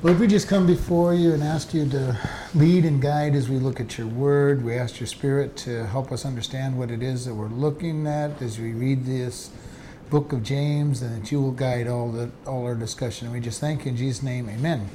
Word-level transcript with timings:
Lord, 0.00 0.20
we 0.20 0.28
just 0.28 0.46
come 0.46 0.64
before 0.64 1.12
you 1.12 1.32
and 1.32 1.42
ask 1.42 1.74
you 1.74 1.84
to 1.88 2.16
lead 2.54 2.84
and 2.84 3.02
guide 3.02 3.34
as 3.34 3.48
we 3.48 3.56
look 3.56 3.80
at 3.80 3.98
your 3.98 4.06
word. 4.06 4.64
We 4.64 4.74
ask 4.74 5.00
your 5.00 5.08
spirit 5.08 5.56
to 5.56 5.86
help 5.86 6.12
us 6.12 6.24
understand 6.24 6.78
what 6.78 6.92
it 6.92 7.02
is 7.02 7.24
that 7.24 7.34
we're 7.34 7.48
looking 7.48 8.06
at 8.06 8.40
as 8.40 8.60
we 8.60 8.70
read 8.70 9.04
this 9.04 9.50
book 10.08 10.32
of 10.32 10.44
James 10.44 11.02
and 11.02 11.20
that 11.20 11.32
you 11.32 11.42
will 11.42 11.50
guide 11.50 11.88
all 11.88 12.12
the 12.12 12.30
all 12.46 12.64
our 12.64 12.76
discussion. 12.76 13.26
And 13.26 13.34
we 13.34 13.40
just 13.40 13.58
thank 13.58 13.86
you 13.86 13.90
in 13.90 13.96
Jesus' 13.96 14.22
name. 14.22 14.48
Amen. 14.48 14.88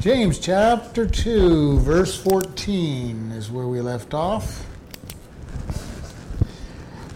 James 0.00 0.40
chapter 0.40 1.06
2, 1.06 1.78
verse 1.78 2.20
14 2.20 3.30
is 3.30 3.48
where 3.48 3.68
we 3.68 3.80
left 3.80 4.12
off. 4.12 4.64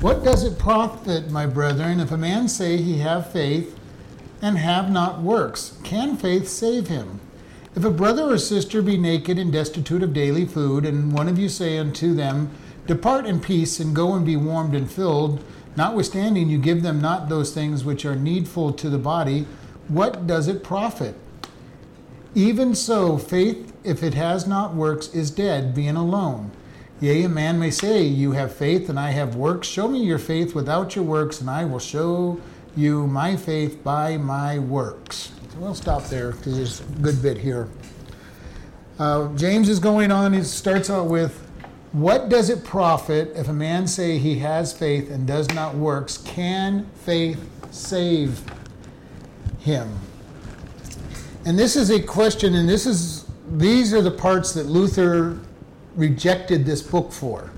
What 0.00 0.22
does 0.22 0.44
it 0.44 0.60
profit, 0.60 1.28
my 1.28 1.44
brethren, 1.44 1.98
if 1.98 2.12
a 2.12 2.16
man 2.16 2.46
say 2.46 2.76
he 2.76 2.98
have 2.98 3.32
faith 3.32 3.77
and 4.40 4.58
have 4.58 4.90
not 4.90 5.20
works? 5.20 5.78
Can 5.84 6.16
faith 6.16 6.48
save 6.48 6.88
him? 6.88 7.20
If 7.74 7.84
a 7.84 7.90
brother 7.90 8.24
or 8.24 8.38
sister 8.38 8.82
be 8.82 8.96
naked 8.96 9.38
and 9.38 9.52
destitute 9.52 10.02
of 10.02 10.12
daily 10.12 10.46
food, 10.46 10.84
and 10.84 11.12
one 11.12 11.28
of 11.28 11.38
you 11.38 11.48
say 11.48 11.78
unto 11.78 12.14
them, 12.14 12.50
Depart 12.86 13.26
in 13.26 13.40
peace 13.40 13.78
and 13.78 13.94
go 13.94 14.14
and 14.14 14.24
be 14.24 14.36
warmed 14.36 14.74
and 14.74 14.90
filled, 14.90 15.44
notwithstanding 15.76 16.48
you 16.48 16.58
give 16.58 16.82
them 16.82 17.00
not 17.00 17.28
those 17.28 17.52
things 17.52 17.84
which 17.84 18.04
are 18.04 18.16
needful 18.16 18.72
to 18.72 18.88
the 18.88 18.98
body, 18.98 19.46
what 19.88 20.26
does 20.26 20.48
it 20.48 20.64
profit? 20.64 21.14
Even 22.34 22.74
so, 22.74 23.18
faith, 23.18 23.72
if 23.84 24.02
it 24.02 24.14
has 24.14 24.46
not 24.46 24.74
works, 24.74 25.08
is 25.14 25.30
dead, 25.30 25.74
being 25.74 25.96
alone. 25.96 26.50
Yea, 27.00 27.24
a 27.24 27.28
man 27.28 27.58
may 27.58 27.70
say, 27.70 28.02
You 28.02 28.32
have 28.32 28.54
faith, 28.54 28.88
and 28.88 28.98
I 28.98 29.10
have 29.10 29.36
works. 29.36 29.68
Show 29.68 29.88
me 29.88 30.02
your 30.02 30.18
faith 30.18 30.54
without 30.54 30.96
your 30.96 31.04
works, 31.04 31.40
and 31.40 31.48
I 31.48 31.64
will 31.64 31.78
show 31.78 32.40
you 32.78 33.06
my 33.08 33.36
faith 33.36 33.82
by 33.82 34.16
my 34.16 34.58
works. 34.58 35.32
So 35.52 35.58
we'll 35.58 35.74
stop 35.74 36.04
there 36.04 36.32
because 36.32 36.56
there's 36.56 36.80
a 36.80 36.84
good 37.00 37.20
bit 37.20 37.36
here. 37.36 37.68
Uh, 38.98 39.34
James 39.34 39.68
is 39.68 39.80
going 39.80 40.12
on. 40.12 40.32
He 40.32 40.42
starts 40.42 40.88
out 40.88 41.06
with, 41.06 41.40
"What 41.92 42.28
does 42.28 42.50
it 42.50 42.64
profit 42.64 43.32
if 43.34 43.48
a 43.48 43.52
man 43.52 43.86
say 43.86 44.18
he 44.18 44.38
has 44.38 44.72
faith 44.72 45.10
and 45.10 45.26
does 45.26 45.48
not 45.50 45.74
works? 45.74 46.18
Can 46.18 46.86
faith 46.94 47.38
save 47.70 48.42
him?" 49.58 49.98
And 51.44 51.58
this 51.58 51.76
is 51.76 51.90
a 51.90 52.00
question, 52.00 52.54
and 52.54 52.68
this 52.68 52.86
is 52.86 53.24
these 53.56 53.92
are 53.92 54.02
the 54.02 54.10
parts 54.10 54.52
that 54.52 54.66
Luther 54.66 55.38
rejected 55.96 56.64
this 56.64 56.82
book 56.82 57.10
for. 57.12 57.50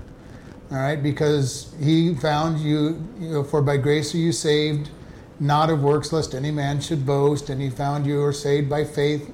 All 0.71 0.77
right, 0.77 1.01
because 1.01 1.73
he 1.79 2.15
found 2.15 2.59
you, 2.59 3.05
you 3.19 3.29
know, 3.29 3.43
for 3.43 3.61
by 3.61 3.77
grace 3.77 4.15
are 4.15 4.17
you 4.17 4.31
saved 4.31 4.89
not 5.41 5.71
of 5.71 5.81
works, 5.81 6.13
lest 6.13 6.35
any 6.35 6.51
man 6.51 6.79
should 6.79 7.05
boast. 7.05 7.49
And 7.49 7.59
he 7.59 7.69
found 7.69 8.05
you 8.05 8.23
are 8.23 8.31
saved 8.31 8.69
by 8.69 8.85
faith 8.85 9.33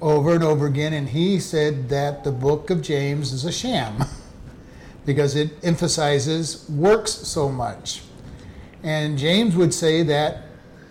over 0.00 0.34
and 0.34 0.44
over 0.44 0.66
again. 0.66 0.92
And 0.92 1.08
he 1.08 1.40
said 1.40 1.88
that 1.88 2.22
the 2.24 2.30
book 2.30 2.68
of 2.68 2.82
James 2.82 3.32
is 3.32 3.44
a 3.46 3.50
sham 3.50 4.04
because 5.06 5.34
it 5.34 5.52
emphasizes 5.64 6.68
works 6.68 7.10
so 7.10 7.48
much. 7.48 8.02
And 8.82 9.16
James 9.18 9.56
would 9.56 9.72
say 9.72 10.02
that 10.04 10.44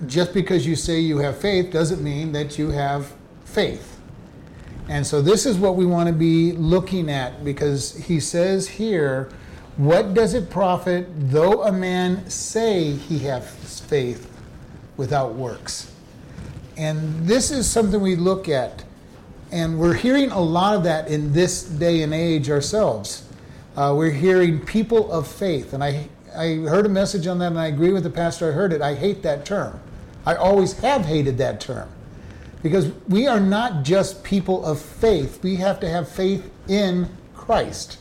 just 0.08 0.34
because 0.34 0.66
you 0.66 0.76
say 0.76 1.00
you 1.00 1.20
have 1.20 1.38
faith 1.38 1.72
doesn't 1.72 2.04
mean 2.04 2.32
that 2.32 2.58
you 2.58 2.70
have 2.70 3.14
faith. 3.46 4.00
And 4.88 5.06
so 5.06 5.22
this 5.22 5.46
is 5.46 5.58
what 5.60 5.76
we 5.76 5.86
want 5.86 6.08
to 6.08 6.14
be 6.14 6.54
looking 6.54 7.10
at 7.12 7.44
because 7.44 7.96
he 7.96 8.20
says 8.20 8.68
here, 8.68 9.30
what 9.78 10.16
does 10.16 10.34
it 10.34 10.50
profit 10.50 11.08
though 11.16 11.64
a 11.64 11.72
man 11.72 12.28
say 12.28 12.94
he 12.94 13.20
has 13.20 13.80
faith 13.82 14.39
without 15.00 15.34
works. 15.34 15.92
And 16.76 17.26
this 17.26 17.52
is 17.52 17.66
something 17.66 18.02
we 18.02 18.18
look 18.18 18.50
at, 18.50 18.84
and 19.50 19.80
we're 19.80 19.96
hearing 19.96 20.30
a 20.30 20.42
lot 20.42 20.76
of 20.76 20.84
that 20.84 21.08
in 21.08 21.32
this 21.32 21.64
day 21.64 22.04
and 22.04 22.14
age 22.14 22.50
ourselves. 22.50 23.24
Uh, 23.78 23.96
we're 23.98 24.12
hearing 24.12 24.60
people 24.60 25.10
of 25.12 25.26
faith, 25.26 25.74
and 25.74 25.82
I, 25.82 26.10
I 26.36 26.56
heard 26.56 26.86
a 26.86 26.90
message 26.90 27.28
on 27.28 27.40
that, 27.40 27.48
and 27.48 27.60
I 27.60 27.68
agree 27.68 27.94
with 27.94 28.04
the 28.04 28.10
pastor 28.10 28.50
I 28.50 28.52
heard 28.52 28.74
it. 28.74 28.82
I 28.82 28.94
hate 28.94 29.24
that 29.24 29.46
term. 29.46 29.80
I 30.26 30.36
always 30.36 30.74
have 30.80 31.06
hated 31.06 31.38
that 31.38 31.62
term 31.62 31.90
because 32.62 32.92
we 33.08 33.26
are 33.26 33.40
not 33.40 33.84
just 33.84 34.22
people 34.24 34.66
of 34.66 34.82
faith, 34.82 35.42
we 35.42 35.56
have 35.56 35.80
to 35.80 35.90
have 35.90 36.10
faith 36.10 36.52
in 36.68 37.10
Christ, 37.34 38.00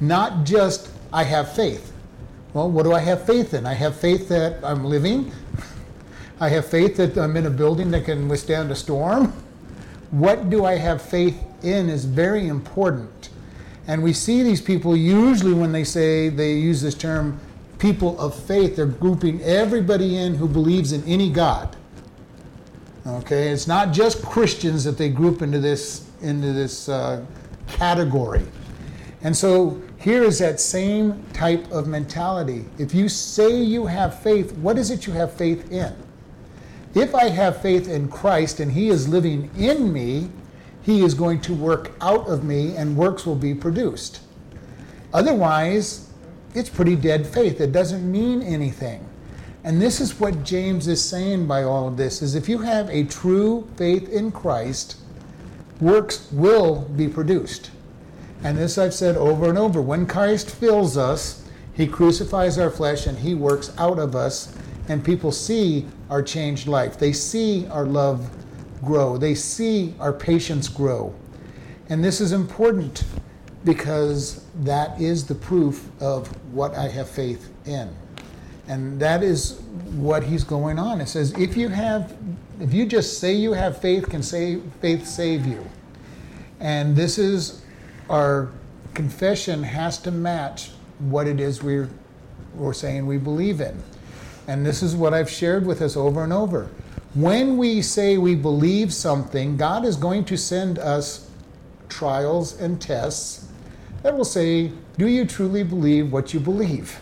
not 0.00 0.44
just 0.44 0.90
I 1.14 1.24
have 1.24 1.54
faith. 1.54 1.92
Well, 2.52 2.70
what 2.70 2.82
do 2.82 2.92
I 2.92 3.00
have 3.00 3.24
faith 3.24 3.54
in? 3.54 3.64
I 3.64 3.74
have 3.74 3.96
faith 3.96 4.28
that 4.28 4.62
I'm 4.62 4.84
living. 4.84 5.32
I 6.40 6.48
have 6.48 6.66
faith 6.66 6.96
that 6.96 7.18
I'm 7.18 7.36
in 7.36 7.44
a 7.44 7.50
building 7.50 7.90
that 7.90 8.06
can 8.06 8.26
withstand 8.26 8.70
a 8.70 8.74
storm. 8.74 9.32
What 10.10 10.48
do 10.48 10.64
I 10.64 10.76
have 10.76 11.02
faith 11.02 11.38
in 11.62 11.90
is 11.90 12.06
very 12.06 12.48
important. 12.48 13.28
And 13.86 14.02
we 14.02 14.14
see 14.14 14.42
these 14.42 14.60
people 14.60 14.96
usually 14.96 15.52
when 15.52 15.72
they 15.72 15.84
say 15.84 16.30
they 16.30 16.54
use 16.54 16.80
this 16.80 16.94
term 16.94 17.38
people 17.78 18.18
of 18.18 18.34
faith, 18.34 18.76
they're 18.76 18.86
grouping 18.86 19.42
everybody 19.42 20.16
in 20.16 20.34
who 20.34 20.48
believes 20.48 20.92
in 20.92 21.04
any 21.04 21.30
God. 21.30 21.76
Okay, 23.06 23.48
it's 23.48 23.66
not 23.66 23.92
just 23.92 24.22
Christians 24.22 24.84
that 24.84 24.98
they 24.98 25.08
group 25.08 25.42
into 25.42 25.58
this 25.58 26.06
into 26.22 26.52
this 26.52 26.88
uh, 26.88 27.24
category. 27.66 28.42
And 29.22 29.36
so 29.36 29.80
here 29.98 30.22
is 30.22 30.38
that 30.38 30.60
same 30.60 31.22
type 31.32 31.70
of 31.70 31.86
mentality. 31.86 32.64
If 32.78 32.94
you 32.94 33.08
say 33.08 33.54
you 33.54 33.86
have 33.86 34.20
faith, 34.20 34.52
what 34.58 34.78
is 34.78 34.90
it 34.90 35.06
you 35.06 35.12
have 35.14 35.32
faith 35.32 35.70
in? 35.72 35.94
If 36.94 37.14
I 37.14 37.28
have 37.28 37.62
faith 37.62 37.88
in 37.88 38.08
Christ 38.08 38.60
and 38.60 38.72
He 38.72 38.88
is 38.88 39.08
living 39.08 39.50
in 39.56 39.92
me, 39.92 40.30
He 40.82 41.02
is 41.02 41.14
going 41.14 41.40
to 41.42 41.54
work 41.54 41.92
out 42.00 42.26
of 42.28 42.44
me 42.44 42.76
and 42.76 42.96
works 42.96 43.24
will 43.24 43.36
be 43.36 43.54
produced. 43.54 44.20
Otherwise, 45.12 46.10
it's 46.54 46.68
pretty 46.68 46.96
dead 46.96 47.26
faith. 47.26 47.60
It 47.60 47.72
doesn't 47.72 48.10
mean 48.10 48.42
anything. 48.42 49.06
And 49.62 49.80
this 49.80 50.00
is 50.00 50.18
what 50.18 50.42
James 50.42 50.88
is 50.88 51.04
saying 51.04 51.46
by 51.46 51.62
all 51.62 51.86
of 51.86 51.96
this 51.96 52.22
is 52.22 52.34
if 52.34 52.48
you 52.48 52.58
have 52.58 52.88
a 52.88 53.04
true 53.04 53.68
faith 53.76 54.08
in 54.08 54.32
Christ, 54.32 54.96
works 55.80 56.28
will 56.32 56.82
be 56.96 57.08
produced. 57.08 57.70
And 58.42 58.56
this 58.56 58.78
I've 58.78 58.94
said 58.94 59.16
over 59.16 59.48
and 59.48 59.58
over. 59.58 59.82
When 59.82 60.06
Christ 60.06 60.50
fills 60.50 60.96
us, 60.96 61.44
he 61.74 61.86
crucifies 61.86 62.58
our 62.58 62.70
flesh 62.70 63.06
and 63.06 63.18
he 63.18 63.34
works 63.34 63.72
out 63.78 63.98
of 63.98 64.16
us 64.16 64.54
and 64.88 65.04
people 65.04 65.30
see 65.30 65.86
our 66.10 66.22
changed 66.22 66.66
life. 66.66 66.98
They 66.98 67.12
see 67.12 67.66
our 67.68 67.86
love 67.86 68.28
grow. 68.84 69.16
They 69.16 69.34
see 69.34 69.94
our 70.00 70.12
patience 70.12 70.68
grow. 70.68 71.14
And 71.88 72.04
this 72.04 72.20
is 72.20 72.32
important 72.32 73.04
because 73.64 74.44
that 74.62 75.00
is 75.00 75.26
the 75.26 75.34
proof 75.34 75.88
of 76.00 76.28
what 76.52 76.74
I 76.74 76.88
have 76.88 77.08
faith 77.08 77.50
in. 77.66 77.94
And 78.68 79.00
that 79.00 79.22
is 79.22 79.60
what 79.96 80.22
he's 80.22 80.44
going 80.44 80.78
on. 80.78 81.00
It 81.00 81.08
says, 81.08 81.32
if 81.32 81.56
you 81.56 81.68
have, 81.68 82.16
if 82.60 82.72
you 82.72 82.86
just 82.86 83.18
say 83.18 83.32
you 83.34 83.52
have 83.52 83.80
faith, 83.80 84.08
can 84.08 84.22
save, 84.22 84.62
faith 84.80 85.06
save 85.06 85.46
you? 85.46 85.64
And 86.60 86.94
this 86.94 87.18
is 87.18 87.62
our 88.08 88.50
confession 88.94 89.62
has 89.62 89.98
to 89.98 90.10
match 90.10 90.70
what 90.98 91.26
it 91.26 91.40
is 91.40 91.62
we're, 91.62 91.88
we're 92.54 92.72
saying 92.72 93.06
we 93.06 93.18
believe 93.18 93.60
in. 93.60 93.82
And 94.50 94.66
this 94.66 94.82
is 94.82 94.96
what 94.96 95.14
I've 95.14 95.30
shared 95.30 95.64
with 95.64 95.80
us 95.80 95.96
over 95.96 96.24
and 96.24 96.32
over. 96.32 96.68
When 97.14 97.56
we 97.56 97.82
say 97.82 98.18
we 98.18 98.34
believe 98.34 98.92
something, 98.92 99.56
God 99.56 99.84
is 99.84 99.94
going 99.94 100.24
to 100.24 100.36
send 100.36 100.76
us 100.80 101.30
trials 101.88 102.60
and 102.60 102.80
tests 102.80 103.46
that 104.02 104.16
will 104.16 104.24
say, 104.24 104.72
Do 104.98 105.06
you 105.06 105.24
truly 105.24 105.62
believe 105.62 106.10
what 106.10 106.34
you 106.34 106.40
believe? 106.40 106.98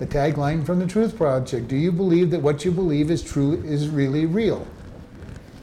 The 0.00 0.06
tagline 0.08 0.66
from 0.66 0.80
the 0.80 0.86
Truth 0.88 1.16
Project 1.16 1.68
Do 1.68 1.76
you 1.76 1.92
believe 1.92 2.32
that 2.32 2.42
what 2.42 2.64
you 2.64 2.72
believe 2.72 3.08
is 3.08 3.22
true, 3.22 3.62
is 3.64 3.88
really 3.88 4.26
real? 4.26 4.66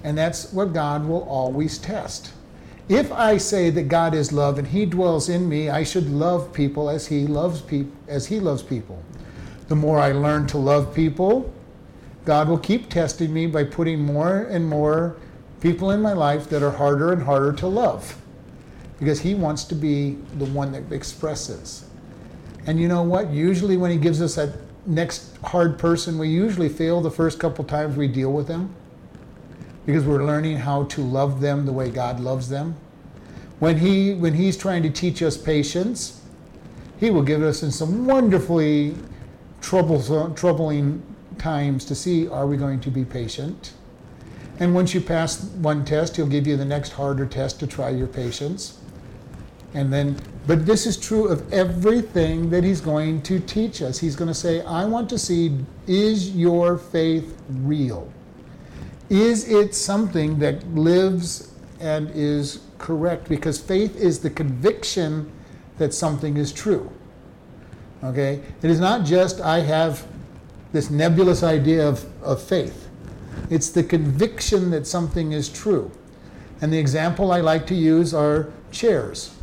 And 0.05 0.17
that's 0.17 0.53
what 0.53 0.71
God 0.71 1.05
will 1.05 1.23
always 1.23 1.77
test. 1.77 2.31
If 2.87 3.11
I 3.11 3.35
say 3.35 3.69
that 3.69 3.89
God 3.89 4.13
is 4.13 4.31
love 4.31 4.57
and 4.57 4.67
He 4.69 4.85
dwells 4.85 5.27
in 5.27 5.49
me, 5.49 5.69
I 5.69 5.83
should 5.83 6.09
love 6.09 6.53
people 6.53 6.89
as 6.89 7.07
He 7.07 7.27
loves 7.27 7.61
people 7.61 7.91
as 8.07 8.27
He 8.27 8.39
loves 8.39 8.63
people 8.63 9.03
the 9.67 9.75
more 9.75 9.99
I 9.99 10.11
learn 10.11 10.47
to 10.47 10.57
love 10.57 10.93
people, 10.93 11.51
God 12.25 12.49
will 12.49 12.57
keep 12.57 12.89
testing 12.89 13.33
me 13.33 13.47
by 13.47 13.63
putting 13.63 13.99
more 13.99 14.41
and 14.41 14.67
more 14.67 15.17
people 15.61 15.91
in 15.91 16.01
my 16.01 16.13
life 16.13 16.49
that 16.49 16.63
are 16.63 16.71
harder 16.71 17.13
and 17.13 17.23
harder 17.23 17.53
to 17.53 17.67
love 17.67 18.19
because 18.99 19.21
He 19.21 19.35
wants 19.35 19.63
to 19.65 19.75
be 19.75 20.17
the 20.37 20.45
one 20.45 20.71
that 20.71 20.91
expresses. 20.91 21.85
And 22.67 22.79
you 22.79 22.87
know 22.87 23.03
what? 23.03 23.29
Usually, 23.29 23.77
when 23.77 23.91
He 23.91 23.97
gives 23.97 24.21
us 24.21 24.35
that 24.35 24.53
next 24.85 25.37
hard 25.37 25.77
person, 25.77 26.17
we 26.17 26.29
usually 26.29 26.69
fail 26.69 27.01
the 27.01 27.11
first 27.11 27.39
couple 27.39 27.63
times 27.63 27.95
we 27.95 28.07
deal 28.07 28.31
with 28.31 28.47
them 28.47 28.73
because 29.85 30.03
we're 30.03 30.25
learning 30.25 30.57
how 30.57 30.83
to 30.85 31.01
love 31.01 31.41
them 31.41 31.65
the 31.65 31.71
way 31.71 31.89
God 31.89 32.19
loves 32.19 32.49
them. 32.49 32.75
When, 33.59 33.77
he, 33.77 34.13
when 34.13 34.33
He's 34.33 34.57
trying 34.57 34.83
to 34.83 34.89
teach 34.89 35.21
us 35.21 35.37
patience, 35.37 36.21
He 36.99 37.11
will 37.11 37.21
give 37.21 37.43
us 37.43 37.61
in 37.61 37.71
some 37.71 38.05
wonderfully 38.05 38.95
Uh, 39.73 40.29
troubling 40.35 41.01
times 41.39 41.85
to 41.85 41.95
see 41.95 42.27
are 42.27 42.45
we 42.45 42.55
going 42.55 42.79
to 42.79 42.91
be 42.91 43.03
patient? 43.03 43.73
And 44.59 44.75
once 44.75 44.93
you 44.93 45.01
pass 45.01 45.43
one 45.43 45.83
test, 45.83 46.15
he'll 46.15 46.27
give 46.27 46.45
you 46.45 46.55
the 46.55 46.65
next 46.65 46.91
harder 46.91 47.25
test 47.25 47.59
to 47.61 47.67
try 47.67 47.89
your 47.89 48.07
patience. 48.07 48.79
And 49.73 49.91
then, 49.91 50.17
but 50.45 50.65
this 50.65 50.85
is 50.85 50.97
true 50.97 51.27
of 51.27 51.51
everything 51.51 52.49
that 52.51 52.63
he's 52.63 52.79
going 52.79 53.23
to 53.23 53.39
teach 53.39 53.81
us. 53.81 53.99
He's 53.99 54.15
going 54.15 54.27
to 54.27 54.35
say, 54.35 54.61
I 54.61 54.85
want 54.85 55.09
to 55.09 55.19
see, 55.19 55.57
is 55.87 56.35
your 56.35 56.77
faith 56.77 57.35
real? 57.49 58.09
Is 59.09 59.49
it 59.49 59.73
something 59.73 60.39
that 60.39 60.65
lives 60.75 61.51
and 61.79 62.09
is 62.11 62.61
correct? 62.77 63.27
Because 63.27 63.59
faith 63.59 63.95
is 63.95 64.19
the 64.19 64.29
conviction 64.29 65.31
that 65.79 65.93
something 65.93 66.37
is 66.37 66.53
true. 66.53 66.94
Okay? 68.03 68.41
It 68.61 68.69
is 68.69 68.79
not 68.79 69.05
just 69.05 69.41
I 69.41 69.59
have 69.61 70.05
this 70.71 70.89
nebulous 70.89 71.43
idea 71.43 71.87
of, 71.87 72.05
of 72.21 72.41
faith, 72.41 72.89
it's 73.49 73.69
the 73.69 73.83
conviction 73.83 74.71
that 74.71 74.87
something 74.87 75.31
is 75.31 75.49
true. 75.49 75.91
And 76.61 76.71
the 76.71 76.77
example 76.77 77.31
I 77.31 77.41
like 77.41 77.67
to 77.67 77.75
use 77.75 78.13
are 78.13 78.51
chairs. 78.71 79.35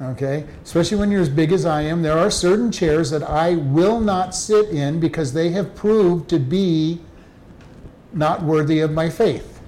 Okay? 0.00 0.44
Especially 0.62 0.96
when 0.98 1.10
you're 1.10 1.20
as 1.20 1.28
big 1.28 1.52
as 1.52 1.66
I 1.66 1.82
am, 1.82 2.02
there 2.02 2.18
are 2.18 2.30
certain 2.30 2.72
chairs 2.72 3.10
that 3.10 3.22
I 3.22 3.56
will 3.56 4.00
not 4.00 4.34
sit 4.34 4.70
in 4.70 5.00
because 5.00 5.32
they 5.32 5.50
have 5.50 5.74
proved 5.74 6.28
to 6.30 6.38
be 6.38 7.00
not 8.12 8.42
worthy 8.42 8.80
of 8.80 8.92
my 8.92 9.08
faith. 9.08 9.60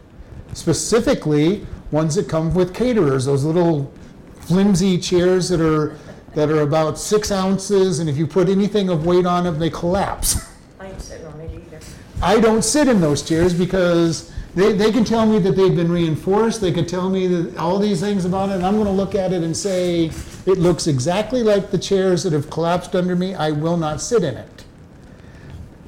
Specifically, 0.53 1.67
ones 1.91 2.15
that 2.15 2.29
come 2.29 2.55
with 2.55 2.75
caterers, 2.75 3.27
those 3.27 3.45
little 3.45 3.93
flimsy 4.41 4.99
chairs 4.99 5.49
that 5.49 5.61
are 5.61 5.97
that 6.37 6.51
are 6.51 6.61
about 6.61 6.99
six 6.99 7.33
ounces, 7.33 7.99
and 7.99 8.11
if 8.11 8.19
you 8.19 8.27
put 8.27 8.51
anything 8.51 8.91
of 8.91 9.07
weight 9.07 9.25
on 9.25 9.45
them, 9.45 9.59
they 9.59 9.71
collapse. 9.71 10.47
I 10.79 10.89
ain't 10.89 11.01
sitting 11.01 11.27
on 11.27 11.41
it 11.41 11.51
either. 11.51 11.81
I 12.21 12.39
don't 12.39 12.63
sit 12.63 12.89
in 12.89 13.01
those 13.01 13.23
chairs 13.23 13.55
because 13.55 14.31
they, 14.55 14.73
they 14.73 14.93
can 14.93 15.03
tell 15.03 15.25
me 15.25 15.39
that 15.39 15.53
they've 15.53 15.75
been 15.75 15.91
reinforced. 15.91 16.61
They 16.61 16.73
can 16.73 16.85
tell 16.85 17.09
me 17.09 17.27
that 17.27 17.57
all 17.57 17.79
these 17.79 18.01
things 18.01 18.27
about 18.27 18.51
it, 18.51 18.57
and 18.57 18.67
I'm 18.67 18.75
going 18.75 18.85
to 18.85 18.93
look 18.93 19.15
at 19.15 19.33
it 19.33 19.43
and 19.43 19.57
say 19.57 20.11
it 20.45 20.59
looks 20.59 20.87
exactly 20.87 21.43
like 21.43 21.71
the 21.71 21.79
chairs 21.79 22.23
that 22.25 22.35
have 22.35 22.51
collapsed 22.51 22.95
under 22.95 23.17
me. 23.17 23.35
I 23.35 23.51
will 23.53 23.79
not 23.79 24.03
sit 24.03 24.23
in 24.23 24.37
it. 24.37 24.65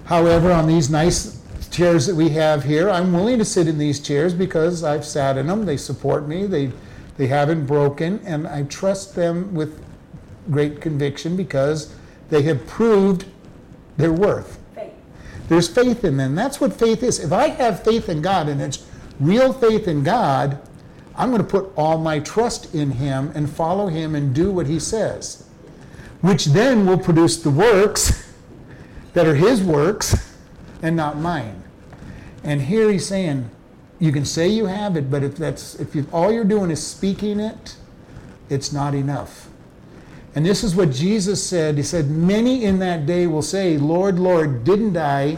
However, 0.06 0.50
on 0.50 0.66
these 0.66 0.88
nice 0.88 1.42
chairs 1.70 2.06
that 2.06 2.16
we 2.16 2.30
have 2.30 2.64
here, 2.64 2.88
I'm 2.88 3.12
willing 3.12 3.36
to 3.36 3.44
sit 3.44 3.68
in 3.68 3.76
these 3.76 4.00
chairs 4.00 4.32
because 4.32 4.82
I've 4.82 5.04
sat 5.04 5.36
in 5.36 5.48
them. 5.48 5.66
They 5.66 5.76
support 5.76 6.26
me. 6.26 6.46
They 6.46 6.72
they 7.18 7.26
haven't 7.26 7.66
broken, 7.66 8.20
and 8.24 8.46
I 8.46 8.62
trust 8.62 9.14
them 9.14 9.52
with 9.52 9.84
great 10.50 10.80
conviction 10.80 11.36
because 11.36 11.94
they 12.30 12.42
have 12.42 12.66
proved 12.66 13.26
their 13.96 14.12
worth. 14.12 14.58
Faith. 14.74 14.92
There's 15.48 15.68
faith 15.68 16.04
in 16.04 16.16
them. 16.16 16.34
That's 16.34 16.60
what 16.60 16.72
faith 16.72 17.02
is. 17.02 17.18
If 17.18 17.32
I 17.32 17.48
have 17.48 17.82
faith 17.82 18.08
in 18.08 18.22
God 18.22 18.48
and 18.48 18.60
it's 18.60 18.86
real 19.20 19.52
faith 19.52 19.88
in 19.88 20.02
God, 20.02 20.58
I'm 21.16 21.30
going 21.30 21.42
to 21.42 21.48
put 21.48 21.72
all 21.76 21.98
my 21.98 22.20
trust 22.20 22.74
in 22.74 22.92
Him 22.92 23.32
and 23.34 23.50
follow 23.50 23.88
Him 23.88 24.14
and 24.14 24.34
do 24.34 24.52
what 24.52 24.66
He 24.66 24.78
says, 24.78 25.48
which 26.20 26.46
then 26.46 26.86
will 26.86 26.98
produce 26.98 27.42
the 27.42 27.50
works 27.50 28.32
that 29.14 29.26
are 29.26 29.34
His 29.34 29.62
works 29.62 30.34
and 30.82 30.94
not 30.94 31.18
mine. 31.18 31.62
And 32.44 32.62
here 32.62 32.90
He's 32.90 33.06
saying, 33.06 33.50
you 33.98 34.12
can 34.12 34.24
say 34.24 34.48
you 34.48 34.66
have 34.66 34.96
it, 34.96 35.10
but 35.10 35.24
if 35.24 35.36
that's 35.36 35.74
if 35.74 35.94
you, 35.94 36.06
all 36.12 36.30
you're 36.30 36.44
doing 36.44 36.70
is 36.70 36.84
speaking 36.84 37.40
it, 37.40 37.74
it's 38.48 38.72
not 38.72 38.94
enough. 38.94 39.48
And 40.38 40.46
this 40.46 40.62
is 40.62 40.76
what 40.76 40.92
Jesus 40.92 41.44
said. 41.44 41.76
He 41.76 41.82
said, 41.82 42.12
Many 42.12 42.62
in 42.62 42.78
that 42.78 43.06
day 43.06 43.26
will 43.26 43.42
say, 43.42 43.76
Lord, 43.76 44.20
Lord, 44.20 44.62
didn't 44.62 44.96
I? 44.96 45.36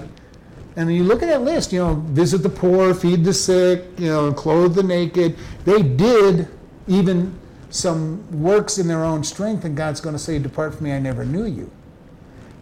And 0.76 0.94
you 0.94 1.04
look 1.04 1.22
at 1.22 1.28
that 1.30 1.40
list, 1.40 1.72
you 1.72 1.78
know, 1.78 1.94
visit 1.94 2.42
the 2.42 2.50
poor, 2.50 2.92
feed 2.92 3.24
the 3.24 3.32
sick, 3.32 3.82
you 3.96 4.08
know, 4.08 4.30
clothe 4.30 4.74
the 4.74 4.82
naked. 4.82 5.38
They 5.64 5.82
did 5.82 6.48
even 6.86 7.34
some 7.70 8.42
works 8.42 8.76
in 8.76 8.88
their 8.88 9.02
own 9.02 9.24
strength, 9.24 9.64
and 9.64 9.74
God's 9.74 10.02
going 10.02 10.14
to 10.14 10.18
say, 10.18 10.38
Depart 10.38 10.74
from 10.74 10.84
me, 10.84 10.92
I 10.92 10.98
never 10.98 11.24
knew 11.24 11.46
you. 11.46 11.70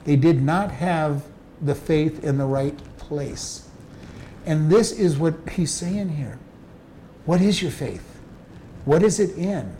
They 0.05 0.15
did 0.15 0.41
not 0.41 0.71
have 0.71 1.25
the 1.61 1.75
faith 1.75 2.23
in 2.23 2.39
the 2.39 2.47
right 2.47 2.79
place. 2.99 3.69
And 4.47 4.71
this 4.71 4.93
is 4.93 5.19
what 5.19 5.35
he's 5.51 5.73
saying 5.73 6.11
here. 6.11 6.39
What 7.27 7.41
is 7.41 7.61
your 7.61 7.73
faith? 7.73 8.21
What 8.85 9.03
is 9.03 9.19
it 9.19 9.37
in? 9.37 9.77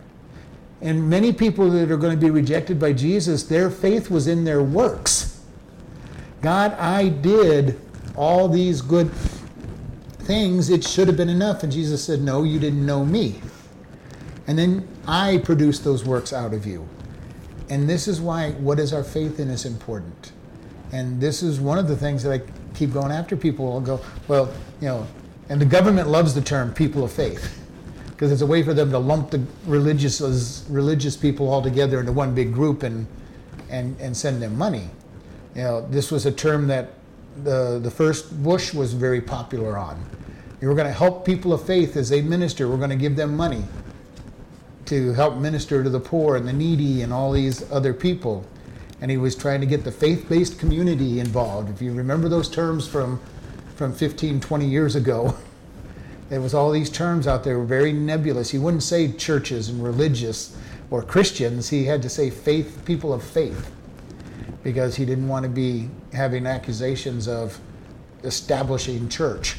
And 0.81 1.09
many 1.09 1.33
people 1.33 1.69
that 1.71 1.91
are 1.91 1.97
going 1.97 2.17
to 2.17 2.25
be 2.25 2.31
rejected 2.31 2.79
by 2.79 2.93
Jesus, 2.93 3.43
their 3.43 3.69
faith 3.69 4.09
was 4.09 4.27
in 4.27 4.45
their 4.45 4.63
works. 4.63 5.41
God, 6.41 6.73
I 6.73 7.09
did 7.09 7.79
all 8.15 8.47
these 8.47 8.81
good 8.81 9.11
things. 10.19 10.69
It 10.69 10.87
should 10.87 11.07
have 11.07 11.17
been 11.17 11.29
enough. 11.29 11.63
And 11.63 11.71
Jesus 11.71 12.03
said, 12.03 12.21
No, 12.21 12.43
you 12.43 12.59
didn't 12.59 12.85
know 12.85 13.03
me. 13.03 13.41
And 14.47 14.57
then 14.57 14.87
I 15.05 15.39
produced 15.39 15.83
those 15.83 16.05
works 16.05 16.31
out 16.31 16.53
of 16.53 16.65
you. 16.65 16.87
And 17.69 17.87
this 17.89 18.07
is 18.07 18.21
why 18.21 18.51
what 18.51 18.79
is 18.79 18.93
our 18.93 19.03
faith 19.03 19.39
in 19.39 19.49
is 19.49 19.65
important. 19.65 20.31
And 20.91 21.19
this 21.21 21.43
is 21.43 21.59
one 21.59 21.77
of 21.77 21.87
the 21.87 21.95
things 21.95 22.23
that 22.23 22.31
I 22.31 22.41
keep 22.73 22.93
going 22.93 23.11
after 23.11 23.35
people. 23.35 23.71
I'll 23.73 23.81
go, 23.81 23.99
well, 24.27 24.51
you 24.81 24.87
know, 24.87 25.05
and 25.49 25.59
the 25.59 25.65
government 25.65 26.07
loves 26.07 26.33
the 26.33 26.41
term 26.41 26.73
people 26.73 27.03
of 27.03 27.11
faith 27.11 27.59
because 28.19 28.33
it's 28.33 28.41
a 28.41 28.45
way 28.45 28.61
for 28.61 28.73
them 28.73 28.91
to 28.91 28.99
lump 28.99 29.31
the 29.31 29.41
religious 29.65 30.65
religious 30.67 31.15
people 31.15 31.47
all 31.47 31.61
together 31.61 32.01
into 32.01 32.11
one 32.11 32.35
big 32.35 32.53
group 32.53 32.83
and 32.83 33.07
and 33.69 33.95
and 34.01 34.15
send 34.15 34.41
them 34.41 34.57
money. 34.57 34.89
You 35.55 35.61
know, 35.61 35.87
this 35.89 36.11
was 36.11 36.25
a 36.25 36.31
term 36.31 36.67
that 36.67 36.95
the 37.45 37.79
the 37.81 37.89
first 37.89 38.43
Bush 38.43 38.73
was 38.73 38.91
very 38.91 39.21
popular 39.21 39.77
on. 39.77 40.05
Were 40.59 40.75
going 40.75 40.87
to 40.87 40.91
help 40.91 41.25
people 41.25 41.53
of 41.53 41.65
faith 41.65 41.95
as 41.95 42.09
they 42.09 42.21
minister. 42.21 42.67
We're 42.67 42.75
going 42.75 42.89
to 42.89 42.97
give 42.97 43.15
them 43.15 43.37
money 43.37 43.63
to 44.87 45.13
help 45.13 45.37
minister 45.37 45.81
to 45.81 45.89
the 45.89 46.01
poor 46.01 46.35
and 46.35 46.45
the 46.45 46.51
needy 46.51 47.03
and 47.03 47.13
all 47.13 47.31
these 47.31 47.71
other 47.71 47.93
people. 47.93 48.45
And 48.99 49.09
he 49.09 49.15
was 49.15 49.33
trying 49.33 49.61
to 49.61 49.65
get 49.65 49.85
the 49.85 49.93
faith-based 49.93 50.59
community 50.59 51.21
involved. 51.21 51.69
If 51.69 51.81
you 51.81 51.93
remember 51.93 52.27
those 52.27 52.49
terms 52.49 52.85
from 52.85 53.21
from 53.77 53.93
15, 53.93 54.41
20 54.41 54.65
years 54.65 54.97
ago. 54.97 55.37
There 56.29 56.41
was 56.41 56.53
all 56.53 56.71
these 56.71 56.91
terms 56.91 57.25
out 57.25 57.43
there, 57.43 57.57
were 57.57 57.65
very 57.65 57.91
nebulous. 57.91 58.51
He 58.51 58.59
wouldn't 58.59 58.83
say 58.83 59.11
churches 59.11 59.69
and 59.69 59.83
religious 59.83 60.55
or 60.91 61.01
Christians. 61.01 61.69
He 61.69 61.85
had 61.85 62.01
to 62.03 62.09
say 62.09 62.29
faith, 62.29 62.83
people 62.85 63.13
of 63.13 63.23
faith, 63.23 63.71
because 64.63 64.95
he 64.95 65.05
didn't 65.05 65.27
want 65.27 65.43
to 65.43 65.49
be 65.49 65.89
having 66.13 66.45
accusations 66.45 67.27
of 67.27 67.59
establishing 68.23 69.09
church. 69.09 69.57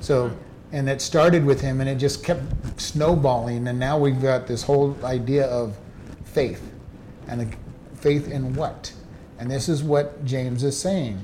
So, 0.00 0.30
and 0.72 0.88
it 0.88 1.02
started 1.02 1.44
with 1.44 1.60
him, 1.60 1.80
and 1.80 1.88
it 1.88 1.96
just 1.96 2.24
kept 2.24 2.42
snowballing, 2.80 3.68
and 3.68 3.78
now 3.78 3.98
we've 3.98 4.22
got 4.22 4.46
this 4.46 4.62
whole 4.62 4.96
idea 5.04 5.46
of 5.46 5.76
faith, 6.24 6.72
and 7.26 7.54
faith 7.94 8.30
in 8.30 8.54
what? 8.54 8.92
And 9.38 9.50
this 9.50 9.68
is 9.68 9.82
what 9.82 10.24
James 10.24 10.64
is 10.64 10.78
saying. 10.78 11.20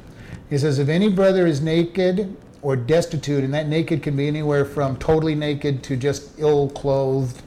He 0.50 0.58
says, 0.58 0.78
If 0.78 0.88
any 0.88 1.08
brother 1.08 1.46
is 1.46 1.60
naked 1.60 2.36
or 2.64 2.76
destitute, 2.76 3.44
and 3.44 3.52
that 3.52 3.68
naked 3.68 4.02
can 4.02 4.16
be 4.16 4.26
anywhere 4.26 4.64
from 4.64 4.96
totally 4.96 5.34
naked 5.34 5.82
to 5.82 5.98
just 5.98 6.30
ill 6.38 6.70
clothed 6.70 7.42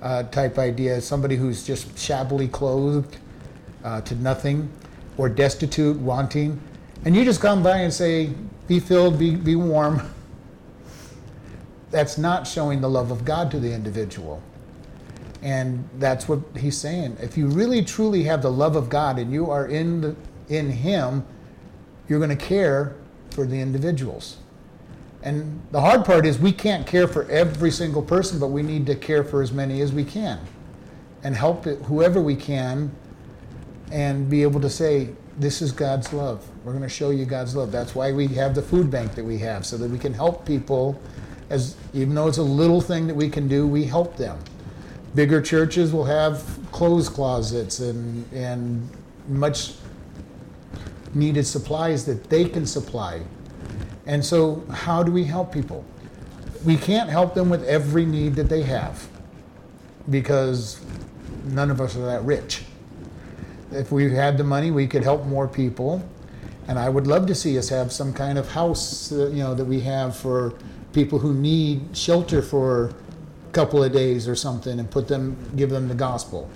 uh, 0.00 0.22
type 0.22 0.56
idea, 0.56 1.00
somebody 1.00 1.34
who's 1.34 1.66
just 1.66 1.98
shabbily 1.98 2.46
clothed 2.46 3.16
uh, 3.82 4.00
to 4.02 4.14
nothing, 4.14 4.70
or 5.16 5.28
destitute, 5.28 5.96
wanting, 5.96 6.60
and 7.04 7.16
you 7.16 7.24
just 7.24 7.40
come 7.40 7.64
by 7.64 7.78
and 7.78 7.92
say, 7.92 8.30
Be 8.68 8.78
filled, 8.78 9.18
be, 9.18 9.34
be 9.34 9.56
warm. 9.56 10.00
That's 11.90 12.16
not 12.16 12.46
showing 12.46 12.80
the 12.80 12.88
love 12.88 13.10
of 13.10 13.24
God 13.24 13.50
to 13.50 13.58
the 13.58 13.72
individual. 13.72 14.40
And 15.42 15.88
that's 15.98 16.28
what 16.28 16.40
he's 16.56 16.78
saying. 16.78 17.16
If 17.20 17.36
you 17.36 17.48
really 17.48 17.84
truly 17.84 18.22
have 18.24 18.42
the 18.42 18.50
love 18.50 18.76
of 18.76 18.88
God 18.88 19.18
and 19.18 19.32
you 19.32 19.50
are 19.50 19.66
in 19.66 20.00
the, 20.00 20.16
in 20.48 20.70
Him, 20.70 21.26
you're 22.08 22.20
going 22.20 22.36
to 22.36 22.44
care 22.44 22.94
for 23.36 23.46
the 23.46 23.60
individuals. 23.60 24.38
And 25.22 25.62
the 25.70 25.80
hard 25.80 26.04
part 26.04 26.24
is 26.24 26.38
we 26.38 26.52
can't 26.52 26.86
care 26.86 27.06
for 27.06 27.30
every 27.30 27.70
single 27.70 28.02
person, 28.02 28.40
but 28.40 28.48
we 28.48 28.62
need 28.62 28.86
to 28.86 28.94
care 28.94 29.22
for 29.22 29.42
as 29.42 29.52
many 29.52 29.82
as 29.82 29.92
we 29.92 30.04
can 30.04 30.40
and 31.22 31.36
help 31.36 31.64
whoever 31.64 32.20
we 32.20 32.34
can 32.34 32.90
and 33.92 34.30
be 34.30 34.42
able 34.42 34.60
to 34.60 34.70
say, 34.70 35.10
this 35.38 35.60
is 35.60 35.70
God's 35.70 36.12
love. 36.12 36.48
We're 36.64 36.72
going 36.72 36.82
to 36.82 36.88
show 36.88 37.10
you 37.10 37.26
God's 37.26 37.54
love. 37.54 37.70
That's 37.70 37.94
why 37.94 38.12
we 38.12 38.26
have 38.28 38.54
the 38.54 38.62
food 38.62 38.90
bank 38.90 39.14
that 39.16 39.24
we 39.24 39.36
have, 39.38 39.66
so 39.66 39.76
that 39.76 39.90
we 39.90 39.98
can 39.98 40.14
help 40.14 40.46
people. 40.46 41.00
As 41.50 41.76
even 41.92 42.14
though 42.14 42.26
it's 42.26 42.38
a 42.38 42.42
little 42.42 42.80
thing 42.80 43.06
that 43.06 43.14
we 43.14 43.28
can 43.28 43.46
do, 43.46 43.66
we 43.66 43.84
help 43.84 44.16
them. 44.16 44.38
Bigger 45.14 45.42
churches 45.42 45.92
will 45.92 46.04
have 46.04 46.58
clothes 46.72 47.08
closets 47.08 47.80
and 47.80 48.24
and 48.32 48.88
much 49.28 49.74
needed 51.16 51.46
supplies 51.46 52.04
that 52.06 52.30
they 52.30 52.44
can 52.44 52.66
supply. 52.66 53.22
And 54.06 54.24
so, 54.24 54.64
how 54.70 55.02
do 55.02 55.10
we 55.10 55.24
help 55.24 55.52
people? 55.52 55.84
We 56.64 56.76
can't 56.76 57.10
help 57.10 57.34
them 57.34 57.50
with 57.50 57.64
every 57.64 58.06
need 58.06 58.34
that 58.36 58.48
they 58.48 58.62
have 58.62 59.08
because 60.10 60.80
none 61.44 61.70
of 61.70 61.80
us 61.80 61.96
are 61.96 62.06
that 62.06 62.22
rich. 62.24 62.62
If 63.72 63.90
we 63.90 64.12
had 64.12 64.38
the 64.38 64.44
money, 64.44 64.70
we 64.70 64.86
could 64.86 65.02
help 65.02 65.24
more 65.26 65.48
people. 65.48 66.06
And 66.68 66.78
I 66.78 66.88
would 66.88 67.06
love 67.06 67.26
to 67.26 67.34
see 67.34 67.58
us 67.58 67.68
have 67.68 67.92
some 67.92 68.12
kind 68.12 68.38
of 68.38 68.48
house, 68.48 69.12
uh, 69.12 69.28
you 69.28 69.42
know, 69.42 69.54
that 69.54 69.64
we 69.64 69.80
have 69.80 70.16
for 70.16 70.54
people 70.92 71.18
who 71.18 71.34
need 71.34 71.96
shelter 71.96 72.42
for 72.42 72.86
a 72.86 73.52
couple 73.52 73.82
of 73.82 73.92
days 73.92 74.26
or 74.26 74.34
something 74.34 74.78
and 74.78 74.90
put 74.90 75.08
them, 75.08 75.36
give 75.56 75.70
them 75.70 75.88
the 75.88 75.94
gospel. 75.94 76.48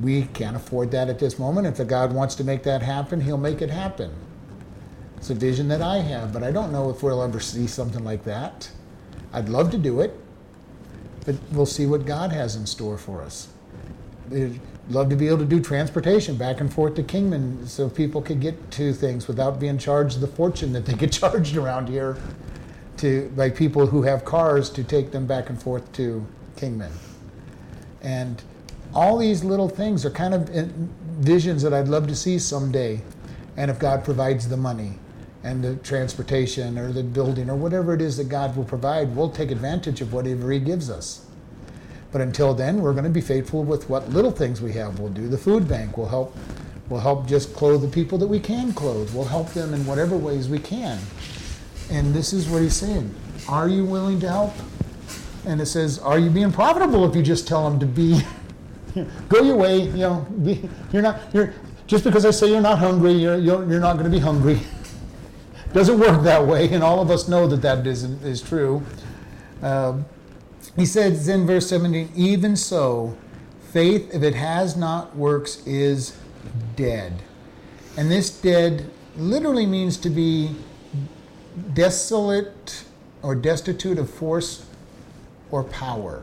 We 0.00 0.22
can't 0.22 0.56
afford 0.56 0.90
that 0.92 1.08
at 1.08 1.18
this 1.18 1.38
moment. 1.38 1.66
If 1.66 1.76
the 1.76 1.84
God 1.84 2.12
wants 2.12 2.34
to 2.36 2.44
make 2.44 2.62
that 2.62 2.82
happen, 2.82 3.20
He'll 3.20 3.36
make 3.36 3.60
it 3.60 3.70
happen. 3.70 4.14
It's 5.16 5.30
a 5.30 5.34
vision 5.34 5.68
that 5.68 5.82
I 5.82 5.98
have, 5.98 6.32
but 6.32 6.42
I 6.42 6.50
don't 6.50 6.72
know 6.72 6.88
if 6.88 7.02
we'll 7.02 7.22
ever 7.22 7.40
see 7.40 7.66
something 7.66 8.02
like 8.02 8.24
that. 8.24 8.70
I'd 9.32 9.50
love 9.50 9.70
to 9.72 9.78
do 9.78 10.00
it, 10.00 10.18
but 11.26 11.36
we'll 11.52 11.66
see 11.66 11.84
what 11.84 12.06
God 12.06 12.32
has 12.32 12.56
in 12.56 12.64
store 12.64 12.96
for 12.96 13.20
us. 13.20 13.48
I'd 14.32 14.60
love 14.88 15.10
to 15.10 15.16
be 15.16 15.28
able 15.28 15.38
to 15.38 15.44
do 15.44 15.60
transportation 15.60 16.36
back 16.36 16.60
and 16.60 16.72
forth 16.72 16.94
to 16.94 17.02
Kingman 17.02 17.66
so 17.66 17.90
people 17.90 18.22
could 18.22 18.40
get 18.40 18.70
to 18.72 18.94
things 18.94 19.28
without 19.28 19.60
being 19.60 19.76
charged 19.76 20.20
the 20.20 20.26
fortune 20.26 20.72
that 20.72 20.86
they 20.86 20.94
get 20.94 21.12
charged 21.20 21.56
around 21.56 21.88
here 21.88 22.16
to 22.96 23.30
by 23.36 23.50
people 23.50 23.86
who 23.86 24.02
have 24.02 24.24
cars 24.24 24.70
to 24.70 24.84
take 24.84 25.10
them 25.10 25.26
back 25.26 25.50
and 25.50 25.60
forth 25.60 25.90
to 25.92 26.26
Kingman. 26.56 26.92
And 28.02 28.42
all 28.94 29.18
these 29.18 29.44
little 29.44 29.68
things 29.68 30.04
are 30.04 30.10
kind 30.10 30.34
of 30.34 30.50
uh, 30.50 30.64
visions 31.18 31.62
that 31.62 31.72
I'd 31.72 31.88
love 31.88 32.06
to 32.08 32.16
see 32.16 32.38
someday. 32.38 33.00
And 33.56 33.70
if 33.70 33.78
God 33.78 34.04
provides 34.04 34.48
the 34.48 34.56
money 34.56 34.98
and 35.42 35.62
the 35.62 35.76
transportation 35.76 36.78
or 36.78 36.92
the 36.92 37.02
building 37.02 37.50
or 37.50 37.56
whatever 37.56 37.94
it 37.94 38.00
is 38.00 38.16
that 38.16 38.28
God 38.28 38.56
will 38.56 38.64
provide, 38.64 39.14
we'll 39.14 39.30
take 39.30 39.50
advantage 39.50 40.00
of 40.00 40.12
whatever 40.12 40.50
He 40.50 40.60
gives 40.60 40.90
us. 40.90 41.26
But 42.12 42.20
until 42.20 42.54
then, 42.54 42.80
we're 42.80 42.92
going 42.92 43.04
to 43.04 43.10
be 43.10 43.20
faithful 43.20 43.62
with 43.62 43.88
what 43.88 44.10
little 44.10 44.32
things 44.32 44.60
we 44.60 44.72
have. 44.72 44.98
We'll 44.98 45.12
do 45.12 45.28
the 45.28 45.38
food 45.38 45.68
bank. 45.68 45.96
We'll 45.96 46.08
help. 46.08 46.36
We'll 46.88 47.00
help 47.00 47.28
just 47.28 47.54
clothe 47.54 47.82
the 47.82 47.88
people 47.88 48.18
that 48.18 48.26
we 48.26 48.40
can 48.40 48.72
clothe. 48.72 49.14
We'll 49.14 49.24
help 49.24 49.50
them 49.50 49.74
in 49.74 49.86
whatever 49.86 50.16
ways 50.16 50.48
we 50.48 50.58
can. 50.58 50.98
And 51.88 52.12
this 52.12 52.32
is 52.32 52.48
what 52.48 52.62
he's 52.62 52.74
saying. 52.74 53.14
Are 53.48 53.68
you 53.68 53.84
willing 53.84 54.18
to 54.20 54.28
help? 54.28 54.54
And 55.46 55.60
it 55.60 55.66
says, 55.66 56.00
are 56.00 56.18
you 56.18 56.30
being 56.30 56.50
profitable 56.50 57.08
if 57.08 57.14
you 57.14 57.22
just 57.22 57.46
tell 57.46 57.68
them 57.68 57.78
to 57.78 57.86
be, 57.86 58.20
go 59.28 59.42
your 59.42 59.56
way, 59.56 59.82
you 59.82 59.98
know, 59.98 60.26
be, 60.42 60.68
you're 60.92 61.02
not, 61.02 61.20
you're, 61.32 61.54
just 61.86 62.04
because 62.04 62.24
I 62.24 62.30
say 62.30 62.50
you're 62.50 62.60
not 62.60 62.78
hungry, 62.78 63.12
you're, 63.12 63.38
you're, 63.38 63.68
you're 63.68 63.80
not 63.80 63.94
going 63.94 64.04
to 64.04 64.10
be 64.10 64.20
hungry. 64.20 64.60
Doesn't 65.72 65.98
work 65.98 66.22
that 66.22 66.46
way, 66.46 66.68
and 66.72 66.82
all 66.82 67.00
of 67.00 67.10
us 67.10 67.28
know 67.28 67.46
that 67.46 67.62
that 67.62 67.86
is, 67.86 68.04
is 68.22 68.42
true. 68.42 68.82
Um, 69.62 70.04
he 70.76 70.86
says 70.86 71.28
in 71.28 71.46
verse 71.46 71.68
17, 71.68 72.10
even 72.16 72.56
so, 72.56 73.16
faith, 73.72 74.12
if 74.14 74.22
it 74.22 74.34
has 74.34 74.76
not 74.76 75.16
works, 75.16 75.64
is 75.66 76.16
dead. 76.76 77.22
And 77.96 78.10
this 78.10 78.30
dead 78.30 78.90
literally 79.16 79.66
means 79.66 79.96
to 79.98 80.10
be 80.10 80.56
desolate 81.74 82.84
or 83.22 83.34
destitute 83.34 83.98
of 83.98 84.08
force 84.10 84.64
or 85.50 85.64
power. 85.64 86.22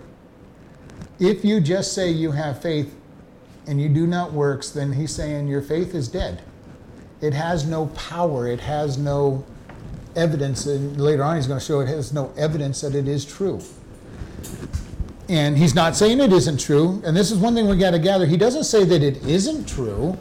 If 1.19 1.43
you 1.43 1.59
just 1.59 1.93
say 1.93 2.11
you 2.11 2.31
have 2.31 2.61
faith 2.61 2.95
and 3.65 3.81
you 3.81 3.89
do 3.89 4.05
not 4.05 4.33
works, 4.33 4.69
then 4.69 4.93
he's 4.93 5.13
saying 5.13 5.47
your 5.47 5.61
faith 5.61 5.95
is 5.95 6.07
dead. 6.07 6.41
It 7.21 7.33
has 7.33 7.65
no 7.65 7.87
power, 7.87 8.47
it 8.47 8.59
has 8.59 8.97
no 8.97 9.43
evidence, 10.15 10.65
and 10.67 10.99
later 10.99 11.23
on 11.23 11.35
he's 11.35 11.47
going 11.47 11.59
to 11.59 11.65
show 11.65 11.79
it 11.79 11.87
has 11.87 12.13
no 12.13 12.31
evidence 12.37 12.81
that 12.81 12.93
it 12.93 13.07
is 13.07 13.25
true. 13.25 13.59
And 15.27 15.57
he's 15.57 15.75
not 15.75 15.95
saying 15.95 16.19
it 16.19 16.31
isn't 16.31 16.59
true, 16.59 17.01
and 17.03 17.17
this 17.17 17.31
is 17.31 17.39
one 17.39 17.55
thing 17.55 17.67
we 17.67 17.77
got 17.77 17.91
to 17.91 17.99
gather. 17.99 18.25
He 18.25 18.37
doesn't 18.37 18.63
say 18.63 18.83
that 18.85 19.03
it 19.03 19.25
isn't 19.25 19.67
true. 19.67 20.17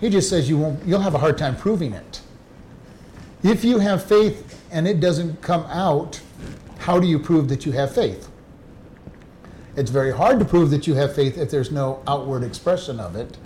He 0.00 0.08
just 0.08 0.30
says 0.30 0.48
you 0.48 0.56
won't 0.56 0.82
you'll 0.86 1.00
have 1.00 1.14
a 1.14 1.18
hard 1.18 1.36
time 1.36 1.56
proving 1.56 1.92
it. 1.92 2.22
If 3.42 3.64
you 3.64 3.78
have 3.80 4.02
faith 4.04 4.62
and 4.70 4.88
it 4.88 5.00
doesn't 5.00 5.42
come 5.42 5.64
out, 5.64 6.20
how 6.78 6.98
do 6.98 7.06
you 7.06 7.18
prove 7.18 7.48
that 7.48 7.66
you 7.66 7.72
have 7.72 7.94
faith? 7.94 8.29
It's 9.76 9.90
very 9.90 10.12
hard 10.12 10.38
to 10.40 10.44
prove 10.44 10.70
that 10.70 10.86
you 10.86 10.94
have 10.94 11.14
faith 11.14 11.38
if 11.38 11.50
there's 11.50 11.70
no 11.70 12.02
outward 12.06 12.42
expression 12.42 12.98
of 12.98 13.16
it. 13.16 13.36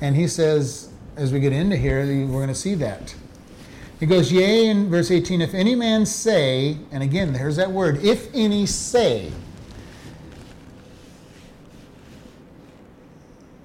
And 0.00 0.16
he 0.16 0.26
says, 0.26 0.90
as 1.16 1.32
we 1.32 1.40
get 1.40 1.52
into 1.52 1.76
here, 1.76 2.04
we're 2.06 2.26
going 2.26 2.48
to 2.48 2.54
see 2.54 2.74
that. 2.76 3.14
He 3.98 4.06
goes, 4.06 4.32
Yea, 4.32 4.68
in 4.68 4.88
verse 4.88 5.10
18, 5.10 5.42
if 5.42 5.52
any 5.52 5.74
man 5.74 6.06
say, 6.06 6.78
and 6.90 7.02
again, 7.02 7.34
there's 7.34 7.56
that 7.56 7.70
word, 7.70 8.02
if 8.02 8.34
any 8.34 8.64
say, 8.64 9.30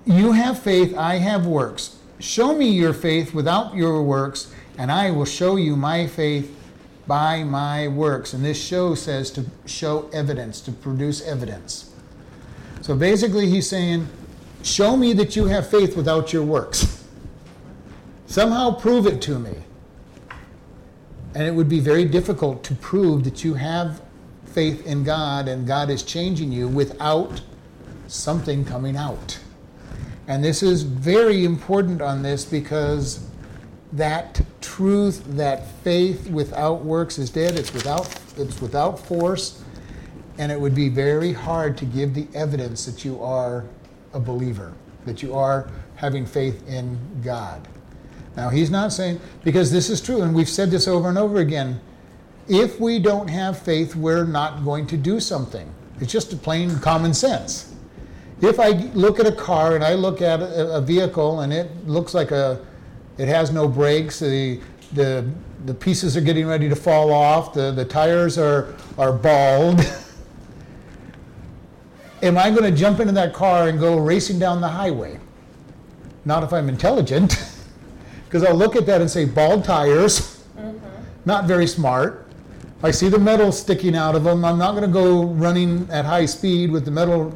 you 0.06 0.34
have 0.34 0.60
faith, 0.60 0.96
I 0.98 1.16
have 1.16 1.46
works. 1.48 1.98
Show 2.20 2.54
me 2.54 2.68
your 2.70 2.94
faith 2.94 3.34
without 3.34 3.76
your 3.76 4.04
works, 4.04 4.54
and 4.78 4.92
I 4.92 5.12
will 5.12 5.26
show 5.26 5.56
you 5.56 5.78
my 5.78 6.08
faith 6.08 6.55
by 7.08 7.44
my 7.44 7.88
works. 7.88 8.34
And 8.34 8.44
this 8.44 8.62
show 8.62 8.96
says 8.96 9.32
to 9.32 9.46
show 9.66 10.10
evidence, 10.14 10.62
to 10.62 10.72
produce 10.72 11.22
evidence. 11.26 11.94
So 12.82 12.96
basically, 12.96 13.50
he's 13.50 13.70
saying, 13.70 14.08
Show 14.64 14.98
me 14.98 15.14
that 15.14 15.36
you 15.36 15.46
have 15.46 15.70
faith 15.70 15.96
without 15.96 16.34
your 16.34 16.42
works. 16.42 17.04
Somehow 18.26 18.72
prove 18.72 19.06
it 19.06 19.22
to 19.24 19.38
me. 19.38 19.54
And 21.36 21.44
it 21.44 21.52
would 21.52 21.70
be 21.70 21.80
very 21.80 22.06
difficult 22.06 22.64
to 22.64 22.74
prove 22.74 23.24
that 23.26 23.44
you 23.44 23.54
have 23.54 24.02
faith 24.46 24.84
in 24.88 25.04
God 25.04 25.48
and 25.48 25.68
God 25.68 25.92
is 25.92 26.02
changing 26.02 26.52
you 26.52 26.68
without 26.68 27.42
something 28.08 28.66
coming 28.66 28.98
out. 28.98 29.38
And 30.28 30.44
this 30.44 30.64
is 30.64 30.82
very 30.82 31.46
important 31.46 32.02
on 32.02 32.24
this 32.24 32.44
because 32.44 33.28
that 33.94 34.42
truth, 34.62 35.24
that 35.36 35.68
faith 35.84 36.30
without 36.30 36.84
works 36.84 37.18
is 37.18 37.30
dead. 37.30 37.58
It's 37.58 37.74
without, 37.74 38.08
it's 38.38 38.62
without 38.62 39.00
force. 39.00 39.64
And 40.38 40.52
it 40.52 40.60
would 40.60 40.76
be 40.76 40.90
very 40.90 41.32
hard 41.32 41.78
to 41.78 41.86
give 41.86 42.14
the 42.14 42.28
evidence 42.34 42.86
that 42.86 43.06
you 43.06 43.22
are 43.24 43.66
a 44.14 44.20
believer, 44.20 44.74
that 45.06 45.24
you 45.24 45.34
are 45.34 45.70
having 45.96 46.26
faith 46.26 46.68
in 46.68 47.00
God. 47.24 47.68
Now, 48.36 48.50
he's 48.50 48.70
not 48.70 48.92
saying, 48.92 49.22
because 49.44 49.72
this 49.72 49.90
is 49.90 50.02
true, 50.02 50.22
and 50.22 50.36
we've 50.36 50.50
said 50.50 50.72
this 50.72 50.88
over 50.88 51.08
and 51.08 51.18
over 51.18 51.38
again 51.38 51.80
if 52.48 52.80
we 52.80 53.00
don't 53.00 53.28
have 53.28 53.58
faith, 53.58 53.96
we're 53.96 54.26
not 54.26 54.64
going 54.64 54.86
to 54.88 54.98
do 54.98 55.20
something. 55.20 55.74
It's 56.00 56.12
just 56.12 56.34
a 56.34 56.36
plain 56.36 56.78
common 56.80 57.14
sense. 57.14 57.74
If 58.42 58.60
I 58.60 58.70
look 58.94 59.20
at 59.20 59.26
a 59.26 59.32
car 59.32 59.76
and 59.76 59.84
I 59.84 59.94
look 59.94 60.22
at 60.22 60.42
a, 60.42 60.82
vehicle 60.82 61.40
and 61.40 61.54
it 61.54 61.88
looks 61.88 62.14
like 62.14 62.32
a, 62.32 62.64
it 63.18 63.28
has 63.28 63.52
no 63.52 63.68
brakes, 63.68 64.20
the, 64.20 64.60
the, 64.94 65.30
the 65.66 65.74
pieces 65.74 66.18
are 66.18 66.22
getting 66.22 66.48
ready 66.48 66.70
to 66.70 66.76
fall 66.76 67.12
off, 67.12 67.54
the, 67.54 67.72
the 67.72 67.86
tires 67.86 68.38
are, 68.38 68.76
are 68.98 69.14
bald. 69.14 69.82
Am 72.22 72.38
I 72.38 72.50
going 72.50 72.64
to 72.64 72.72
jump 72.72 73.00
into 73.00 73.14
that 73.14 73.34
car 73.34 73.68
and 73.68 73.80
go 73.80 73.98
racing 73.98 74.40
down 74.40 74.62
the 74.62 74.68
highway? 74.68 75.20
Not 76.24 76.44
if 76.44 76.54
I'm 76.54 76.70
intelligent. 76.70 77.36
because 78.36 78.44
I'll 78.44 78.56
look 78.56 78.76
at 78.76 78.86
that 78.88 79.00
and 79.00 79.10
say 79.10 79.26
bald 79.26 79.64
tires, 79.64 80.44
mm-hmm. 80.58 80.78
not 81.24 81.46
very 81.46 81.68
smart. 81.68 82.28
I 82.84 82.92
see 82.92 83.08
the 83.08 83.18
metal 83.18 83.52
sticking 83.52 83.96
out 83.96 84.16
of 84.16 84.26
them. 84.26 84.44
I'm 84.44 84.58
not 84.58 84.72
going 84.72 84.84
to 84.84 84.92
go 84.92 85.24
running 85.24 85.88
at 85.90 86.04
high 86.04 86.26
speed 86.26 86.70
with 86.70 86.84
the 86.86 86.92
metal 86.92 87.34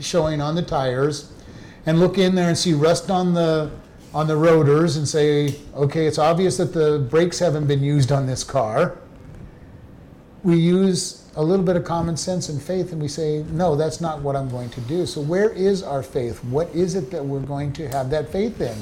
showing 0.00 0.40
on 0.40 0.54
the 0.54 0.62
tires, 0.62 1.32
and 1.84 2.00
look 2.00 2.16
in 2.16 2.34
there 2.34 2.48
and 2.48 2.56
see 2.56 2.72
rust 2.72 3.10
on 3.10 3.34
the 3.34 3.70
on 4.12 4.26
the 4.26 4.36
rotors 4.36 4.96
and 4.96 5.06
say, 5.06 5.54
okay, 5.74 6.06
it's 6.06 6.18
obvious 6.18 6.56
that 6.56 6.72
the 6.72 7.06
brakes 7.10 7.38
haven't 7.38 7.66
been 7.66 7.82
used 7.82 8.10
on 8.10 8.26
this 8.26 8.42
car. 8.42 8.98
We 10.42 10.56
use 10.56 11.30
a 11.36 11.42
little 11.42 11.64
bit 11.64 11.76
of 11.76 11.84
common 11.84 12.16
sense 12.16 12.48
and 12.48 12.60
faith 12.60 12.92
and 12.92 13.00
we 13.00 13.08
say, 13.08 13.44
no, 13.50 13.76
that's 13.76 14.00
not 14.00 14.20
what 14.20 14.34
I'm 14.34 14.48
going 14.48 14.70
to 14.70 14.80
do. 14.82 15.06
So, 15.06 15.20
where 15.20 15.50
is 15.50 15.82
our 15.82 16.02
faith? 16.02 16.42
What 16.44 16.68
is 16.74 16.96
it 16.96 17.10
that 17.12 17.24
we're 17.24 17.40
going 17.40 17.72
to 17.74 17.88
have 17.88 18.10
that 18.10 18.30
faith 18.30 18.60
in? 18.60 18.76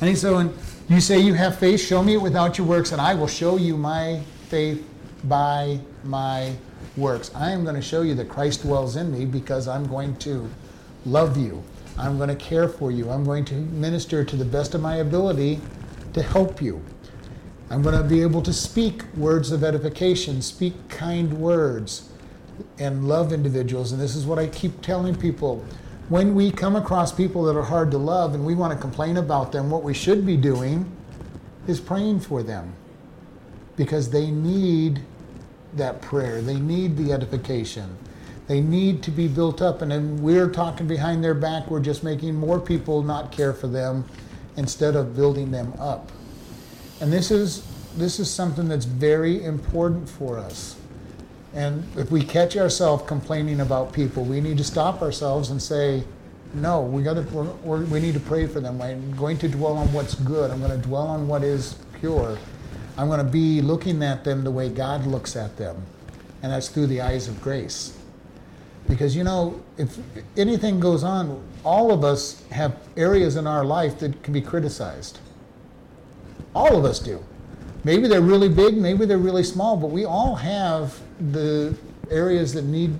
And 0.00 0.08
he 0.08 0.16
said, 0.16 0.32
when 0.32 0.54
you 0.88 1.00
say 1.00 1.18
you 1.18 1.34
have 1.34 1.58
faith, 1.58 1.80
show 1.80 2.02
me 2.02 2.14
it 2.14 2.22
without 2.22 2.58
your 2.58 2.66
works, 2.66 2.92
and 2.92 3.00
I 3.00 3.14
will 3.14 3.26
show 3.26 3.56
you 3.56 3.76
my 3.76 4.20
faith 4.48 4.86
by 5.24 5.78
my 6.02 6.54
works. 6.96 7.30
I 7.34 7.50
am 7.50 7.64
going 7.64 7.76
to 7.76 7.82
show 7.82 8.02
you 8.02 8.14
that 8.14 8.28
Christ 8.28 8.62
dwells 8.62 8.96
in 8.96 9.12
me 9.12 9.24
because 9.24 9.68
I'm 9.68 9.86
going 9.86 10.16
to 10.18 10.48
love 11.06 11.36
you. 11.36 11.62
I'm 11.98 12.16
going 12.16 12.28
to 12.28 12.36
care 12.36 12.68
for 12.68 12.90
you. 12.90 13.10
I'm 13.10 13.24
going 13.24 13.44
to 13.46 13.54
minister 13.54 14.24
to 14.24 14.36
the 14.36 14.44
best 14.44 14.74
of 14.74 14.80
my 14.80 14.96
ability 14.96 15.60
to 16.12 16.22
help 16.22 16.60
you. 16.60 16.82
I'm 17.70 17.82
going 17.82 17.96
to 17.96 18.04
be 18.04 18.22
able 18.22 18.42
to 18.42 18.52
speak 18.52 19.02
words 19.16 19.50
of 19.50 19.64
edification, 19.64 20.42
speak 20.42 20.88
kind 20.88 21.32
words, 21.38 22.10
and 22.78 23.08
love 23.08 23.32
individuals. 23.32 23.92
And 23.92 24.00
this 24.00 24.14
is 24.14 24.26
what 24.26 24.38
I 24.38 24.46
keep 24.48 24.80
telling 24.82 25.14
people 25.14 25.64
when 26.08 26.34
we 26.34 26.50
come 26.50 26.76
across 26.76 27.12
people 27.12 27.44
that 27.44 27.56
are 27.56 27.62
hard 27.62 27.90
to 27.92 27.98
love 27.98 28.34
and 28.34 28.44
we 28.44 28.54
want 28.54 28.72
to 28.72 28.78
complain 28.78 29.16
about 29.16 29.52
them, 29.52 29.70
what 29.70 29.82
we 29.82 29.94
should 29.94 30.26
be 30.26 30.36
doing 30.36 30.90
is 31.66 31.80
praying 31.80 32.20
for 32.20 32.42
them 32.42 32.74
because 33.76 34.10
they 34.10 34.30
need 34.30 35.00
that 35.74 36.02
prayer. 36.02 36.42
They 36.42 36.60
need 36.60 36.96
the 36.96 37.12
edification. 37.12 37.96
They 38.46 38.60
need 38.60 39.02
to 39.04 39.10
be 39.10 39.28
built 39.28 39.62
up. 39.62 39.82
And 39.82 39.90
then 39.90 40.22
we're 40.22 40.50
talking 40.50 40.86
behind 40.86 41.24
their 41.24 41.34
back, 41.34 41.70
we're 41.70 41.80
just 41.80 42.04
making 42.04 42.34
more 42.34 42.60
people 42.60 43.02
not 43.02 43.32
care 43.32 43.52
for 43.52 43.66
them 43.66 44.04
instead 44.56 44.96
of 44.96 45.16
building 45.16 45.50
them 45.50 45.72
up. 45.78 46.10
And 47.00 47.12
this 47.12 47.30
is 47.30 47.66
this 47.96 48.18
is 48.18 48.28
something 48.30 48.68
that's 48.68 48.84
very 48.84 49.44
important 49.44 50.08
for 50.08 50.38
us. 50.38 50.76
And 51.54 51.84
if 51.96 52.10
we 52.10 52.24
catch 52.24 52.56
ourselves 52.56 53.04
complaining 53.06 53.60
about 53.60 53.92
people, 53.92 54.24
we 54.24 54.40
need 54.40 54.58
to 54.58 54.64
stop 54.64 55.00
ourselves 55.00 55.50
and 55.50 55.62
say, 55.62 56.02
no, 56.54 56.82
we 56.82 57.02
got 57.02 57.14
to. 57.14 57.22
We 57.64 58.00
need 58.00 58.14
to 58.14 58.20
pray 58.20 58.46
for 58.46 58.60
them. 58.60 58.80
I'm 58.80 59.14
going 59.16 59.38
to 59.38 59.48
dwell 59.48 59.76
on 59.76 59.92
what's 59.92 60.14
good. 60.14 60.50
I'm 60.50 60.60
going 60.60 60.70
to 60.70 60.86
dwell 60.86 61.06
on 61.06 61.26
what 61.26 61.42
is 61.42 61.76
pure. 62.00 62.38
I'm 62.96 63.08
going 63.08 63.24
to 63.24 63.30
be 63.30 63.60
looking 63.60 64.02
at 64.02 64.22
them 64.22 64.44
the 64.44 64.52
way 64.52 64.68
God 64.68 65.06
looks 65.06 65.34
at 65.34 65.56
them, 65.56 65.84
and 66.42 66.52
that's 66.52 66.68
through 66.68 66.86
the 66.86 67.00
eyes 67.00 67.26
of 67.26 67.40
grace. 67.42 67.98
Because 68.88 69.16
you 69.16 69.24
know, 69.24 69.62
if 69.78 69.98
anything 70.36 70.78
goes 70.78 71.04
on, 71.04 71.42
all 71.64 71.90
of 71.90 72.04
us 72.04 72.42
have 72.50 72.76
areas 72.96 73.36
in 73.36 73.46
our 73.46 73.64
life 73.64 73.98
that 74.00 74.22
can 74.22 74.32
be 74.32 74.42
criticized. 74.42 75.18
All 76.54 76.76
of 76.76 76.84
us 76.84 76.98
do. 76.98 77.24
Maybe 77.82 78.08
they're 78.08 78.20
really 78.20 78.48
big, 78.48 78.76
maybe 78.76 79.04
they're 79.06 79.18
really 79.18 79.42
small, 79.42 79.76
but 79.76 79.90
we 79.90 80.04
all 80.04 80.34
have 80.36 80.98
the 81.32 81.76
areas 82.10 82.52
that 82.54 82.64
need 82.64 82.98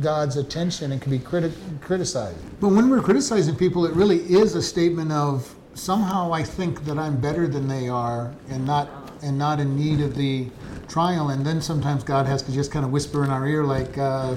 God's 0.00 0.36
attention 0.36 0.92
and 0.92 1.00
can 1.00 1.10
be 1.10 1.18
criti- 1.18 1.52
criticized. 1.80 2.38
But 2.60 2.68
when 2.68 2.88
we're 2.88 3.02
criticizing 3.02 3.56
people, 3.56 3.86
it 3.86 3.94
really 3.94 4.18
is 4.32 4.54
a 4.54 4.62
statement 4.62 5.12
of 5.12 5.54
somehow 5.74 6.32
I 6.32 6.42
think 6.42 6.84
that 6.84 6.98
I'm 6.98 7.20
better 7.20 7.46
than 7.46 7.68
they 7.68 7.88
are 7.88 8.32
and 8.48 8.64
not 8.64 8.88
and 9.22 9.36
not 9.36 9.58
in 9.58 9.76
need 9.76 10.00
of 10.00 10.14
the 10.14 10.48
trial. 10.88 11.30
And 11.30 11.44
then 11.44 11.60
sometimes 11.60 12.04
God 12.04 12.26
has 12.26 12.42
to 12.42 12.52
just 12.52 12.70
kind 12.70 12.84
of 12.84 12.92
whisper 12.92 13.24
in 13.24 13.30
our 13.30 13.46
ear, 13.46 13.64
like, 13.64 13.98
uh, 13.98 14.36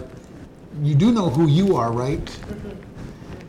"You 0.82 0.96
do 0.96 1.12
know 1.12 1.30
who 1.30 1.48
you 1.48 1.76
are, 1.76 1.92
right?" 1.92 2.26
Mm-hmm. 2.26 2.92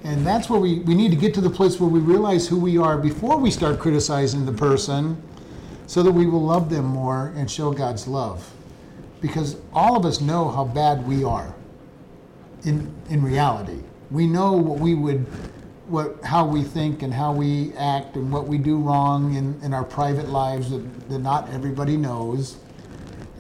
And 0.04 0.26
that's 0.26 0.50
where 0.50 0.60
we, 0.60 0.80
we 0.80 0.94
need 0.94 1.10
to 1.10 1.16
get 1.16 1.32
to 1.34 1.40
the 1.40 1.50
place 1.50 1.78
where 1.78 1.88
we 1.88 2.00
realize 2.00 2.48
who 2.48 2.58
we 2.58 2.76
are 2.76 2.98
before 2.98 3.36
we 3.36 3.50
start 3.50 3.78
criticizing 3.78 4.44
the 4.44 4.52
person 4.52 5.22
so 5.86 6.02
that 6.02 6.10
we 6.10 6.26
will 6.26 6.42
love 6.42 6.70
them 6.70 6.84
more 6.86 7.32
and 7.36 7.50
show 7.50 7.72
God's 7.72 8.08
love. 8.08 8.52
Because 9.20 9.56
all 9.72 9.96
of 9.96 10.04
us 10.04 10.20
know 10.20 10.50
how 10.50 10.64
bad 10.64 11.06
we 11.06 11.22
are 11.22 11.54
in, 12.64 12.92
in 13.08 13.22
reality. 13.22 13.78
We 14.10 14.26
know 14.26 14.52
what 14.52 14.80
we 14.80 14.94
would, 14.94 15.20
what, 15.86 16.22
how 16.24 16.46
we 16.46 16.62
think 16.64 17.02
and 17.02 17.14
how 17.14 17.32
we 17.32 17.72
act 17.74 18.16
and 18.16 18.32
what 18.32 18.48
we 18.48 18.58
do 18.58 18.78
wrong 18.78 19.34
in, 19.34 19.60
in 19.62 19.72
our 19.72 19.84
private 19.84 20.28
lives 20.28 20.70
that, 20.70 21.08
that 21.10 21.20
not 21.20 21.48
everybody 21.50 21.96
knows. 21.96 22.56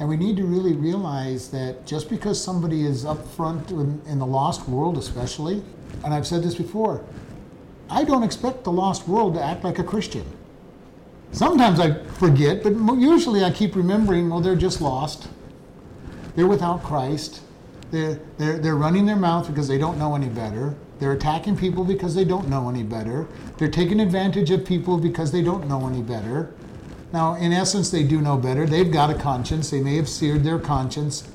And 0.02 0.08
we 0.08 0.16
need 0.16 0.36
to 0.38 0.44
really 0.44 0.72
realize 0.72 1.48
that 1.50 1.86
just 1.86 2.10
because 2.10 2.42
somebody 2.42 2.84
is 2.84 3.04
up 3.04 3.24
front 3.24 3.70
in, 3.70 4.02
in 4.04 4.18
the 4.18 4.26
lost 4.26 4.68
world, 4.68 4.98
especially, 4.98 5.62
and 6.04 6.12
I've 6.12 6.26
said 6.26 6.42
this 6.42 6.56
before, 6.56 7.04
I 7.88 8.02
don't 8.02 8.24
expect 8.24 8.64
the 8.64 8.72
lost 8.72 9.06
world 9.06 9.34
to 9.34 9.40
act 9.40 9.62
like 9.62 9.78
a 9.78 9.84
Christian. 9.84 10.24
Sometimes 11.30 11.78
I 11.78 12.02
forget, 12.14 12.64
but 12.64 12.72
usually 12.96 13.44
I 13.44 13.52
keep 13.52 13.76
remembering, 13.76 14.28
well, 14.28 14.40
they're 14.40 14.56
just 14.56 14.80
lost. 14.80 15.28
They're 16.34 16.48
without 16.48 16.82
Christ. 16.82 17.40
They're, 17.92 18.18
they're, 18.38 18.58
they're 18.58 18.74
running 18.74 19.06
their 19.06 19.14
mouth 19.14 19.46
because 19.46 19.68
they 19.68 19.78
don't 19.78 19.98
know 20.00 20.16
any 20.16 20.28
better. 20.28 20.74
They're 20.98 21.12
attacking 21.12 21.56
people 21.56 21.84
because 21.84 22.12
they 22.12 22.24
don't 22.24 22.48
know 22.48 22.68
any 22.68 22.82
better. 22.82 23.28
They're 23.56 23.70
taking 23.70 24.00
advantage 24.00 24.50
of 24.50 24.64
people 24.64 24.98
because 24.98 25.30
they 25.30 25.42
don't 25.42 25.68
know 25.68 25.86
any 25.86 26.02
better. 26.02 26.52
Now, 27.12 27.34
in 27.34 27.52
essence, 27.52 27.90
they 27.90 28.04
do 28.04 28.20
know 28.20 28.38
better. 28.38 28.66
They've 28.66 28.90
got 28.90 29.10
a 29.10 29.14
conscience. 29.14 29.70
They 29.70 29.80
may 29.80 29.96
have 29.96 30.08
seared 30.08 30.44
their 30.44 30.58
conscience, 30.58 31.28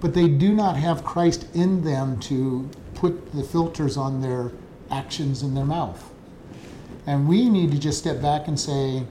but 0.00 0.14
they 0.14 0.26
do 0.28 0.54
not 0.54 0.76
have 0.76 1.04
Christ 1.04 1.46
in 1.54 1.84
them 1.84 2.18
to 2.20 2.68
put 2.94 3.32
the 3.32 3.42
filters 3.42 3.96
on 3.96 4.22
their 4.22 4.52
actions 4.90 5.42
in 5.42 5.54
their 5.54 5.66
mouth. 5.66 6.10
And 7.06 7.28
we 7.28 7.50
need 7.50 7.72
to 7.72 7.78
just 7.78 7.98
step 7.98 8.22
back 8.22 8.48
and 8.48 8.58
say, 8.58 9.04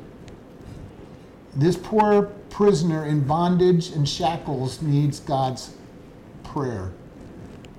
this 1.56 1.76
poor 1.76 2.24
prisoner 2.50 3.06
in 3.06 3.26
bondage 3.28 3.90
and 3.90 4.08
shackles 4.08 4.82
needs 4.82 5.20
God's 5.20 5.76
prayer, 6.44 6.92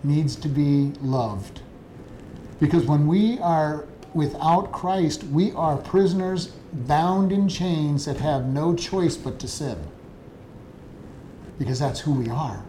needs 0.04 0.36
to 0.36 0.48
be 0.48 0.92
loved. 1.00 1.62
Because 2.60 2.84
when 2.84 3.06
we 3.06 3.38
are 3.38 3.86
without 4.14 4.72
Christ, 4.72 5.24
we 5.24 5.52
are 5.52 5.76
prisoners 5.76 6.48
bound 6.72 7.32
in 7.32 7.48
chains 7.48 8.04
that 8.04 8.18
have 8.18 8.46
no 8.46 8.74
choice 8.74 9.16
but 9.16 9.38
to 9.40 9.48
sin. 9.48 9.78
Because 11.58 11.78
that's 11.78 12.00
who 12.00 12.12
we 12.12 12.28
are. 12.28 12.64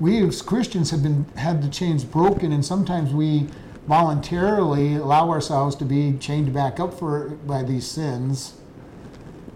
We 0.00 0.22
as 0.26 0.42
Christians 0.42 0.90
have 0.90 1.02
been 1.02 1.24
had 1.36 1.62
the 1.62 1.68
chains 1.68 2.04
broken, 2.04 2.52
and 2.52 2.64
sometimes 2.64 3.12
we 3.12 3.48
voluntarily 3.88 4.96
allow 4.96 5.30
ourselves 5.30 5.74
to 5.76 5.84
be 5.84 6.16
chained 6.18 6.52
back 6.52 6.78
up 6.78 6.94
for 6.94 7.30
by 7.46 7.62
these 7.62 7.86
sins. 7.86 8.54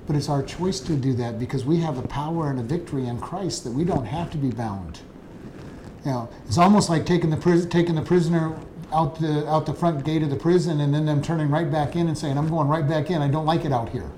But 0.06 0.16
it's 0.16 0.28
our 0.28 0.42
choice 0.42 0.80
to 0.80 0.96
do 0.96 1.12
that 1.14 1.38
because 1.38 1.64
we 1.64 1.78
have 1.78 1.96
a 1.96 2.08
power 2.08 2.50
and 2.50 2.58
a 2.58 2.62
victory 2.62 3.06
in 3.06 3.20
Christ 3.20 3.62
that 3.64 3.70
we 3.70 3.84
don't 3.84 4.06
have 4.06 4.30
to 4.32 4.38
be 4.38 4.50
bound. 4.50 5.00
You 6.04 6.10
know, 6.10 6.28
it's 6.46 6.58
almost 6.58 6.90
like 6.90 7.06
taking 7.06 7.30
the 7.30 7.66
taking 7.70 7.94
the 7.94 8.02
prisoner 8.02 8.58
out 8.92 9.18
the 9.18 9.48
out 9.48 9.66
the 9.66 9.74
front 9.74 10.04
gate 10.04 10.22
of 10.22 10.30
the 10.30 10.36
prison 10.36 10.80
and 10.80 10.92
then 10.92 11.06
them 11.06 11.22
turning 11.22 11.48
right 11.50 11.70
back 11.70 11.96
in 11.96 12.08
and 12.08 12.16
saying, 12.16 12.38
"I'm 12.38 12.48
going 12.48 12.68
right 12.68 12.86
back 12.86 13.10
in. 13.10 13.22
I 13.22 13.28
don't 13.28 13.46
like 13.46 13.64
it 13.64 13.72
out 13.72 13.88
here." 13.88 14.10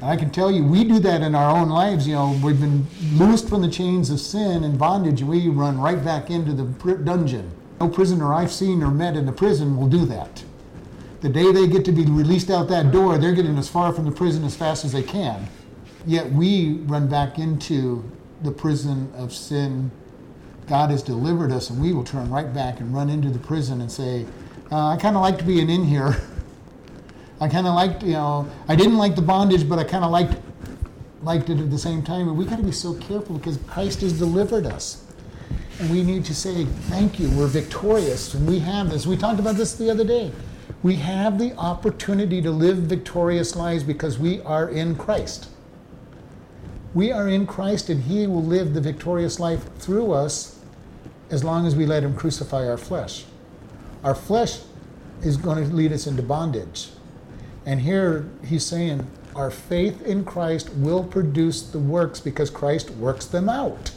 And 0.00 0.10
I 0.10 0.16
can 0.16 0.30
tell 0.30 0.50
you, 0.50 0.64
we 0.64 0.82
do 0.84 0.98
that 0.98 1.22
in 1.22 1.34
our 1.34 1.56
own 1.56 1.68
lives. 1.68 2.08
You 2.08 2.14
know, 2.14 2.38
we've 2.42 2.60
been 2.60 2.86
loosed 3.14 3.48
from 3.48 3.62
the 3.62 3.68
chains 3.68 4.10
of 4.10 4.18
sin 4.20 4.64
and 4.64 4.78
bondage, 4.78 5.20
and 5.20 5.30
we 5.30 5.48
run 5.48 5.80
right 5.80 6.04
back 6.04 6.28
into 6.28 6.52
the 6.52 6.64
dungeon. 6.96 7.52
No 7.80 7.88
prisoner 7.88 8.34
I've 8.34 8.52
seen 8.52 8.82
or 8.82 8.90
met 8.90 9.16
in 9.16 9.26
the 9.26 9.32
prison 9.32 9.76
will 9.76 9.88
do 9.88 10.04
that. 10.06 10.44
The 11.20 11.28
day 11.28 11.52
they 11.52 11.68
get 11.68 11.84
to 11.84 11.92
be 11.92 12.04
released 12.04 12.50
out 12.50 12.68
that 12.68 12.90
door, 12.90 13.16
they're 13.16 13.32
getting 13.32 13.56
as 13.56 13.68
far 13.68 13.92
from 13.92 14.04
the 14.04 14.10
prison 14.10 14.44
as 14.44 14.56
fast 14.56 14.84
as 14.84 14.90
they 14.90 15.04
can. 15.04 15.46
Yet 16.04 16.32
we 16.32 16.80
run 16.86 17.06
back 17.06 17.38
into 17.38 18.04
the 18.42 18.50
prison 18.50 19.12
of 19.16 19.32
sin. 19.32 19.92
God 20.66 20.90
has 20.90 21.02
delivered 21.02 21.52
us, 21.52 21.70
and 21.70 21.80
we 21.80 21.92
will 21.92 22.04
turn 22.04 22.30
right 22.30 22.52
back 22.52 22.80
and 22.80 22.94
run 22.94 23.08
into 23.08 23.30
the 23.30 23.38
prison 23.38 23.80
and 23.80 23.90
say, 23.90 24.26
uh, 24.70 24.88
I 24.88 24.96
kind 24.96 25.16
of 25.16 25.22
liked 25.22 25.46
being 25.46 25.68
in 25.68 25.84
here. 25.84 26.16
I 27.40 27.48
kind 27.48 27.66
of 27.66 27.74
liked, 27.74 28.02
you 28.02 28.12
know, 28.12 28.48
I 28.68 28.76
didn't 28.76 28.96
like 28.96 29.16
the 29.16 29.22
bondage, 29.22 29.68
but 29.68 29.78
I 29.78 29.84
kind 29.84 30.04
of 30.04 30.10
liked 30.10 30.36
liked 31.22 31.50
it 31.50 31.58
at 31.58 31.70
the 31.70 31.78
same 31.78 32.02
time. 32.02 32.28
And 32.28 32.36
we 32.36 32.44
got 32.44 32.56
to 32.56 32.64
be 32.64 32.72
so 32.72 32.94
careful 32.94 33.38
because 33.38 33.56
Christ 33.68 34.00
has 34.00 34.18
delivered 34.18 34.66
us. 34.66 35.04
And 35.78 35.90
we 35.90 36.02
need 36.02 36.24
to 36.26 36.34
say, 36.34 36.64
thank 36.64 37.18
you, 37.18 37.30
we're 37.30 37.46
victorious. 37.46 38.34
And 38.34 38.46
we 38.46 38.58
have 38.60 38.90
this. 38.90 39.06
We 39.06 39.16
talked 39.16 39.40
about 39.40 39.56
this 39.56 39.74
the 39.74 39.90
other 39.90 40.04
day. 40.04 40.32
We 40.82 40.96
have 40.96 41.38
the 41.38 41.54
opportunity 41.54 42.42
to 42.42 42.50
live 42.50 42.78
victorious 42.78 43.54
lives 43.56 43.84
because 43.84 44.18
we 44.18 44.40
are 44.42 44.68
in 44.68 44.96
Christ. 44.96 45.48
We 46.92 47.10
are 47.10 47.28
in 47.28 47.46
Christ, 47.46 47.88
and 47.88 48.02
He 48.02 48.26
will 48.26 48.42
live 48.42 48.74
the 48.74 48.80
victorious 48.80 49.40
life 49.40 49.72
through 49.76 50.12
us 50.12 50.51
as 51.32 51.42
long 51.42 51.66
as 51.66 51.74
we 51.74 51.86
let 51.86 52.04
Him 52.04 52.14
crucify 52.14 52.68
our 52.68 52.78
flesh. 52.78 53.24
Our 54.04 54.14
flesh 54.14 54.60
is 55.22 55.36
going 55.36 55.58
to 55.58 55.74
lead 55.74 55.92
us 55.92 56.06
into 56.06 56.22
bondage. 56.22 56.90
And 57.66 57.80
here 57.80 58.28
He's 58.44 58.64
saying, 58.64 59.08
our 59.34 59.50
faith 59.50 60.02
in 60.02 60.24
Christ 60.24 60.70
will 60.74 61.02
produce 61.02 61.62
the 61.62 61.78
works 61.78 62.20
because 62.20 62.50
Christ 62.50 62.90
works 62.90 63.24
them 63.26 63.48
out. 63.48 63.92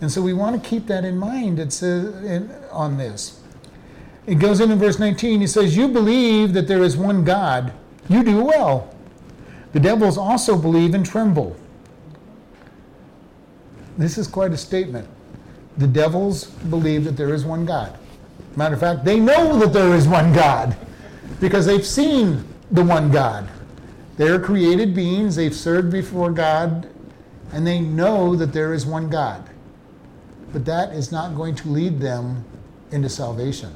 And 0.00 0.10
so 0.10 0.22
we 0.22 0.32
want 0.32 0.62
to 0.62 0.68
keep 0.68 0.86
that 0.86 1.04
in 1.04 1.18
mind 1.18 1.58
it 1.58 1.72
says, 1.72 2.14
in, 2.24 2.50
on 2.70 2.96
this. 2.96 3.40
It 4.26 4.36
goes 4.36 4.60
in 4.60 4.70
in 4.70 4.78
verse 4.78 4.98
19. 4.98 5.40
He 5.40 5.46
says, 5.46 5.76
You 5.76 5.88
believe 5.88 6.52
that 6.52 6.68
there 6.68 6.82
is 6.82 6.96
one 6.96 7.24
God. 7.24 7.72
You 8.08 8.22
do 8.22 8.44
well. 8.44 8.94
The 9.72 9.80
devils 9.80 10.16
also 10.16 10.56
believe 10.56 10.94
and 10.94 11.04
tremble. 11.04 11.56
This 13.98 14.16
is 14.16 14.28
quite 14.28 14.52
a 14.52 14.56
statement. 14.56 15.08
The 15.76 15.86
devils 15.86 16.44
believe 16.44 17.04
that 17.04 17.16
there 17.16 17.34
is 17.34 17.44
one 17.44 17.66
God. 17.66 17.98
Matter 18.56 18.74
of 18.74 18.80
fact, 18.80 19.04
they 19.04 19.18
know 19.18 19.58
that 19.58 19.72
there 19.72 19.94
is 19.94 20.06
one 20.06 20.32
God 20.32 20.76
because 21.40 21.66
they've 21.66 21.86
seen 21.86 22.44
the 22.70 22.84
one 22.84 23.10
God. 23.10 23.48
They're 24.16 24.38
created 24.38 24.94
beings, 24.94 25.34
they've 25.34 25.54
served 25.54 25.90
before 25.90 26.30
God, 26.30 26.88
and 27.52 27.66
they 27.66 27.80
know 27.80 28.36
that 28.36 28.52
there 28.52 28.72
is 28.72 28.86
one 28.86 29.10
God. 29.10 29.48
But 30.52 30.64
that 30.66 30.92
is 30.92 31.10
not 31.10 31.34
going 31.34 31.56
to 31.56 31.68
lead 31.68 31.98
them 31.98 32.44
into 32.92 33.08
salvation. 33.08 33.74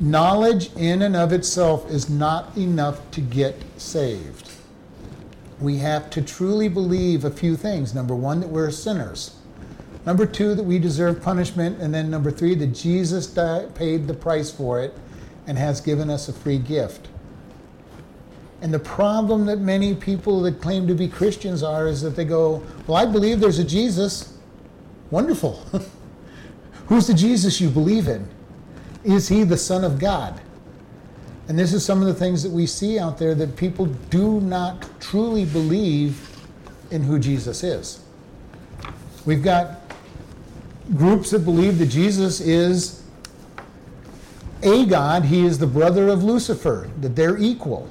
Knowledge 0.00 0.74
in 0.74 1.02
and 1.02 1.14
of 1.14 1.32
itself 1.32 1.88
is 1.90 2.08
not 2.08 2.56
enough 2.56 3.10
to 3.12 3.20
get 3.20 3.54
saved. 3.76 4.50
We 5.60 5.78
have 5.78 6.10
to 6.10 6.22
truly 6.22 6.68
believe 6.68 7.24
a 7.24 7.30
few 7.30 7.56
things. 7.56 7.94
Number 7.94 8.14
one, 8.14 8.40
that 8.40 8.48
we're 8.48 8.70
sinners. 8.70 9.36
Number 10.04 10.26
two, 10.26 10.54
that 10.54 10.62
we 10.62 10.78
deserve 10.78 11.22
punishment. 11.22 11.80
And 11.80 11.94
then 11.94 12.10
number 12.10 12.30
three, 12.30 12.54
that 12.56 12.68
Jesus 12.68 13.26
died, 13.26 13.74
paid 13.74 14.06
the 14.06 14.14
price 14.14 14.50
for 14.50 14.80
it 14.80 14.96
and 15.46 15.56
has 15.58 15.80
given 15.80 16.10
us 16.10 16.28
a 16.28 16.32
free 16.32 16.58
gift. 16.58 17.08
And 18.60 18.72
the 18.72 18.78
problem 18.78 19.46
that 19.46 19.58
many 19.58 19.94
people 19.94 20.40
that 20.42 20.60
claim 20.60 20.86
to 20.86 20.94
be 20.94 21.08
Christians 21.08 21.62
are 21.62 21.88
is 21.88 22.00
that 22.02 22.14
they 22.14 22.24
go, 22.24 22.62
Well, 22.86 22.96
I 22.96 23.06
believe 23.06 23.40
there's 23.40 23.58
a 23.58 23.64
Jesus. 23.64 24.38
Wonderful. 25.10 25.60
Who's 26.86 27.06
the 27.06 27.14
Jesus 27.14 27.60
you 27.60 27.68
believe 27.68 28.06
in? 28.06 28.28
Is 29.04 29.28
he 29.28 29.42
the 29.42 29.56
Son 29.56 29.84
of 29.84 29.98
God? 29.98 30.40
And 31.48 31.58
this 31.58 31.72
is 31.72 31.84
some 31.84 32.00
of 32.00 32.06
the 32.06 32.14
things 32.14 32.42
that 32.44 32.52
we 32.52 32.66
see 32.66 32.98
out 32.98 33.18
there 33.18 33.34
that 33.34 33.56
people 33.56 33.86
do 33.86 34.40
not 34.40 34.88
truly 35.00 35.44
believe 35.44 36.30
in 36.92 37.02
who 37.02 37.18
Jesus 37.18 37.64
is. 37.64 38.00
We've 39.26 39.42
got 39.42 39.81
groups 40.96 41.30
that 41.30 41.40
believe 41.40 41.78
that 41.78 41.86
Jesus 41.86 42.40
is 42.40 43.02
a 44.62 44.86
God, 44.86 45.24
he 45.24 45.44
is 45.44 45.58
the 45.58 45.66
brother 45.66 46.08
of 46.08 46.22
Lucifer, 46.22 46.88
that 47.00 47.16
they're 47.16 47.38
equal. 47.38 47.88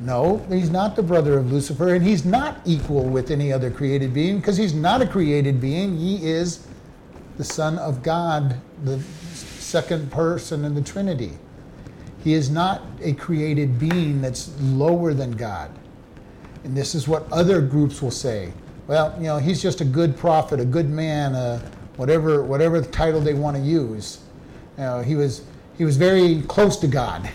No, 0.00 0.38
he's 0.48 0.70
not 0.70 0.96
the 0.96 1.02
brother 1.02 1.38
of 1.38 1.52
Lucifer, 1.52 1.94
and 1.94 2.04
he's 2.04 2.24
not 2.24 2.60
equal 2.64 3.04
with 3.04 3.30
any 3.30 3.52
other 3.52 3.70
created 3.70 4.14
being 4.14 4.38
because 4.38 4.56
he's 4.56 4.74
not 4.74 5.02
a 5.02 5.06
created 5.06 5.60
being. 5.60 5.96
He 5.98 6.26
is 6.26 6.66
the 7.36 7.44
Son 7.44 7.78
of 7.78 8.02
God, 8.02 8.56
the 8.84 8.98
second 9.34 10.10
person 10.10 10.64
in 10.64 10.74
the 10.74 10.80
Trinity. 10.80 11.32
He 12.24 12.34
is 12.34 12.50
not 12.50 12.82
a 13.02 13.12
created 13.12 13.78
being 13.78 14.20
that's 14.20 14.58
lower 14.60 15.14
than 15.14 15.32
God. 15.32 15.70
And 16.64 16.76
this 16.76 16.94
is 16.94 17.06
what 17.06 17.30
other 17.30 17.60
groups 17.60 18.02
will 18.02 18.10
say. 18.10 18.52
Well, 18.90 19.14
you 19.18 19.26
know, 19.26 19.38
he's 19.38 19.62
just 19.62 19.80
a 19.80 19.84
good 19.84 20.16
prophet, 20.16 20.58
a 20.58 20.64
good 20.64 20.90
man, 20.90 21.36
uh, 21.36 21.60
whatever, 21.94 22.42
whatever 22.42 22.80
the 22.80 22.88
title 22.88 23.20
they 23.20 23.34
want 23.34 23.56
to 23.56 23.62
use. 23.62 24.18
You 24.76 24.82
know, 24.82 25.00
he 25.00 25.14
was, 25.14 25.44
he 25.78 25.84
was 25.84 25.96
very 25.96 26.42
close 26.48 26.76
to 26.78 26.88
God. 26.88 27.30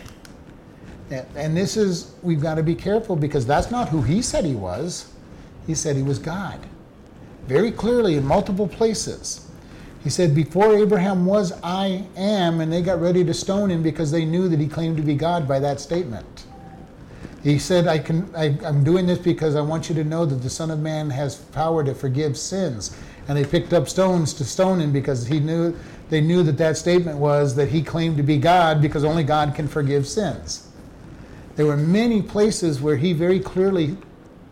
And 1.09 1.55
this 1.55 1.77
is, 1.77 2.13
we've 2.23 2.41
got 2.41 2.55
to 2.55 2.63
be 2.63 2.75
careful 2.75 3.15
because 3.15 3.45
that's 3.45 3.71
not 3.71 3.87
who 3.87 4.01
he 4.01 4.21
said 4.21 4.43
he 4.43 4.53
was. 4.53 5.13
He 5.65 5.75
said 5.75 5.95
he 5.95 6.03
was 6.03 6.19
God. 6.19 6.59
Very 7.47 7.71
clearly 7.71 8.15
in 8.15 8.25
multiple 8.25 8.67
places. 8.67 9.49
He 10.03 10.09
said, 10.09 10.35
Before 10.35 10.75
Abraham 10.75 11.25
was, 11.25 11.53
I 11.63 12.05
am, 12.17 12.59
and 12.59 12.69
they 12.69 12.81
got 12.81 12.99
ready 12.99 13.23
to 13.23 13.33
stone 13.33 13.71
him 13.71 13.81
because 13.81 14.11
they 14.11 14.25
knew 14.25 14.49
that 14.49 14.59
he 14.59 14.67
claimed 14.67 14.97
to 14.97 15.03
be 15.03 15.15
God 15.15 15.47
by 15.47 15.59
that 15.59 15.79
statement. 15.79 16.44
He 17.45 17.59
said, 17.59 17.87
I 17.87 17.99
can, 17.99 18.27
I, 18.35 18.57
I'm 18.65 18.83
doing 18.83 19.05
this 19.05 19.19
because 19.19 19.55
I 19.55 19.61
want 19.61 19.87
you 19.87 19.93
to 19.93 20.03
know 20.03 20.25
that 20.25 20.37
the 20.37 20.49
Son 20.49 20.71
of 20.71 20.79
Man 20.79 21.11
has 21.11 21.35
power 21.35 21.83
to 21.83 21.93
forgive 21.93 22.39
sins. 22.39 22.97
And 23.27 23.37
they 23.37 23.45
picked 23.45 23.71
up 23.71 23.87
stones 23.87 24.33
to 24.33 24.43
stone 24.43 24.81
him 24.81 24.91
because 24.91 25.27
he 25.27 25.39
knew, 25.39 25.77
they 26.09 26.21
knew 26.21 26.41
that 26.41 26.57
that 26.57 26.75
statement 26.75 27.19
was 27.19 27.55
that 27.55 27.69
he 27.69 27.83
claimed 27.83 28.17
to 28.17 28.23
be 28.23 28.39
God 28.39 28.81
because 28.81 29.03
only 29.03 29.23
God 29.23 29.53
can 29.53 29.67
forgive 29.67 30.07
sins. 30.07 30.67
There 31.55 31.67
were 31.67 31.77
many 31.77 32.19
places 32.23 32.81
where 32.81 32.97
he 32.97 33.13
very 33.13 33.39
clearly 33.39 33.95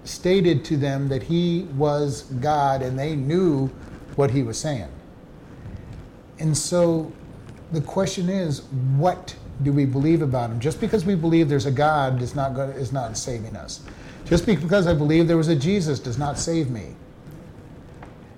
stated 0.04 0.64
to 0.66 0.78
them 0.78 1.08
that 1.08 1.24
he 1.24 1.64
was 1.76 2.22
God 2.42 2.84
and 2.84 2.98
they 2.98 3.16
knew 3.16 3.70
what 4.18 4.30
he 4.30 4.44
was 4.44 4.60
saying. 4.60 4.90
And 6.38 6.56
so 6.56 7.12
the 7.72 7.82
question 7.82 8.30
is, 8.30 8.62
what 8.98 9.36
do 9.62 9.72
we 9.72 9.86
believe 9.86 10.22
about 10.22 10.50
him? 10.50 10.60
Just 10.60 10.80
because 10.82 11.06
we 11.06 11.16
believe 11.16 11.48
there's 11.48 11.66
a 11.66 11.72
God 11.72 12.22
is 12.22 12.36
not, 12.36 12.56
going, 12.56 12.72
is 12.72 12.92
not 12.92 13.18
saving 13.18 13.56
us. 13.56 13.82
Just 14.26 14.46
because 14.46 14.88
I 14.88 14.94
believe 14.94 15.28
there 15.28 15.38
was 15.38 15.50
a 15.50 15.56
Jesus 15.56 16.00
does 16.00 16.18
not 16.18 16.38
save 16.40 16.70
me. 16.70 16.96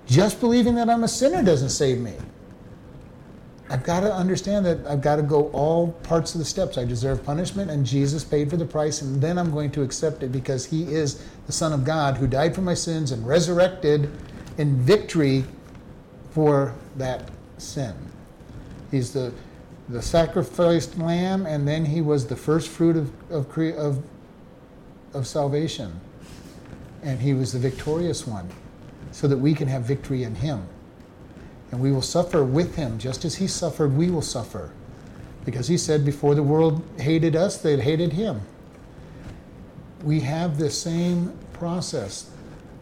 Just 0.07 0.39
believing 0.39 0.75
that 0.75 0.89
I'm 0.89 1.03
a 1.03 1.07
sinner 1.07 1.41
doesn't 1.41 1.69
save 1.69 1.99
me. 1.99 2.13
I've 3.69 3.83
got 3.83 4.01
to 4.01 4.13
understand 4.13 4.65
that 4.67 4.85
I've 4.85 5.01
got 5.01 5.15
to 5.15 5.23
go 5.23 5.49
all 5.49 5.91
parts 6.03 6.35
of 6.35 6.39
the 6.39 6.45
steps. 6.45 6.77
I 6.77 6.85
deserve 6.85 7.23
punishment, 7.23 7.71
and 7.71 7.83
Jesus 7.83 8.23
paid 8.23 8.49
for 8.49 8.57
the 8.57 8.65
price, 8.65 9.01
and 9.01 9.19
then 9.19 9.39
I'm 9.39 9.51
going 9.51 9.71
to 9.71 9.81
accept 9.81 10.21
it 10.21 10.31
because 10.31 10.65
He 10.65 10.83
is 10.83 11.25
the 11.47 11.51
Son 11.51 11.73
of 11.73 11.83
God 11.83 12.17
who 12.17 12.27
died 12.27 12.53
for 12.53 12.61
my 12.61 12.75
sins 12.75 13.11
and 13.11 13.25
resurrected 13.25 14.11
in 14.59 14.77
victory 14.77 15.45
for 16.29 16.75
that 16.97 17.29
sin. 17.57 17.95
He's 18.91 19.11
the, 19.11 19.33
the 19.89 20.01
sacrificed 20.01 20.97
lamb, 20.97 21.45
and 21.45 21.67
then 21.67 21.85
He 21.85 22.01
was 22.01 22.27
the 22.27 22.35
first 22.35 22.69
fruit 22.69 22.97
of, 22.97 23.31
of, 23.31 23.57
of, 23.57 24.03
of 25.13 25.27
salvation. 25.27 25.99
And 27.03 27.19
He 27.19 27.33
was 27.33 27.53
the 27.53 27.59
victorious 27.59 28.25
one, 28.25 28.49
so 29.11 29.27
that 29.27 29.37
we 29.37 29.53
can 29.53 29.67
have 29.67 29.83
victory 29.83 30.23
in 30.23 30.35
Him. 30.35 30.67
And 31.71 31.83
we 31.83 31.91
will 31.91 32.01
suffer 32.01 32.43
with 32.43 32.75
him. 32.75 32.97
Just 32.97 33.25
as 33.25 33.35
he 33.35 33.47
suffered, 33.47 33.95
we 33.97 34.09
will 34.09 34.21
suffer. 34.21 34.71
Because 35.43 35.67
he 35.67 35.77
said, 35.77 36.05
before 36.05 36.35
the 36.35 36.43
world 36.43 36.81
hated 36.97 37.35
us, 37.35 37.57
they 37.57 37.77
hated 37.77 38.13
him. 38.13 38.41
We 40.03 40.21
have 40.21 40.57
the 40.57 40.69
same 40.69 41.37
process. 41.53 42.29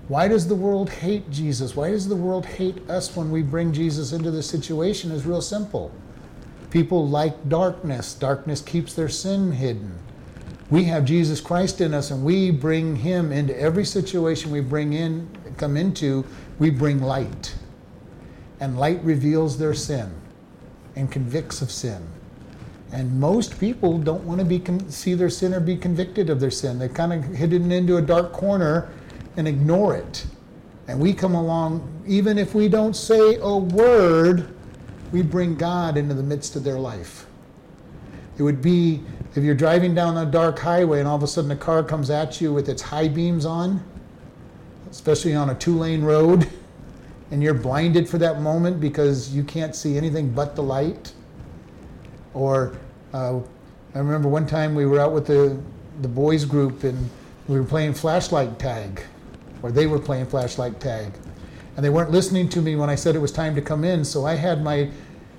Why 0.09 0.27
does 0.27 0.47
the 0.47 0.55
world 0.55 0.89
hate 0.89 1.29
Jesus? 1.31 1.75
Why 1.75 1.91
does 1.91 2.07
the 2.07 2.15
world 2.15 2.45
hate 2.45 2.89
us 2.89 3.15
when 3.15 3.31
we 3.31 3.41
bring 3.41 3.71
Jesus 3.73 4.11
into 4.11 4.31
the 4.31 4.43
situation? 4.43 5.11
Is 5.11 5.25
real 5.25 5.41
simple. 5.41 5.91
People 6.73 7.07
like 7.07 7.49
darkness. 7.49 8.15
Darkness 8.15 8.59
keeps 8.59 8.95
their 8.95 9.07
sin 9.07 9.51
hidden. 9.51 9.99
We 10.71 10.85
have 10.85 11.05
Jesus 11.05 11.39
Christ 11.39 11.81
in 11.81 11.93
us 11.93 12.09
and 12.09 12.25
we 12.25 12.49
bring 12.49 12.95
him 12.95 13.31
into 13.31 13.55
every 13.55 13.85
situation 13.85 14.49
we 14.49 14.59
bring 14.59 14.93
in 14.93 15.29
come 15.59 15.77
into, 15.77 16.25
we 16.57 16.71
bring 16.71 16.99
light 16.99 17.53
and 18.59 18.79
light 18.79 19.03
reveals 19.03 19.59
their 19.59 19.75
sin 19.75 20.11
and 20.95 21.11
convicts 21.11 21.61
of 21.61 21.69
sin. 21.69 22.01
And 22.91 23.19
most 23.19 23.59
people 23.59 23.99
don't 23.99 24.23
want 24.23 24.39
to 24.39 24.45
be 24.45 24.57
con- 24.57 24.89
see 24.89 25.13
their 25.13 25.29
sin 25.29 25.53
or 25.53 25.59
be 25.59 25.77
convicted 25.77 26.31
of 26.31 26.39
their 26.39 26.49
sin. 26.49 26.79
They 26.79 26.89
kind 26.89 27.13
of 27.13 27.23
hidden 27.23 27.71
into 27.71 27.97
a 27.97 28.01
dark 28.01 28.31
corner 28.31 28.89
and 29.37 29.47
ignore 29.47 29.95
it. 29.95 30.25
And 30.87 30.99
we 30.99 31.13
come 31.13 31.35
along, 31.35 32.03
even 32.07 32.39
if 32.39 32.55
we 32.55 32.67
don't 32.67 32.95
say 32.95 33.35
a 33.35 33.55
word, 33.55 34.52
we 35.13 35.21
bring 35.21 35.55
God 35.55 35.95
into 35.95 36.15
the 36.15 36.23
midst 36.23 36.55
of 36.55 36.63
their 36.63 36.79
life. 36.79 37.27
It 38.37 38.43
would 38.43 38.63
be 38.63 39.03
if 39.35 39.43
you're 39.43 39.55
driving 39.55 39.93
down 39.93 40.17
a 40.17 40.25
dark 40.25 40.57
highway 40.57 40.99
and 40.99 41.07
all 41.07 41.15
of 41.15 41.21
a 41.21 41.27
sudden 41.27 41.51
a 41.51 41.55
car 41.55 41.83
comes 41.83 42.09
at 42.09 42.41
you 42.41 42.51
with 42.51 42.67
its 42.67 42.81
high 42.81 43.07
beams 43.07 43.45
on, 43.45 43.83
especially 44.89 45.35
on 45.35 45.51
a 45.51 45.55
two 45.55 45.77
lane 45.77 46.01
road 46.01 46.49
and 47.31 47.43
you're 47.43 47.53
blinded 47.53 48.09
for 48.09 48.17
that 48.17 48.41
moment 48.41 48.81
because 48.81 49.33
you 49.35 49.43
can't 49.43 49.75
see 49.75 49.97
anything 49.97 50.31
but 50.31 50.55
the 50.55 50.63
light. 50.63 51.13
Or 52.33 52.75
uh, 53.13 53.37
I 53.93 53.99
remember 53.99 54.29
one 54.29 54.47
time 54.47 54.73
we 54.73 54.87
were 54.87 54.99
out 54.99 55.13
with 55.13 55.27
the, 55.27 55.59
the 56.01 56.07
boys 56.07 56.43
group 56.43 56.83
and 56.83 57.07
we 57.47 57.59
were 57.59 57.65
playing 57.65 57.93
flashlight 57.93 58.57
tag, 58.57 59.03
or 59.61 59.71
they 59.71 59.85
were 59.85 59.99
playing 59.99 60.25
flashlight 60.25 60.79
tag. 60.79 61.11
And 61.75 61.83
they 61.83 61.89
weren't 61.89 62.11
listening 62.11 62.49
to 62.49 62.61
me 62.61 62.75
when 62.75 62.89
I 62.89 62.95
said 62.95 63.15
it 63.15 63.19
was 63.19 63.31
time 63.31 63.55
to 63.55 63.61
come 63.61 63.83
in, 63.83 64.05
so 64.05 64.25
I 64.25 64.35
had 64.35 64.63
my 64.63 64.89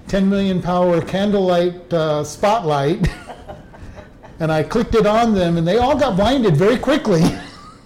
10 0.09 0.29
million 0.29 0.61
power 0.61 1.01
candlelight 1.01 1.93
uh, 1.93 2.25
spotlight 2.25 3.09
and 4.41 4.51
I 4.51 4.63
clicked 4.63 4.95
it 4.95 5.07
on 5.07 5.35
them, 5.35 5.57
and 5.57 5.67
they 5.67 5.79
all 5.79 5.97
got 5.97 6.17
blinded 6.17 6.57
very 6.57 6.77
quickly 6.77 7.23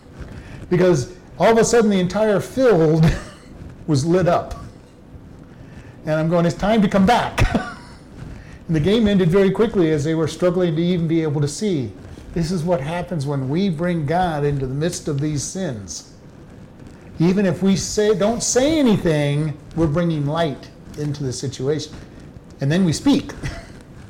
because 0.71 1.15
all 1.39 1.53
of 1.53 1.59
a 1.59 1.65
sudden 1.65 1.91
the 1.91 2.01
entire 2.01 2.41
field 2.41 3.05
was 3.87 4.05
lit 4.05 4.29
up. 4.29 4.55
And 6.05 6.15
I'm 6.15 6.29
going, 6.29 6.47
it's 6.47 6.57
time 6.57 6.81
to 6.83 6.89
come 6.89 7.05
back. 7.05 7.55
and 7.55 8.75
the 8.75 8.81
game 8.81 9.07
ended 9.07 9.29
very 9.29 9.51
quickly 9.51 9.91
as 9.93 10.05
they 10.05 10.15
were 10.15 10.29
struggling 10.29 10.75
to 10.77 10.83
even 10.83 11.07
be 11.07 11.23
able 11.23 11.41
to 11.41 11.49
see. 11.49 11.93
This 12.33 12.51
is 12.51 12.65
what 12.65 12.81
happens 12.81 13.27
when 13.27 13.49
we 13.49 13.69
bring 13.69 14.07
God 14.07 14.45
into 14.45 14.67
the 14.67 14.75
midst 14.75 15.09
of 15.09 15.21
these 15.21 15.43
sins. 15.43 16.15
Even 17.19 17.47
if 17.47 17.63
we 17.63 17.77
say, 17.77 18.15
don't 18.15 18.43
say 18.43 18.79
anything, 18.79 19.57
we're 19.77 19.87
bringing 19.87 20.27
light 20.27 20.71
into 20.99 21.25
the 21.25 21.33
situation. 21.33 21.95
And 22.61 22.71
then 22.71 22.85
we 22.85 22.93
speak. 22.93 23.33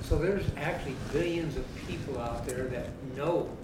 So 0.03 0.17
there's 0.17 0.47
actually 0.57 0.97
billions 1.13 1.59
of 1.59 1.67
people 1.87 2.19
out 2.19 2.47
there 2.47 2.65
that 2.69 2.89
know 3.15 3.55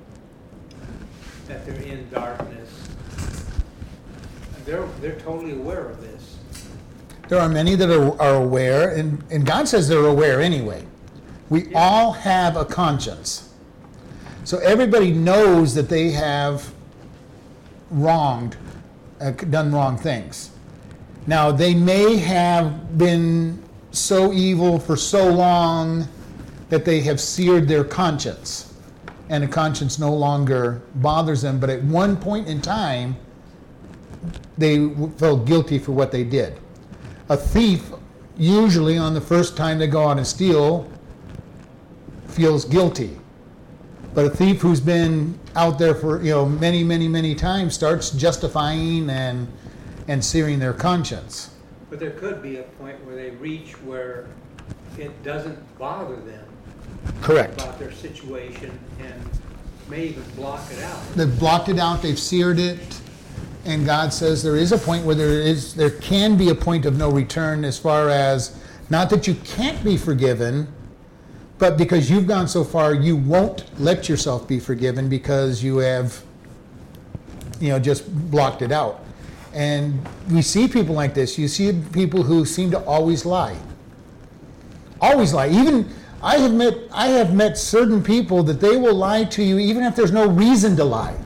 that 1.46 1.64
they're 1.64 1.80
in 1.80 2.07
darkness 2.11 2.85
they're, 4.64 4.87
they're 5.00 5.18
totally 5.20 5.52
aware 5.52 5.88
of 5.88 6.00
this. 6.00 6.38
There 7.28 7.38
are 7.38 7.48
many 7.48 7.74
that 7.74 7.90
are, 7.90 8.20
are 8.20 8.37
aware, 8.37 8.94
and, 8.94 9.22
and 9.30 9.46
God 9.46 9.68
says 9.68 9.88
they're 9.88 10.07
aware 10.07 10.40
anyway. 10.40 10.85
We 11.50 11.68
yeah. 11.68 11.78
all 11.78 12.12
have 12.12 12.57
a 12.57 12.64
conscience. 12.64 13.50
So 14.44 14.59
everybody 14.59 15.12
knows 15.12 15.74
that 15.74 15.88
they 15.88 16.11
have 16.11 16.72
wronged, 17.90 18.57
uh, 19.20 19.31
done 19.31 19.72
wrong 19.72 19.96
things. 19.96 20.50
Now, 21.27 21.50
they 21.50 21.74
may 21.74 22.16
have 22.16 22.98
been 22.98 23.62
so 23.92 24.33
evil 24.33 24.79
for 24.79 24.96
so 24.96 25.33
long 25.33 26.07
that 26.68 26.85
they 26.85 27.00
have 27.00 27.20
seared 27.20 27.68
their 27.68 27.85
conscience, 27.85 28.74
and 29.29 29.44
a 29.44 29.48
conscience 29.48 29.98
no 29.98 30.12
longer 30.14 30.83
bothers 30.96 31.42
them. 31.42 31.59
But 31.59 31.70
at 31.70 31.83
one 31.85 32.16
point 32.16 32.48
in 32.48 32.61
time, 32.61 33.16
they 34.59 34.88
felt 35.16 35.46
guilty 35.46 35.79
for 35.79 35.92
what 35.92 36.12
they 36.12 36.24
did. 36.24 36.59
A 37.29 37.37
thief, 37.37 37.90
usually 38.37 38.98
on 38.98 39.14
the 39.14 39.20
first 39.20 39.57
time 39.57 39.79
they 39.79 39.87
go 39.87 40.09
out 40.09 40.18
and 40.18 40.27
steal, 40.27 40.90
feels 42.29 42.64
guilty. 42.64 43.18
But 44.14 44.27
a 44.27 44.31
thief 44.31 44.61
who's 44.61 44.81
been 44.81 45.38
out 45.57 45.79
there 45.79 45.94
for 45.94 46.22
you 46.22 46.31
know 46.31 46.46
many, 46.46 46.85
many, 46.85 47.09
many 47.09 47.35
times 47.35 47.74
starts 47.74 48.11
justifying 48.11 49.11
and 49.11 49.48
and 50.07 50.24
searing 50.24 50.59
their 50.59 50.72
conscience. 50.72 51.50
But 51.90 51.98
there 51.98 52.11
could 52.11 52.42
be 52.42 52.59
a 52.59 52.62
point 52.62 53.05
where 53.05 53.16
they 53.16 53.31
reach 53.31 53.72
where 53.83 54.27
it 54.98 55.22
doesn't 55.22 55.59
bother 55.79 56.16
them 56.16 56.46
Correct. 57.20 57.61
about 57.61 57.79
their 57.79 57.92
situation 57.92 58.79
and 59.00 59.31
may 59.88 60.07
even 60.09 60.22
block 60.37 60.61
it 60.72 60.83
out. 60.83 61.00
They've 61.14 61.38
blocked 61.38 61.68
it 61.68 61.79
out, 61.79 62.03
they've 62.03 62.18
seared 62.18 62.59
it, 62.59 63.00
and 63.64 63.85
God 63.85 64.12
says 64.12 64.42
there 64.42 64.57
is 64.57 64.72
a 64.72 64.79
point 64.79 65.05
where 65.05 65.14
there 65.14 65.40
is 65.40 65.74
there 65.74 65.90
can 65.90 66.37
be 66.37 66.50
a 66.50 66.55
point 66.55 66.87
of 66.87 66.96
no 66.96 67.11
return 67.11 67.64
as 67.64 67.79
far 67.79 68.09
as 68.09 68.57
not 68.90 69.11
that 69.11 69.27
you 69.27 69.35
can't 69.37 69.83
be 69.83 69.96
forgiven, 69.96 70.68
but 71.64 71.79
because 71.79 72.11
you've 72.11 72.27
gone 72.27 72.46
so 72.46 72.62
far, 72.62 72.92
you 72.92 73.16
won't 73.16 73.64
let 73.81 74.07
yourself 74.07 74.46
be 74.46 74.61
forgiven 74.61 75.09
because 75.09 75.64
you 75.64 75.79
have 75.79 76.22
you 77.59 77.70
know 77.70 77.79
just 77.79 78.05
blocked 78.31 78.61
it 78.61 78.70
out. 78.70 79.03
And 79.55 80.07
we 80.31 80.42
see 80.42 80.68
people 80.68 80.94
like 80.94 81.14
this. 81.14 81.38
You 81.38 81.48
see 81.48 81.72
people 81.94 82.22
who 82.22 82.44
seem 82.44 82.70
to 82.72 82.85
always 82.85 83.24
lie. 83.24 83.57
Always 85.00 85.33
lie. 85.33 85.48
Even 85.48 85.88
I 86.22 86.37
have 86.37 86.53
met 86.53 86.74
I 86.92 87.07
have 87.07 87.33
met 87.35 87.57
certain 87.57 88.03
people 88.03 88.42
that 88.42 88.61
they 88.61 88.77
will 88.77 88.94
lie 88.94 89.24
to 89.24 89.42
you 89.42 89.59
even 89.59 89.85
if 89.85 89.96
there's 89.96 90.12
no 90.12 90.29
reason 90.29 90.77
to 90.77 90.85
lie. 90.85 91.16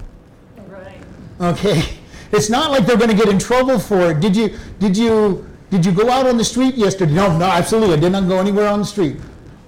Right. 0.69 1.01
Okay, 1.41 1.83
it's 2.31 2.49
not 2.49 2.71
like 2.71 2.87
they're 2.87 2.97
going 2.97 3.11
to 3.11 3.17
get 3.17 3.29
in 3.29 3.41
trouble 3.41 3.81
for 3.81 4.13
it. 4.13 4.21
Did 4.21 4.37
you 4.37 4.57
did 4.79 4.97
you 4.97 5.45
did 5.69 5.85
you 5.85 5.91
go 5.91 6.09
out 6.09 6.29
on 6.29 6.37
the 6.37 6.45
street 6.45 6.77
yesterday? 6.77 7.15
No, 7.15 7.37
no, 7.37 7.47
absolutely. 7.47 7.97
I 7.97 8.01
did 8.01 8.13
not 8.13 8.29
go 8.29 8.39
anywhere 8.39 8.69
on 8.69 8.79
the 8.79 8.87
street. 8.87 9.17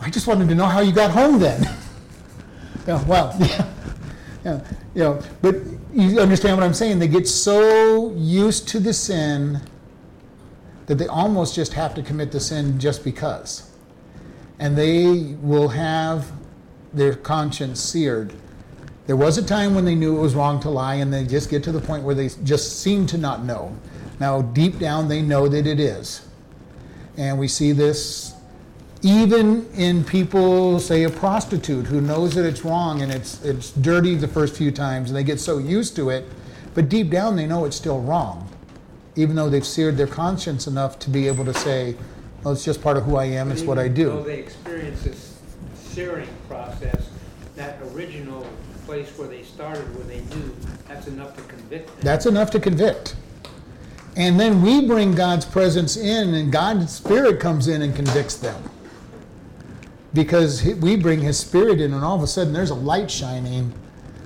I 0.01 0.11
just 0.11 0.27
wanted 0.27 0.49
to 0.49 0.55
know 0.55 0.67
how 0.67 0.81
you 0.81 0.93
got 0.93 1.11
home 1.11 1.39
then. 1.39 1.63
yeah, 2.87 3.05
well, 3.05 3.37
yeah, 3.41 3.73
yeah, 4.45 4.61
you 4.95 5.03
know, 5.03 5.23
but 5.43 5.57
you 5.93 6.21
understand 6.21 6.57
what 6.57 6.65
I'm 6.65 6.75
saying? 6.75 6.99
They 6.99 7.09
get 7.09 7.29
so 7.29 8.13
used 8.15 8.69
to 8.69 8.81
the 8.81 8.93
sin 8.93 9.61
that 10.87 10.97
they 10.97 11.07
almost 11.07 11.55
just 11.55 11.75
have 11.75 11.95
to 11.95 12.03
commit 12.03 12.33
the 12.33 12.41
sin 12.41 12.81
just 12.81 13.05
because. 13.05 13.71
And 14.59 14.77
they 14.77 15.37
will 15.41 15.69
have 15.69 16.33
their 16.93 17.15
conscience 17.15 17.81
seared 17.81 18.33
there 19.11 19.17
was 19.17 19.39
a 19.39 19.45
time 19.45 19.75
when 19.75 19.85
they 19.85 19.97
knew 19.97 20.17
it 20.17 20.21
was 20.21 20.37
wrong 20.37 20.61
to 20.61 20.71
lie, 20.71 20.95
and 20.95 21.13
they 21.13 21.25
just 21.25 21.51
get 21.51 21.65
to 21.65 21.73
the 21.73 21.81
point 21.81 22.05
where 22.05 22.15
they 22.15 22.29
just 22.45 22.81
seem 22.81 23.07
to 23.07 23.19
not 23.19 23.43
know. 23.43 23.77
Now, 24.21 24.41
deep 24.41 24.79
down, 24.79 25.09
they 25.09 25.21
know 25.21 25.49
that 25.49 25.67
it 25.67 25.81
is. 25.81 26.25
And 27.17 27.37
we 27.37 27.49
see 27.49 27.73
this 27.73 28.30
even 29.03 29.67
in 29.73 30.05
people, 30.05 30.79
say 30.79 31.05
a 31.05 31.11
prostitute 31.11 31.87
who 31.87 32.01
knows 32.01 32.35
that 32.35 32.45
it's 32.45 32.65
wrong 32.65 33.01
and 33.03 33.11
it's, 33.11 33.43
it's 33.43 33.71
dirty 33.73 34.15
the 34.15 34.29
first 34.29 34.55
few 34.57 34.71
times, 34.71 35.11
and 35.11 35.17
they 35.17 35.25
get 35.25 35.41
so 35.41 35.59
used 35.59 35.97
to 35.97 36.11
it, 36.11 36.27
but 36.75 36.89
deep 36.89 37.11
down, 37.11 37.37
they 37.37 37.47
know 37.47 37.65
it's 37.65 37.77
still 37.77 38.01
wrong, 38.01 38.49
even 39.17 39.37
though 39.37 39.49
they've 39.49 39.67
seared 39.67 39.97
their 39.97 40.07
conscience 40.07 40.67
enough 40.67 40.99
to 40.99 41.11
be 41.11 41.27
able 41.29 41.45
to 41.45 41.55
say, 41.55 41.97
well, 42.43 42.53
it's 42.53 42.65
just 42.65 42.83
part 42.83 42.97
of 42.97 43.05
who 43.05 43.17
I 43.17 43.25
am, 43.25 43.51
it's 43.51 43.63
what 43.63 43.79
I 43.79 43.85
Even 43.85 44.07
though 44.07 44.23
do. 44.23 44.25
they 44.25 44.39
experience 44.39 45.03
this 45.03 45.39
searing 45.75 46.29
process, 46.47 47.09
that 47.57 47.79
original 47.93 48.47
place 48.87 49.09
where 49.19 49.29
they 49.29 49.43
started, 49.43 49.83
where 49.95 50.05
they 50.05 50.21
knew, 50.35 50.55
that's 50.89 51.07
enough 51.07 51.37
to 51.37 51.43
convict 51.43 51.87
them. 51.87 51.99
That's 52.03 52.27
enough 52.27 52.51
to 52.53 52.61
convict. 52.61 53.17
And 54.17 54.39
then 54.39 54.61
we 54.61 54.87
bring 54.87 55.15
God's 55.15 55.45
presence 55.47 55.97
in, 55.97 56.35
and 56.35 56.53
God's 56.53 56.93
Spirit 56.93 57.41
comes 57.41 57.69
in 57.69 57.83
and 57.83 57.95
convicts 57.95 58.37
them. 58.37 58.63
Because 60.13 60.65
we 60.65 60.97
bring 60.97 61.21
His 61.21 61.39
Spirit 61.39 61.81
in, 61.81 61.95
and 61.95 62.05
all 62.05 62.17
of 62.17 62.23
a 62.23 62.27
sudden 62.27 62.53
there's 62.53 62.71
a 62.71 62.75
light 62.75 63.11
shining 63.11 63.73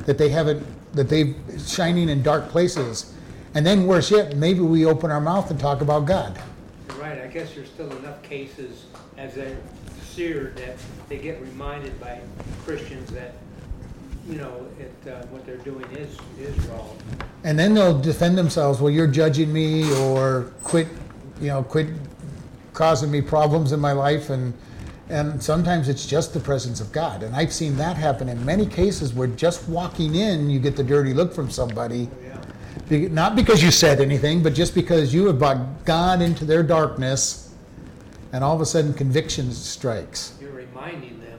that 0.06 0.18
they 0.18 0.28
haven't, 0.28 0.66
that 0.94 1.08
they've 1.08 1.36
shining 1.66 2.08
in 2.08 2.22
dark 2.22 2.48
places. 2.48 3.14
And 3.54 3.64
then 3.64 3.86
worse 3.86 4.10
yet, 4.10 4.36
maybe 4.36 4.60
we 4.60 4.84
open 4.84 5.10
our 5.10 5.20
mouth 5.20 5.50
and 5.50 5.60
talk 5.60 5.80
about 5.80 6.06
God. 6.06 6.40
You're 6.88 6.98
Right, 6.98 7.20
I 7.20 7.26
guess 7.26 7.54
there's 7.54 7.68
still 7.68 7.90
enough 7.98 8.22
cases 8.22 8.86
as 9.16 9.34
they're 9.34 9.56
seared 10.02 10.56
that 10.56 10.76
they 11.08 11.18
get 11.18 11.40
reminded 11.40 12.00
by 12.00 12.20
Christians 12.64 13.10
that, 13.10 13.34
you 14.28 14.36
know, 14.36 14.66
it, 14.78 14.92
uh, 15.08 15.24
what 15.26 15.44
they're 15.44 15.56
doing 15.58 15.84
is, 15.92 16.16
is 16.40 16.56
wrong. 16.66 16.96
And 17.44 17.58
then 17.58 17.74
they'll 17.74 18.00
defend 18.00 18.38
themselves. 18.38 18.80
Well, 18.80 18.90
you're 18.90 19.06
judging 19.06 19.52
me, 19.52 19.92
or 20.00 20.52
quit, 20.62 20.88
you 21.40 21.48
know, 21.48 21.62
quit 21.62 21.88
causing 22.72 23.10
me 23.10 23.20
problems 23.20 23.72
in 23.72 23.80
my 23.80 23.92
life. 23.92 24.30
And 24.30 24.54
and 25.08 25.42
sometimes 25.42 25.88
it's 25.88 26.06
just 26.06 26.32
the 26.32 26.40
presence 26.40 26.80
of 26.80 26.90
God. 26.92 27.22
And 27.22 27.36
I've 27.36 27.52
seen 27.52 27.76
that 27.76 27.96
happen 27.96 28.28
in 28.28 28.44
many 28.44 28.64
cases 28.64 29.12
where 29.12 29.28
just 29.28 29.68
walking 29.68 30.14
in, 30.14 30.48
you 30.48 30.58
get 30.58 30.76
the 30.76 30.84
dirty 30.84 31.12
look 31.12 31.34
from 31.34 31.50
somebody, 31.50 32.08
Be- 32.88 33.08
not 33.08 33.36
because 33.36 33.62
you 33.62 33.70
said 33.70 34.00
anything, 34.00 34.42
but 34.42 34.54
just 34.54 34.74
because 34.74 35.14
you 35.14 35.26
have 35.26 35.38
brought 35.38 35.84
God 35.84 36.20
into 36.20 36.44
their 36.44 36.62
darkness, 36.62 37.54
and 38.32 38.42
all 38.42 38.54
of 38.54 38.60
a 38.60 38.66
sudden 38.66 38.92
conviction 38.92 39.52
strikes. 39.52 40.36
You're 40.40 40.50
reminding 40.50 41.20
them 41.20 41.38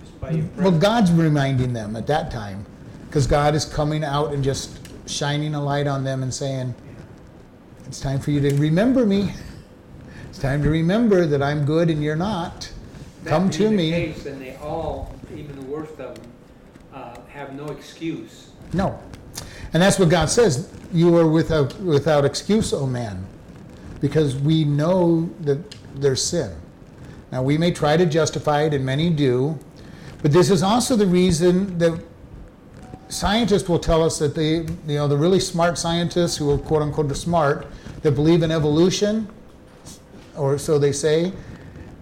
just 0.00 0.20
by 0.20 0.30
your 0.32 0.44
Well. 0.56 0.72
God's 0.72 1.12
reminding 1.12 1.72
them 1.72 1.96
at 1.96 2.06
that 2.08 2.30
time, 2.30 2.66
because 3.06 3.26
God 3.26 3.54
is 3.54 3.64
coming 3.64 4.04
out 4.04 4.32
and 4.32 4.42
just 4.42 4.80
shining 5.06 5.54
a 5.54 5.62
light 5.62 5.86
on 5.86 6.02
them 6.04 6.22
and 6.22 6.32
saying, 6.32 6.74
It's 7.86 8.00
time 8.00 8.18
for 8.18 8.30
you 8.32 8.40
to 8.40 8.54
remember 8.56 9.06
me. 9.06 9.32
It's 10.28 10.38
time 10.38 10.62
to 10.62 10.70
remember 10.70 11.26
that 11.26 11.42
I'm 11.42 11.64
good 11.64 11.90
and 11.90 12.02
you're 12.02 12.16
not. 12.16 12.71
Come 13.24 13.50
to 13.50 13.70
me. 13.70 13.90
case, 13.90 14.24
then 14.24 14.38
they 14.38 14.56
all, 14.56 15.14
even 15.34 15.56
the 15.56 15.66
worst 15.66 15.98
of 16.00 16.14
them, 16.16 16.32
uh, 16.92 17.16
have 17.28 17.54
no 17.54 17.66
excuse. 17.66 18.50
No. 18.72 18.98
And 19.72 19.82
that's 19.82 19.98
what 19.98 20.08
God 20.08 20.28
says. 20.28 20.70
You 20.92 21.16
are 21.16 21.26
without, 21.26 21.78
without 21.80 22.24
excuse, 22.24 22.72
O 22.72 22.86
man, 22.86 23.24
because 24.00 24.36
we 24.36 24.64
know 24.64 25.30
that 25.40 25.76
there's 25.94 26.22
sin. 26.22 26.54
Now, 27.30 27.42
we 27.42 27.56
may 27.56 27.70
try 27.70 27.96
to 27.96 28.04
justify 28.04 28.62
it, 28.62 28.74
and 28.74 28.84
many 28.84 29.08
do, 29.08 29.58
but 30.20 30.32
this 30.32 30.50
is 30.50 30.62
also 30.62 30.96
the 30.96 31.06
reason 31.06 31.78
that 31.78 31.98
scientists 33.08 33.68
will 33.68 33.78
tell 33.78 34.02
us 34.02 34.18
that 34.18 34.34
they, 34.34 34.56
you 34.56 34.98
know, 34.98 35.08
the 35.08 35.16
really 35.16 35.40
smart 35.40 35.78
scientists 35.78 36.36
who 36.36 36.50
are 36.50 36.58
quote 36.58 36.82
unquote 36.82 37.14
smart, 37.16 37.66
that 38.02 38.12
believe 38.12 38.42
in 38.42 38.50
evolution, 38.50 39.28
or 40.36 40.58
so 40.58 40.78
they 40.78 40.92
say, 40.92 41.32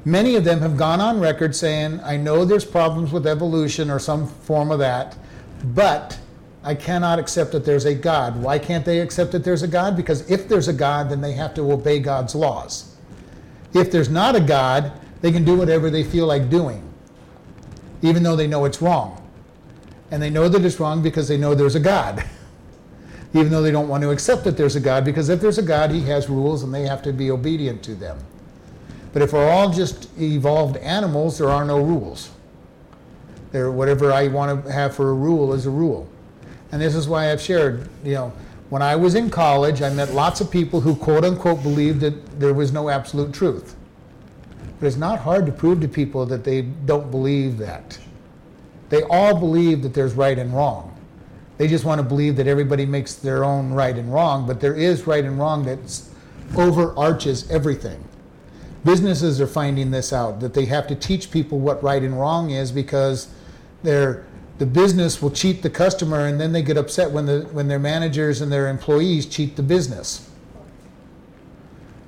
many 0.05 0.37
of 0.37 0.45
them 0.45 0.61
have 0.61 0.77
gone 0.77 1.01
on 1.01 1.21
record 1.21 1.55
saying, 1.55 2.01
I 2.01 2.17
know 2.17 2.45
there's 2.45 2.65
problems 2.65 3.13
with 3.13 3.27
evolution 3.27 3.91
or 3.91 3.99
some 3.99 4.27
form 4.27 4.71
of 4.71 4.79
that, 4.79 5.17
but 5.65 6.19
I 6.63 6.75
cannot 6.75 7.19
accept 7.19 7.53
that 7.53 7.65
there's 7.65 7.87
a 7.87 7.95
God. 7.95 8.43
Why 8.43 8.59
can't 8.59 8.85
they 8.85 9.01
accept 9.01 9.33
that 9.33 9.45
there's 9.45 9.63
a 9.63 9.69
God? 9.69 9.97
Because 9.97 10.31
if 10.31 10.49
there's 10.49 10.69
a 10.69 10.73
God, 10.73 11.11
then 11.11 11.21
they 11.21 11.33
have 11.33 11.55
to 11.55 11.73
obey 11.73 12.01
God's 12.01 12.35
laws. 12.35 12.97
If 13.73 13.91
there's 13.91 14.11
not 14.11 14.37
a 14.37 14.41
God, 14.41 14.93
they 15.21 15.33
can 15.33 15.45
do 15.45 15.57
whatever 15.57 15.91
they 15.91 16.03
feel 16.05 16.27
like 16.27 16.51
doing, 16.51 16.83
even 18.03 18.23
though 18.23 18.37
they 18.37 18.47
know 18.47 18.65
it's 18.65 18.83
wrong. 18.83 19.17
And 20.11 20.21
they 20.21 20.31
know 20.31 20.49
that 20.49 20.65
it's 20.65 20.81
wrong 20.81 21.03
because 21.03 21.29
they 21.29 21.37
know 21.37 21.55
there's 21.55 21.77
a 21.77 21.81
God, 21.81 22.25
even 23.33 23.51
though 23.51 23.63
they 23.63 23.71
don't 23.71 23.89
want 23.89 24.03
to 24.03 24.11
accept 24.11 24.45
that 24.45 24.57
there's 24.57 24.77
a 24.77 24.81
God, 24.81 25.05
because 25.05 25.29
if 25.29 25.41
there's 25.41 25.59
a 25.59 25.63
God, 25.63 25.91
He 25.91 26.03
has 26.03 26.29
rules 26.29 26.63
and 26.63 26.75
they 26.75 26.83
have 26.83 27.01
to 27.03 27.13
be 27.13 27.31
obedient 27.31 27.83
to 27.85 27.95
them. 27.95 28.19
But 29.13 29.23
if 29.23 29.33
we're 29.33 29.49
all 29.49 29.71
just 29.71 30.09
evolved 30.19 30.77
animals, 30.79 31.39
there 31.39 31.49
are 31.49 31.65
no 31.65 31.81
rules. 31.81 32.31
There, 33.53 33.71
whatever 33.71 34.13
I 34.13 34.29
want 34.29 34.65
to 34.65 34.73
have 34.73 34.95
for 34.95 35.11
a 35.11 35.15
rule 35.15 35.53
is 35.53 35.67
a 35.67 35.71
rule. 35.71 36.09
And 36.73 36.81
this 36.81 36.95
is 36.95 37.09
why 37.09 37.33
I've 37.33 37.41
shared, 37.41 37.89
you 38.05 38.15
know, 38.15 38.33
when 38.69 38.83
I 38.83 38.95
was 38.95 39.17
in 39.17 39.31
college, 39.31 39.83
I 39.83 39.91
met 39.91 40.13
lots 40.13 40.41
of 40.41 40.51
people 40.51 40.81
who 40.81 40.95
quote 40.95 41.25
unquote 41.25 41.63
believed 41.63 42.01
that 42.01 42.39
there 42.39 42.55
was 42.55 42.73
no 42.73 42.89
absolute 42.89 43.35
truth. 43.35 43.75
But 44.79 44.87
it's 44.87 44.97
not 44.97 45.19
hard 45.19 45.45
to 45.47 45.53
prove 45.53 45.81
to 45.81 45.89
people 45.89 46.25
that 46.27 46.45
they 46.45 46.63
don't 46.63 47.11
believe 47.11 47.59
that. 47.59 47.99
They 48.89 49.03
all 49.05 49.39
believe 49.39 49.83
that 49.83 49.93
there's 49.93 50.15
right 50.15 50.39
and 50.39 50.55
wrong. 50.55 50.97
They 51.59 51.69
just 51.69 51.85
want 51.85 51.99
to 51.99 52.03
believe 52.03 52.37
that 52.37 52.47
everybody 52.47 52.87
makes 52.87 53.17
their 53.17 53.45
own 53.45 53.73
right 53.73 53.95
and 53.95 54.13
wrong, 54.13 54.47
but 54.47 54.61
there 54.61 54.75
is 54.75 55.07
right 55.07 55.25
and 55.25 55.39
wrong 55.39 55.65
that 55.65 55.79
overarches 56.57 57.51
everything. 57.51 58.03
Businesses 58.85 59.41
are 59.41 59.47
finding 59.47 59.91
this 59.91 60.13
out 60.13 60.41
that 60.41 60.55
they 60.55 60.65
have 60.65 60.87
to 60.87 60.95
teach 60.95 61.31
people 61.31 61.59
what 61.59 61.83
right 61.83 62.03
and 62.03 62.19
wrong 62.19 62.51
is 62.51 62.73
because 62.73 63.29
they're 63.83 64.25
the 64.59 64.67
business 64.67 65.23
will 65.23 65.31
cheat 65.31 65.63
the 65.63 65.71
customer 65.71 66.27
and 66.27 66.39
then 66.39 66.53
they 66.53 66.63
get 66.63 66.77
upset 66.77 67.11
when 67.11 67.25
the 67.25 67.49
when 67.53 67.69
their 67.69 67.79
managers 67.79 68.41
and 68.43 68.53
their 68.53 68.69
employees 68.69 69.27
cheat 69.27 69.57
the 69.57 69.63
business. 69.63 70.31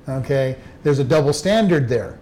Okay? 0.07 0.57
There's 0.83 0.99
a 0.99 1.03
double 1.03 1.33
standard 1.33 1.87
there. 1.87 2.19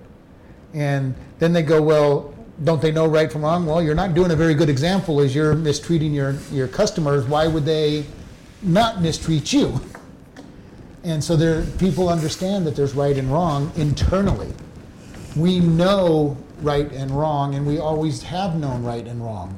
And 0.74 1.16
then 1.40 1.54
they 1.54 1.64
go, 1.64 1.82
well, 1.82 2.34
don't 2.64 2.82
they 2.82 2.92
know 2.92 3.08
right 3.08 3.32
from 3.32 3.44
wrong? 3.44 3.66
Well, 3.66 3.82
you're 3.82 3.96
not 3.96 4.14
doing 4.14 4.32
a 4.32 4.36
very 4.36 4.54
good 4.54 4.70
example 4.70 5.20
as 5.20 5.34
you're 5.34 5.56
mistreating 5.56 6.14
your, 6.14 6.36
your 6.52 6.68
customers. 6.68 7.26
Why 7.26 7.48
would 7.48 7.66
they 7.66 8.06
not 8.62 9.02
mistreat 9.02 9.52
you? 9.52 9.82
And 11.04 11.24
so 11.24 11.36
there, 11.36 11.64
people 11.80 12.10
understand 12.10 12.66
that 12.68 12.76
there's 12.76 12.94
right 12.94 13.18
and 13.18 13.32
wrong 13.32 13.72
internally. 13.76 14.54
We 15.36 15.60
know 15.60 16.38
right 16.62 16.92
and 16.92 17.10
wrong, 17.12 17.56
and 17.56 17.66
we 17.66 17.80
always 17.80 18.22
have 18.24 18.56
known 18.56 18.84
right 18.84 19.06
and 19.08 19.24
wrong. 19.24 19.58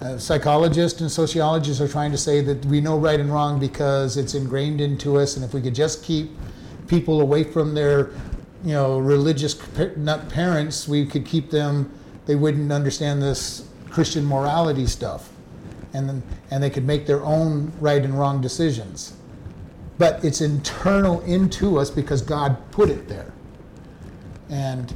Uh, 0.00 0.18
psychologists 0.18 1.00
and 1.00 1.10
sociologists 1.10 1.80
are 1.80 1.88
trying 1.88 2.10
to 2.10 2.18
say 2.18 2.40
that 2.40 2.64
we 2.66 2.80
know 2.80 2.98
right 2.98 3.20
and 3.20 3.32
wrong 3.32 3.60
because 3.60 4.16
it's 4.16 4.34
ingrained 4.34 4.80
into 4.80 5.18
us, 5.18 5.36
and 5.36 5.44
if 5.44 5.52
we 5.52 5.60
could 5.60 5.74
just 5.74 6.02
keep 6.02 6.30
people 6.88 7.20
away 7.20 7.44
from 7.44 7.74
their, 7.74 8.10
you 8.64 8.72
know, 8.72 8.98
religious 8.98 9.56
nut 9.96 10.28
parents, 10.28 10.88
we 10.88 11.04
could 11.04 11.26
keep 11.26 11.50
them 11.50 11.92
they 12.26 12.34
wouldn't 12.34 12.70
understand 12.70 13.22
this 13.22 13.68
Christian 13.90 14.24
morality 14.24 14.86
stuff. 14.86 15.30
And, 15.94 16.08
then, 16.08 16.22
and 16.50 16.62
they 16.62 16.70
could 16.70 16.86
make 16.86 17.06
their 17.06 17.22
own 17.22 17.72
right 17.80 18.02
and 18.02 18.18
wrong 18.18 18.40
decisions. 18.40 19.14
But 20.02 20.24
it's 20.24 20.40
internal 20.40 21.20
into 21.20 21.78
us 21.78 21.88
because 21.88 22.22
God 22.22 22.56
put 22.72 22.90
it 22.90 23.06
there. 23.06 23.32
And 24.50 24.92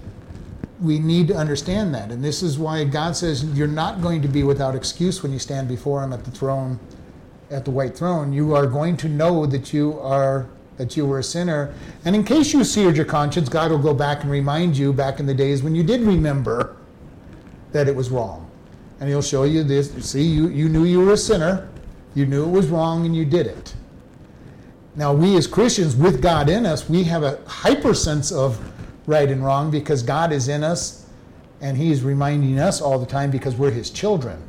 we 0.80 0.98
need 0.98 1.28
to 1.28 1.36
understand 1.36 1.94
that. 1.94 2.10
And 2.10 2.24
this 2.24 2.42
is 2.42 2.58
why 2.58 2.82
God 2.82 3.14
says 3.14 3.44
you're 3.56 3.68
not 3.68 4.02
going 4.02 4.20
to 4.22 4.26
be 4.26 4.42
without 4.42 4.74
excuse 4.74 5.22
when 5.22 5.32
you 5.32 5.38
stand 5.38 5.68
before 5.68 6.02
Him 6.02 6.12
at 6.12 6.24
the 6.24 6.32
throne, 6.32 6.80
at 7.52 7.64
the 7.64 7.70
white 7.70 7.96
throne. 7.96 8.32
You 8.32 8.56
are 8.56 8.66
going 8.66 8.96
to 8.96 9.08
know 9.08 9.46
that 9.46 9.72
you 9.72 9.96
are 10.00 10.48
that 10.76 10.96
you 10.96 11.06
were 11.06 11.20
a 11.20 11.22
sinner. 11.22 11.72
And 12.04 12.16
in 12.16 12.24
case 12.24 12.52
you 12.52 12.64
seared 12.64 12.96
your 12.96 13.06
conscience, 13.06 13.48
God 13.48 13.70
will 13.70 13.78
go 13.78 13.94
back 13.94 14.24
and 14.24 14.30
remind 14.32 14.76
you 14.76 14.92
back 14.92 15.20
in 15.20 15.26
the 15.26 15.34
days 15.34 15.62
when 15.62 15.76
you 15.76 15.84
did 15.84 16.00
remember 16.00 16.74
that 17.70 17.86
it 17.86 17.94
was 17.94 18.10
wrong. 18.10 18.50
And 18.98 19.08
He'll 19.08 19.22
show 19.22 19.44
you 19.44 19.62
this. 19.62 19.88
See, 20.04 20.24
you, 20.24 20.48
you 20.48 20.68
knew 20.68 20.82
you 20.82 20.98
were 20.98 21.12
a 21.12 21.16
sinner, 21.16 21.68
you 22.16 22.26
knew 22.26 22.42
it 22.44 22.50
was 22.50 22.66
wrong, 22.66 23.06
and 23.06 23.14
you 23.14 23.24
did 23.24 23.46
it. 23.46 23.75
Now, 24.96 25.12
we 25.12 25.36
as 25.36 25.46
Christians, 25.46 25.94
with 25.94 26.22
God 26.22 26.48
in 26.48 26.64
us, 26.64 26.88
we 26.88 27.04
have 27.04 27.22
a 27.22 27.38
hyper 27.46 27.92
sense 27.92 28.32
of 28.32 28.58
right 29.06 29.28
and 29.30 29.44
wrong 29.44 29.70
because 29.70 30.02
God 30.02 30.32
is 30.32 30.48
in 30.48 30.64
us 30.64 31.06
and 31.60 31.76
He's 31.76 32.02
reminding 32.02 32.58
us 32.58 32.80
all 32.80 32.98
the 32.98 33.06
time 33.06 33.30
because 33.30 33.56
we're 33.56 33.70
His 33.70 33.90
children. 33.90 34.42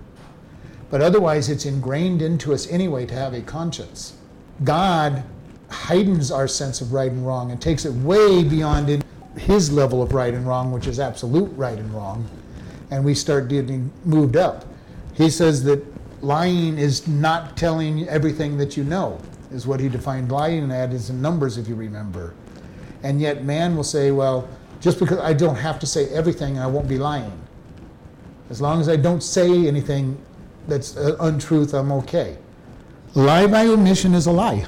But 0.90 1.02
otherwise, 1.02 1.50
it's 1.50 1.66
ingrained 1.66 2.22
into 2.22 2.54
us 2.54 2.66
anyway 2.72 3.06
to 3.08 3.14
have 3.14 3.34
a 3.34 3.42
conscience. 3.42 4.16
God 4.64 5.24
heightens 5.70 6.32
our 6.32 6.48
sense 6.48 6.80
of 6.80 6.94
right 6.94 7.12
and 7.12 7.28
wrong 7.28 7.52
and 7.52 7.62
takes 7.62 7.84
it 7.84 7.92
way 7.94 8.44
beyond 8.44 9.04
His 9.38 9.70
level 9.70 10.02
of 10.02 10.14
right 10.14 10.34
and 10.34 10.48
wrong, 10.48 10.72
which 10.72 10.88
is 10.88 10.98
absolute 10.98 11.52
right 11.58 11.78
and 11.78 11.94
wrong, 11.94 12.26
and 12.90 13.04
we 13.04 13.14
start 13.14 13.50
getting 13.50 13.92
moved 14.06 14.38
up. 14.38 14.66
He 15.14 15.30
says 15.30 15.64
that 15.66 15.84
lying 16.24 16.78
is 16.78 17.06
not 17.06 17.58
telling 17.58 18.08
everything 18.08 18.58
that 18.58 18.78
you 18.78 18.86
know, 18.86 19.20
is 19.52 19.66
what 19.66 19.80
He 19.80 19.90
defined 19.90 20.32
lying 20.32 20.72
at, 20.72 20.92
is 20.92 21.10
in 21.10 21.22
numbers, 21.22 21.58
if 21.58 21.68
you 21.68 21.76
remember. 21.76 22.34
And 23.04 23.22
yet, 23.22 23.44
man 23.44 23.76
will 23.76 23.84
say, 23.84 24.12
well, 24.12 24.48
just 24.82 25.00
because 25.00 25.20
I 25.20 25.34
don't 25.34 25.56
have 25.56 25.80
to 25.80 25.88
say 25.88 26.10
everything, 26.10 26.60
I 26.60 26.68
won't 26.68 26.88
be 26.88 26.98
lying. 26.98 27.32
As 28.50 28.62
long 28.62 28.80
as 28.80 28.90
I 28.90 28.96
don't 28.96 29.22
say 29.22 29.68
anything 29.68 30.20
that's 30.68 30.96
uh, 30.98 31.16
untruth, 31.20 31.74
I'm 31.74 31.92
okay. 31.94 32.38
Lie 33.14 33.48
by 33.48 33.66
omission 33.68 34.14
is 34.14 34.28
a 34.28 34.32
lie. 34.32 34.66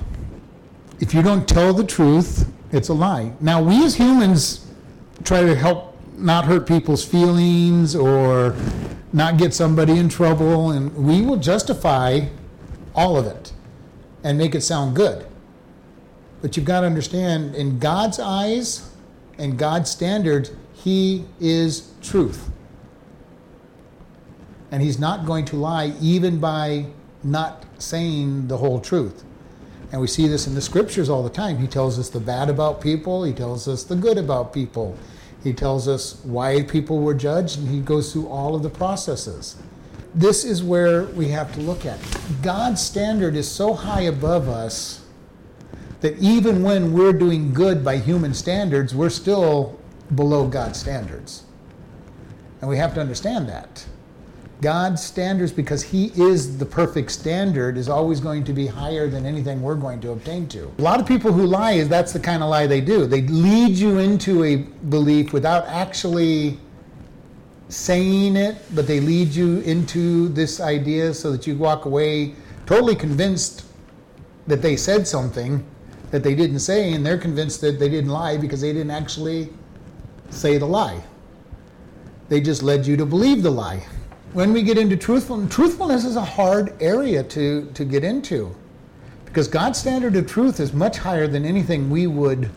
If 1.00 1.14
you 1.14 1.22
don't 1.22 1.48
tell 1.48 1.74
the 1.74 1.84
truth, 1.84 2.52
it's 2.72 2.90
a 2.90 2.94
lie. 2.94 3.34
Now, 3.40 3.62
we 3.62 3.84
as 3.86 3.96
humans 3.96 4.68
try 5.24 5.42
to 5.42 5.56
help 5.56 5.98
not 6.18 6.46
hurt 6.46 6.68
people's 6.68 7.06
feelings 7.06 7.96
or 7.96 8.56
not 9.14 9.38
get 9.38 9.54
somebody 9.54 9.98
in 9.98 10.10
trouble, 10.10 10.72
and 10.72 10.94
we 10.96 11.22
will 11.22 11.38
justify 11.38 12.22
all 12.94 13.18
of 13.18 13.26
it 13.26 13.54
and 14.24 14.38
make 14.38 14.56
it 14.56 14.62
sound 14.62 14.96
good. 14.96 15.26
But 16.42 16.56
you've 16.56 16.66
got 16.66 16.82
to 16.82 16.86
understand, 16.86 17.56
in 17.56 17.80
God's 17.80 18.20
eyes 18.20 18.92
and 19.38 19.58
God's 19.58 19.90
standards, 19.90 20.52
He 20.74 21.26
is 21.40 21.92
truth. 22.02 22.50
And 24.72 24.82
He's 24.82 25.00
not 25.00 25.26
going 25.26 25.46
to 25.46 25.56
lie 25.56 25.94
even 26.02 26.40
by 26.40 26.86
not 27.24 27.66
saying 27.78 28.48
the 28.48 28.58
whole 28.58 28.80
truth. 28.80 29.24
And 29.92 30.00
we 30.00 30.08
see 30.08 30.28
this 30.28 30.46
in 30.48 30.54
the 30.54 30.62
scriptures 30.62 31.10
all 31.10 31.24
the 31.24 31.30
time. 31.30 31.58
He 31.58 31.68
tells 31.68 31.98
us 31.98 32.10
the 32.10 32.20
bad 32.20 32.50
about 32.50 32.80
people, 32.80 33.24
He 33.24 33.34
tells 33.34 33.68
us 33.68 33.84
the 33.84 33.96
good 33.96 34.18
about 34.18 34.54
people. 34.54 34.98
He 35.44 35.54
tells 35.54 35.88
us 35.88 36.22
why 36.24 36.64
people 36.64 37.00
were 37.00 37.14
judged, 37.14 37.60
and 37.60 37.68
He 37.70 37.80
goes 37.80 38.12
through 38.12 38.28
all 38.28 38.56
of 38.56 38.64
the 38.64 38.70
processes. 38.70 39.56
This 40.16 40.44
is 40.44 40.64
where 40.64 41.04
we 41.06 41.28
have 41.30 41.54
to 41.54 41.62
look 41.62 41.86
at. 41.86 42.00
God's 42.42 42.82
standard 42.82 43.36
is 43.36 43.50
so 43.50 43.74
high 43.74 44.02
above 44.02 44.50
us 44.50 45.06
that 46.02 46.18
even 46.18 46.64
when 46.64 46.94
we're 46.94 47.14
doing 47.14 47.54
good 47.54 47.84
by 47.84 47.98
human 47.98 48.34
standards, 48.34 48.96
we're 48.96 49.10
still 49.10 49.80
below 50.16 50.48
God's 50.48 50.80
standards. 50.80 51.44
And 52.62 52.70
we 52.70 52.78
have 52.78 52.94
to 52.96 53.02
understand 53.02 53.48
that. 53.50 53.86
God's 54.62 55.02
standards, 55.02 55.54
because 55.54 55.82
He 55.82 56.08
is 56.22 56.58
the 56.58 56.66
perfect 56.66 57.12
standard, 57.12 57.78
is 57.78 57.88
always 57.88 58.20
going 58.20 58.44
to 58.44 58.52
be 58.52 58.68
higher 58.68 59.08
than 59.08 59.26
anything 59.26 59.62
we're 59.62 59.76
going 59.76 60.02
to 60.02 60.12
obtain 60.12 60.48
to. 60.50 60.70
A 60.80 60.82
lot 60.82 61.00
of 61.00 61.08
people 61.08 61.32
who 61.32 61.46
lie 61.46 61.74
is 61.74 61.88
that's 61.88 62.12
the 62.12 62.20
kind 62.20 62.44
of 62.44 62.50
lie 62.50 62.68
they 62.68 62.82
do. 62.82 63.06
They 63.06 63.22
lead 63.22 63.78
you 63.78 64.00
into 64.00 64.44
a 64.44 64.58
belief 64.58 65.32
without 65.32 65.66
actually 65.68 66.60
saying 67.70 68.36
it, 68.36 68.58
but 68.76 68.88
they 68.88 69.00
lead 69.00 69.30
you 69.30 69.60
into 69.62 70.28
this 70.30 70.60
idea 70.60 71.14
so 71.14 71.32
that 71.32 71.48
you 71.48 71.56
walk 71.56 71.86
away 71.86 72.36
totally 72.66 72.96
convinced 72.96 73.66
that 74.48 74.62
they 74.62 74.76
said 74.76 75.08
something 75.08 75.66
that 76.12 76.24
they 76.24 76.36
didn't 76.36 76.60
say, 76.60 76.94
and 76.94 77.06
they're 77.06 77.18
convinced 77.18 77.62
that 77.62 77.80
they 77.80 77.88
didn't 77.90 78.10
lie 78.10 78.36
because 78.38 78.62
they 78.62 78.74
didn't 78.74 78.92
actually 78.92 79.50
say 80.32 80.58
the 80.58 80.66
lie. 80.66 81.02
They 82.28 82.42
just 82.42 82.64
led 82.64 82.86
you 82.86 82.98
to 82.98 83.06
believe 83.06 83.44
the 83.44 83.52
lie. 83.52 83.86
When 84.34 84.54
we 84.54 84.64
get 84.64 84.78
into 84.78 84.98
truthfulness, 84.98 85.54
truthfulness 85.54 86.06
is 86.06 86.16
a 86.16 86.26
hard 86.26 86.76
area 86.82 87.24
to, 87.24 87.70
to 87.74 87.86
get 87.86 88.04
into 88.04 88.56
because 89.26 89.48
God's 89.48 89.80
standard 89.80 90.16
of 90.16 90.28
truth 90.28 90.60
is 90.60 90.74
much 90.74 90.98
higher 90.98 91.28
than 91.28 91.46
anything 91.46 91.90
we 91.90 92.08
would 92.08 92.50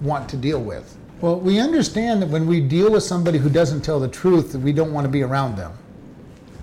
want 0.00 0.28
to 0.30 0.36
deal 0.36 0.60
with. 0.60 0.96
Well, 1.22 1.38
we 1.38 1.60
understand 1.60 2.20
that 2.20 2.28
when 2.28 2.46
we 2.46 2.60
deal 2.60 2.90
with 2.90 3.04
somebody 3.04 3.38
who 3.38 3.48
doesn't 3.48 3.82
tell 3.82 4.00
the 4.00 4.08
truth, 4.08 4.52
that 4.52 4.58
we 4.58 4.72
don't 4.72 4.92
want 4.92 5.04
to 5.06 5.08
be 5.08 5.22
around 5.22 5.56
them 5.56 5.72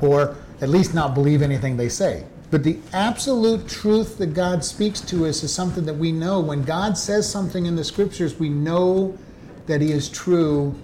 or 0.02 0.36
at 0.62 0.70
least 0.70 0.94
not 0.94 1.14
believe 1.14 1.42
anything 1.42 1.78
they 1.78 1.90
say. 1.90 2.26
But 2.52 2.64
the 2.64 2.78
absolute 2.94 3.68
truth 3.68 4.18
that 4.18 4.34
God 4.34 4.66
speaks 4.66 5.02
to 5.02 5.28
us 5.28 5.44
is 5.44 5.54
something 5.54 5.86
that 5.86 5.94
we 5.94 6.12
know. 6.12 6.40
When 6.40 6.64
God 6.64 6.98
says 6.98 7.30
something 7.30 7.66
in 7.66 7.76
the 7.76 7.84
scriptures, 7.84 8.40
we 8.40 8.50
know 8.50 9.18
that 9.68 9.82
He 9.82 9.92
is 9.92 10.10
true 10.10 10.76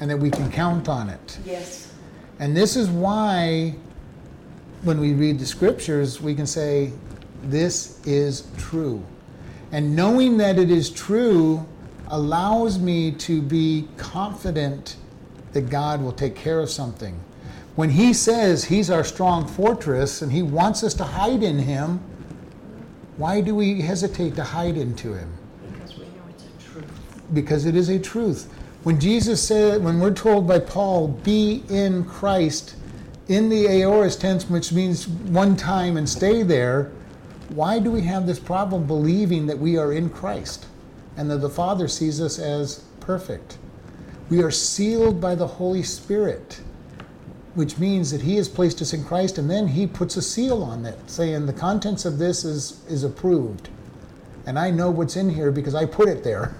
and 0.00 0.10
that 0.10 0.16
we 0.16 0.30
can 0.30 0.50
count 0.50 0.88
on 0.88 1.08
it. 1.08 1.38
Yes. 1.44 1.92
And 2.38 2.56
this 2.56 2.76
is 2.76 2.90
why, 2.90 3.74
when 4.82 5.00
we 5.00 5.12
read 5.12 5.38
the 5.38 5.46
scriptures, 5.46 6.20
we 6.20 6.34
can 6.34 6.46
say, 6.46 6.92
This 7.44 8.04
is 8.04 8.48
true. 8.58 9.02
And 9.70 9.94
knowing 9.94 10.36
that 10.38 10.58
it 10.58 10.70
is 10.70 10.90
true 10.90 11.64
allows 12.12 12.78
me 12.78 13.10
to 13.10 13.42
be 13.42 13.88
confident 13.96 14.96
that 15.52 15.68
God 15.68 16.00
will 16.00 16.12
take 16.12 16.36
care 16.36 16.60
of 16.60 16.70
something 16.70 17.18
when 17.74 17.88
he 17.90 18.12
says 18.12 18.64
he's 18.64 18.90
our 18.90 19.04
strong 19.04 19.46
fortress 19.46 20.22
and 20.22 20.30
he 20.30 20.42
wants 20.42 20.84
us 20.84 20.92
to 20.94 21.04
hide 21.04 21.42
in 21.42 21.58
him, 21.58 22.00
why 23.16 23.40
do 23.40 23.54
we 23.54 23.80
hesitate 23.80 24.36
to 24.36 24.44
hide 24.44 24.76
into 24.76 25.14
him? 25.14 25.32
Because 25.72 25.96
we 25.96 26.04
know 26.04 26.10
it's 26.28 26.44
a 26.44 26.70
truth. 26.70 26.90
Because 27.32 27.64
it 27.64 27.74
is 27.74 27.88
a 27.88 27.98
truth. 27.98 28.52
When 28.82 29.00
Jesus 29.00 29.42
said, 29.42 29.82
when 29.82 30.00
we're 30.00 30.12
told 30.12 30.46
by 30.46 30.58
Paul, 30.58 31.08
be 31.08 31.62
in 31.70 32.04
Christ, 32.04 32.74
in 33.28 33.48
the 33.48 33.68
aorist 33.68 34.20
tense, 34.20 34.50
which 34.50 34.72
means 34.72 35.08
one 35.08 35.56
time 35.56 35.96
and 35.96 36.06
stay 36.06 36.42
there, 36.42 36.90
why 37.50 37.78
do 37.78 37.90
we 37.90 38.02
have 38.02 38.26
this 38.26 38.38
problem 38.38 38.86
believing 38.86 39.46
that 39.46 39.58
we 39.58 39.78
are 39.78 39.92
in 39.92 40.10
Christ 40.10 40.66
and 41.16 41.30
that 41.30 41.38
the 41.38 41.50
Father 41.50 41.88
sees 41.88 42.20
us 42.20 42.38
as 42.38 42.84
perfect? 43.00 43.58
We 44.30 44.42
are 44.42 44.50
sealed 44.50 45.20
by 45.20 45.34
the 45.34 45.46
Holy 45.46 45.82
Spirit 45.82 46.60
which 47.54 47.78
means 47.78 48.10
that 48.10 48.22
he 48.22 48.36
has 48.36 48.48
placed 48.48 48.80
us 48.80 48.94
in 48.94 49.04
Christ 49.04 49.38
and 49.38 49.50
then 49.50 49.68
he 49.68 49.86
puts 49.86 50.16
a 50.16 50.22
seal 50.22 50.62
on 50.62 50.86
it 50.86 50.98
saying 51.06 51.46
the 51.46 51.52
contents 51.52 52.04
of 52.04 52.18
this 52.18 52.44
is 52.44 52.82
is 52.88 53.04
approved 53.04 53.68
and 54.46 54.58
I 54.58 54.70
know 54.70 54.90
what's 54.90 55.16
in 55.16 55.30
here 55.30 55.52
because 55.52 55.74
I 55.74 55.84
put 55.84 56.08
it 56.08 56.24
there 56.24 56.54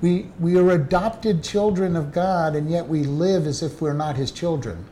we 0.00 0.30
we 0.40 0.56
are 0.58 0.70
adopted 0.70 1.42
children 1.42 1.96
of 1.96 2.12
God 2.12 2.54
and 2.54 2.70
yet 2.70 2.86
we 2.86 3.04
live 3.04 3.46
as 3.46 3.62
if 3.62 3.80
we're 3.80 3.92
not 3.92 4.16
his 4.16 4.30
children 4.30 4.84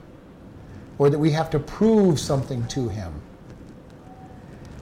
or 0.99 1.11
that 1.11 1.19
we 1.19 1.31
have 1.31 1.51
to 1.51 1.59
prove 1.59 2.21
something 2.21 2.67
to 2.69 2.89
him 2.89 3.21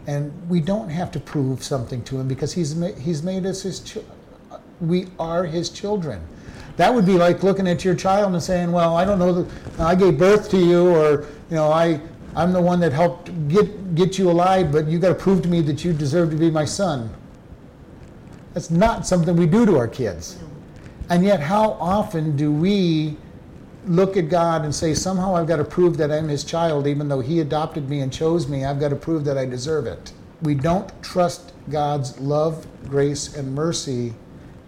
and 0.07 0.33
we 0.49 0.61
don't 0.61 0.89
have 0.89 1.11
to 1.13 1.21
prove 1.21 1.63
something 1.63 2.03
to 2.05 2.19
him 2.19 2.29
because 2.29 2.53
he's 2.53 2.75
ma- 2.75 2.93
he's 2.99 3.23
made 3.23 3.47
us 3.47 3.63
his 3.63 3.81
ch- 3.81 3.99
we 4.81 5.07
are 5.19 5.45
his 5.45 5.71
children 5.71 6.21
that 6.77 6.93
would 6.93 7.05
be 7.05 7.15
like 7.19 7.43
looking 7.43 7.69
at 7.69 7.85
your 7.85 7.95
child 7.95 8.33
and 8.33 8.43
saying, 8.43 8.73
"Well, 8.73 8.97
I 8.97 9.05
don't 9.05 9.19
know. 9.19 9.47
I 9.79 9.95
gave 9.95 10.19
birth 10.19 10.49
to 10.51 10.59
you, 10.59 10.89
or 10.89 11.27
you 11.51 11.57
know, 11.57 11.71
I 11.71 12.01
I'm 12.35 12.53
the 12.53 12.61
one 12.61 12.81
that 12.81 12.93
helped 12.93 13.31
get 13.49 13.95
get 13.95 14.19
you 14.19 14.31
alive, 14.31 14.73
but 14.73 14.87
you 14.87 14.99
got 14.99 15.09
to 15.09 15.15
prove 15.15 15.43
to 15.43 15.49
me 15.49 15.61
that 15.63 15.85
you 15.85 15.93
deserve 15.93 16.31
to 16.31 16.37
be 16.37 16.51
my 16.51 16.65
son." 16.65 17.11
That's 18.55 18.71
not 18.71 19.07
something 19.07 19.37
we 19.37 19.47
do 19.47 19.65
to 19.65 19.79
our 19.79 19.89
kids. 19.89 20.39
And 21.09 21.25
yet, 21.25 21.41
how 21.41 21.73
often 21.73 22.37
do 22.37 22.53
we 22.53 23.17
look 23.87 24.17
at 24.17 24.29
God 24.29 24.65
and 24.65 24.75
say, 24.75 24.95
somehow 24.95 25.35
I've 25.37 25.47
got 25.47 25.57
to 25.57 25.65
prove 25.65 25.97
that 25.97 26.11
I'm 26.11 26.29
his 26.29 26.45
child, 26.45 26.87
even 26.87 27.09
though 27.09 27.21
he 27.21 27.41
adopted 27.41 27.89
me 27.89 28.01
and 28.01 28.13
chose 28.13 28.49
me, 28.49 28.65
I've 28.65 28.81
got 28.81 28.91
to 28.91 28.97
prove 28.97 29.25
that 29.25 29.37
I 29.37 29.45
deserve 29.45 29.87
it. 29.87 30.13
We 30.43 30.55
don't 30.55 30.91
trust 31.03 31.53
God's 31.71 32.19
love, 32.19 32.67
grace, 32.89 33.37
and 33.37 33.55
mercy 33.55 34.15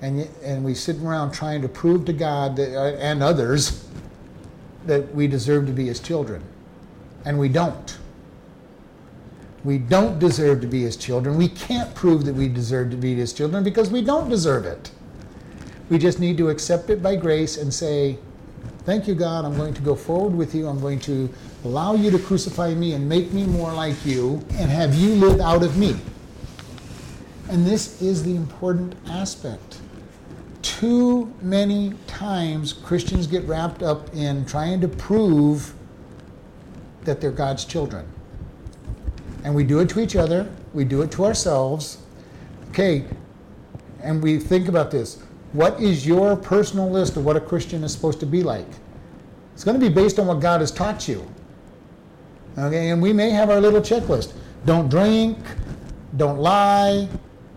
and, 0.04 0.28
and 0.42 0.62
we 0.62 0.74
sit 0.74 1.00
around 1.00 1.32
trying 1.32 1.62
to 1.62 1.68
prove 1.68 2.04
to 2.04 2.12
God 2.12 2.56
that, 2.56 2.76
uh, 2.76 2.96
and 2.96 3.22
others 3.22 3.88
that 4.86 5.14
we 5.14 5.26
deserve 5.26 5.66
to 5.66 5.72
be 5.72 5.86
his 5.86 5.98
children. 5.98 6.42
And 7.24 7.38
we 7.38 7.48
don't. 7.48 7.98
We 9.64 9.78
don't 9.78 10.18
deserve 10.18 10.60
to 10.60 10.66
be 10.66 10.82
his 10.82 10.98
children. 10.98 11.38
We 11.38 11.48
can't 11.48 11.94
prove 11.94 12.26
that 12.26 12.34
we 12.34 12.48
deserve 12.48 12.90
to 12.90 12.98
be 12.98 13.14
his 13.14 13.32
children 13.32 13.64
because 13.64 13.88
we 13.88 14.02
don't 14.02 14.28
deserve 14.28 14.66
it. 14.66 14.90
We 15.88 15.96
just 15.96 16.20
need 16.20 16.36
to 16.36 16.50
accept 16.50 16.90
it 16.90 17.02
by 17.02 17.16
grace 17.16 17.56
and 17.56 17.72
say, 17.72 18.18
Thank 18.84 19.08
you, 19.08 19.14
God. 19.14 19.46
I'm 19.46 19.56
going 19.56 19.72
to 19.72 19.80
go 19.80 19.94
forward 19.94 20.34
with 20.34 20.54
you. 20.54 20.68
I'm 20.68 20.78
going 20.78 21.00
to 21.00 21.32
allow 21.64 21.94
you 21.94 22.10
to 22.10 22.18
crucify 22.18 22.74
me 22.74 22.92
and 22.92 23.08
make 23.08 23.32
me 23.32 23.44
more 23.44 23.72
like 23.72 24.04
you 24.04 24.44
and 24.52 24.70
have 24.70 24.94
you 24.94 25.14
live 25.14 25.40
out 25.40 25.62
of 25.62 25.78
me. 25.78 25.96
And 27.48 27.66
this 27.66 28.02
is 28.02 28.22
the 28.22 28.36
important 28.36 28.94
aspect. 29.08 29.80
Too 30.60 31.32
many 31.40 31.94
times 32.06 32.74
Christians 32.74 33.26
get 33.26 33.44
wrapped 33.44 33.82
up 33.82 34.14
in 34.14 34.44
trying 34.44 34.82
to 34.82 34.88
prove 34.88 35.72
that 37.04 37.22
they're 37.22 37.30
God's 37.30 37.64
children. 37.64 38.06
And 39.44 39.54
we 39.54 39.64
do 39.64 39.80
it 39.80 39.88
to 39.90 40.00
each 40.00 40.16
other, 40.16 40.50
we 40.72 40.84
do 40.84 41.02
it 41.02 41.10
to 41.12 41.24
ourselves. 41.24 41.98
Okay, 42.70 43.04
and 44.02 44.22
we 44.22 44.38
think 44.38 44.68
about 44.68 44.90
this. 44.90 45.23
What 45.54 45.80
is 45.80 46.04
your 46.04 46.34
personal 46.34 46.90
list 46.90 47.16
of 47.16 47.24
what 47.24 47.36
a 47.36 47.40
Christian 47.40 47.84
is 47.84 47.92
supposed 47.92 48.18
to 48.20 48.26
be 48.26 48.42
like? 48.42 48.66
It's 49.54 49.62
going 49.62 49.78
to 49.78 49.88
be 49.88 49.92
based 49.92 50.18
on 50.18 50.26
what 50.26 50.40
God 50.40 50.60
has 50.60 50.72
taught 50.72 51.06
you. 51.06 51.24
Okay, 52.58 52.90
and 52.90 53.00
we 53.00 53.12
may 53.12 53.30
have 53.30 53.50
our 53.50 53.60
little 53.60 53.80
checklist. 53.80 54.32
Don't 54.66 54.88
drink, 54.88 55.38
don't 56.16 56.38
lie, 56.38 57.08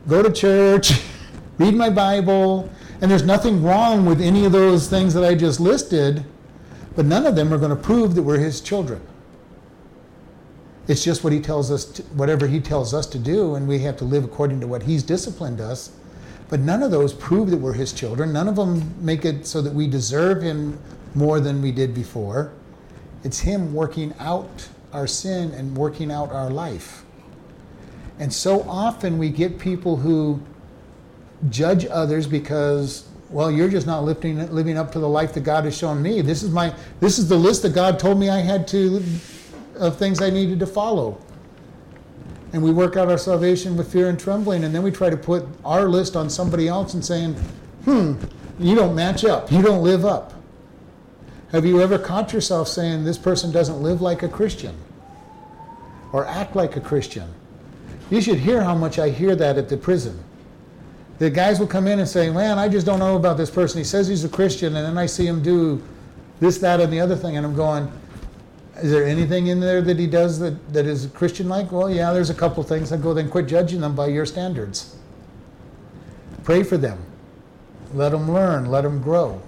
go 0.08 0.22
to 0.22 0.32
church, 0.32 0.92
read 1.58 1.74
my 1.74 1.90
Bible. 1.90 2.70
And 3.02 3.10
there's 3.10 3.26
nothing 3.26 3.64
wrong 3.64 4.06
with 4.06 4.22
any 4.22 4.46
of 4.46 4.52
those 4.52 4.88
things 4.88 5.16
that 5.16 5.24
I 5.24 5.34
just 5.34 5.60
listed, 5.60 6.24
but 6.96 7.06
none 7.06 7.26
of 7.26 7.36
them 7.36 7.52
are 7.52 7.58
going 7.58 7.76
to 7.76 7.76
prove 7.76 8.14
that 8.14 8.22
we're 8.22 8.38
his 8.38 8.62
children. 8.62 9.02
It's 10.88 11.04
just 11.04 11.24
what 11.24 11.34
he 11.34 11.40
tells 11.40 11.72
us, 11.72 11.86
to, 11.86 12.04
whatever 12.04 12.46
he 12.46 12.60
tells 12.60 12.94
us 12.94 13.08
to 13.08 13.18
do, 13.18 13.56
and 13.56 13.68
we 13.68 13.80
have 13.80 13.98
to 13.98 14.06
live 14.06 14.24
according 14.24 14.60
to 14.62 14.68
what 14.68 14.84
he's 14.84 15.02
disciplined 15.02 15.60
us. 15.60 15.90
But 16.50 16.62
none 16.62 16.82
of 16.82 16.92
those 16.92 17.14
prove 17.14 17.50
that 17.52 17.58
we're 17.58 17.74
his 17.74 17.92
children. 17.92 18.32
None 18.32 18.48
of 18.48 18.56
them 18.56 18.94
make 19.04 19.26
it 19.26 19.46
so 19.46 19.62
that 19.62 19.74
we 19.74 19.88
deserve 19.88 20.42
him 20.42 20.80
more 21.14 21.40
than 21.40 21.62
we 21.62 21.72
did 21.72 21.94
before. 21.94 22.52
It's 23.24 23.40
him 23.40 23.74
working 23.74 24.14
out 24.20 24.68
our 24.94 25.08
sin 25.08 25.52
and 25.52 25.76
working 25.76 26.12
out 26.12 26.32
our 26.32 26.50
life. 26.50 27.04
And 28.20 28.34
so 28.34 28.62
often 28.64 29.18
we 29.18 29.30
get 29.30 29.60
people 29.60 29.98
who 29.98 30.42
judge 31.50 31.86
others 31.86 32.26
because, 32.26 33.08
well, 33.30 33.52
you're 33.52 33.70
just 33.70 33.86
not 33.86 34.04
lifting, 34.04 34.52
living 34.54 34.78
up 34.78 34.92
to 34.94 35.00
the 35.00 35.10
life 35.10 35.34
that 35.34 35.42
God 35.42 35.66
has 35.66 35.78
shown 35.78 36.02
me. 36.02 36.22
This 36.22 36.44
is 36.44 36.50
my, 36.50 36.74
this 37.00 37.20
is 37.20 37.28
the 37.28 37.36
list 37.36 37.62
that 37.64 37.76
God 37.76 38.00
told 38.00 38.20
me 38.20 38.30
I 38.30 38.40
had 38.40 38.68
to, 38.70 39.04
of 39.76 39.98
things 39.98 40.22
I 40.22 40.30
needed 40.30 40.60
to 40.60 40.66
follow 40.66 41.22
and 42.54 42.64
we 42.64 42.72
work 42.72 42.96
out 42.96 43.10
our 43.10 43.18
salvation 43.18 43.76
with 43.76 43.92
fear 43.92 44.10
and 44.10 44.20
trembling, 44.20 44.64
and 44.64 44.74
then 44.74 44.84
we 44.84 44.92
try 44.92 45.10
to 45.10 45.18
put 45.18 45.46
our 45.66 45.88
list 45.88 46.16
on 46.16 46.30
somebody 46.30 46.68
else 46.68 46.94
and 46.94 47.04
saying, 47.04 47.34
hmm, 47.84 48.16
you 48.60 48.76
don't 48.76 48.96
match 48.96 49.26
up, 49.26 49.52
you 49.52 49.62
don't 49.62 49.84
live 49.84 50.06
up. 50.06 50.34
Have 51.52 51.66
you 51.66 51.82
ever 51.82 51.98
caught 51.98 52.34
yourself 52.34 52.68
saying, 52.68 53.06
this 53.06 53.18
person 53.18 53.52
doesn't 53.52 53.82
live 53.82 54.02
like 54.02 54.24
a 54.24 54.28
Christian 54.28 54.76
or 56.12 56.26
act 56.26 56.56
like 56.56 56.76
a 56.76 56.82
Christian? 56.82 57.34
You 58.10 58.22
should 58.22 58.40
hear 58.40 58.62
how 58.62 58.76
much 58.76 59.00
I 59.00 59.10
hear 59.10 59.36
that 59.36 59.58
at 59.58 59.70
the 59.70 59.78
prison. 59.78 60.24
The 61.20 61.30
guys 61.30 61.60
will 61.60 61.68
come 61.68 61.88
in 61.88 62.00
and 62.00 62.08
say, 62.08 62.30
man, 62.30 62.60
I 62.60 62.70
just 62.70 62.86
don't 62.86 63.00
know 63.00 63.16
about 63.16 63.38
this 63.38 63.50
person. 63.50 63.80
He 63.80 63.84
says 63.84 64.08
he's 64.08 64.24
a 64.24 64.30
Christian, 64.30 64.76
and 64.76 64.86
then 64.86 64.98
I 64.98 65.06
see 65.06 65.26
him 65.26 65.42
do 65.42 65.82
this, 66.40 66.60
that, 66.60 66.80
and 66.80 66.94
the 66.94 67.00
other 67.00 67.16
thing, 67.16 67.38
and 67.38 67.46
I'm 67.46 67.56
going, 67.56 67.92
is 68.82 68.92
there 68.92 69.06
anything 69.06 69.48
in 69.48 69.60
there 69.60 69.82
that 69.82 69.98
he 69.98 70.08
does 70.08 70.40
that, 70.40 70.74
that 70.74 70.86
is 70.86 71.08
Christian 71.14 71.50
like? 71.50 71.72
Well, 71.72 71.90
yeah, 71.90 72.14
there's 72.14 72.30
a 72.30 72.36
couple 72.36 72.64
things. 72.64 72.92
I 72.92 72.98
go, 72.98 73.14
then 73.14 73.30
quit 73.30 73.48
judging 73.48 73.82
them 73.82 73.96
by 73.96 74.08
your 74.08 74.26
standards. 74.26 74.96
Pray 76.44 76.64
for 76.64 76.78
them. 76.78 77.00
Let 77.94 78.10
them 78.10 78.32
learn. 78.32 78.70
Let 78.70 78.82
them 78.82 79.02
grow. 79.02 79.42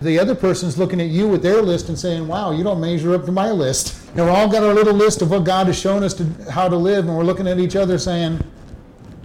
The 0.00 0.18
other 0.18 0.34
person's 0.34 0.78
looking 0.78 1.00
at 1.00 1.08
you 1.08 1.28
with 1.28 1.42
their 1.42 1.60
list 1.60 1.88
and 1.88 1.98
saying, 1.98 2.26
wow, 2.26 2.52
you 2.52 2.64
don't 2.64 2.80
measure 2.80 3.14
up 3.14 3.26
to 3.26 3.32
my 3.32 3.50
list. 3.50 3.96
And 4.10 4.26
we're 4.26 4.32
all 4.32 4.48
got 4.48 4.64
our 4.64 4.74
little 4.74 4.92
list 4.92 5.22
of 5.22 5.30
what 5.30 5.44
God 5.44 5.68
has 5.68 5.78
shown 5.78 6.02
us 6.02 6.14
to 6.14 6.24
how 6.50 6.68
to 6.68 6.74
live, 6.74 7.06
and 7.06 7.16
we're 7.16 7.22
looking 7.22 7.46
at 7.46 7.60
each 7.60 7.76
other 7.76 7.96
saying, 7.96 8.40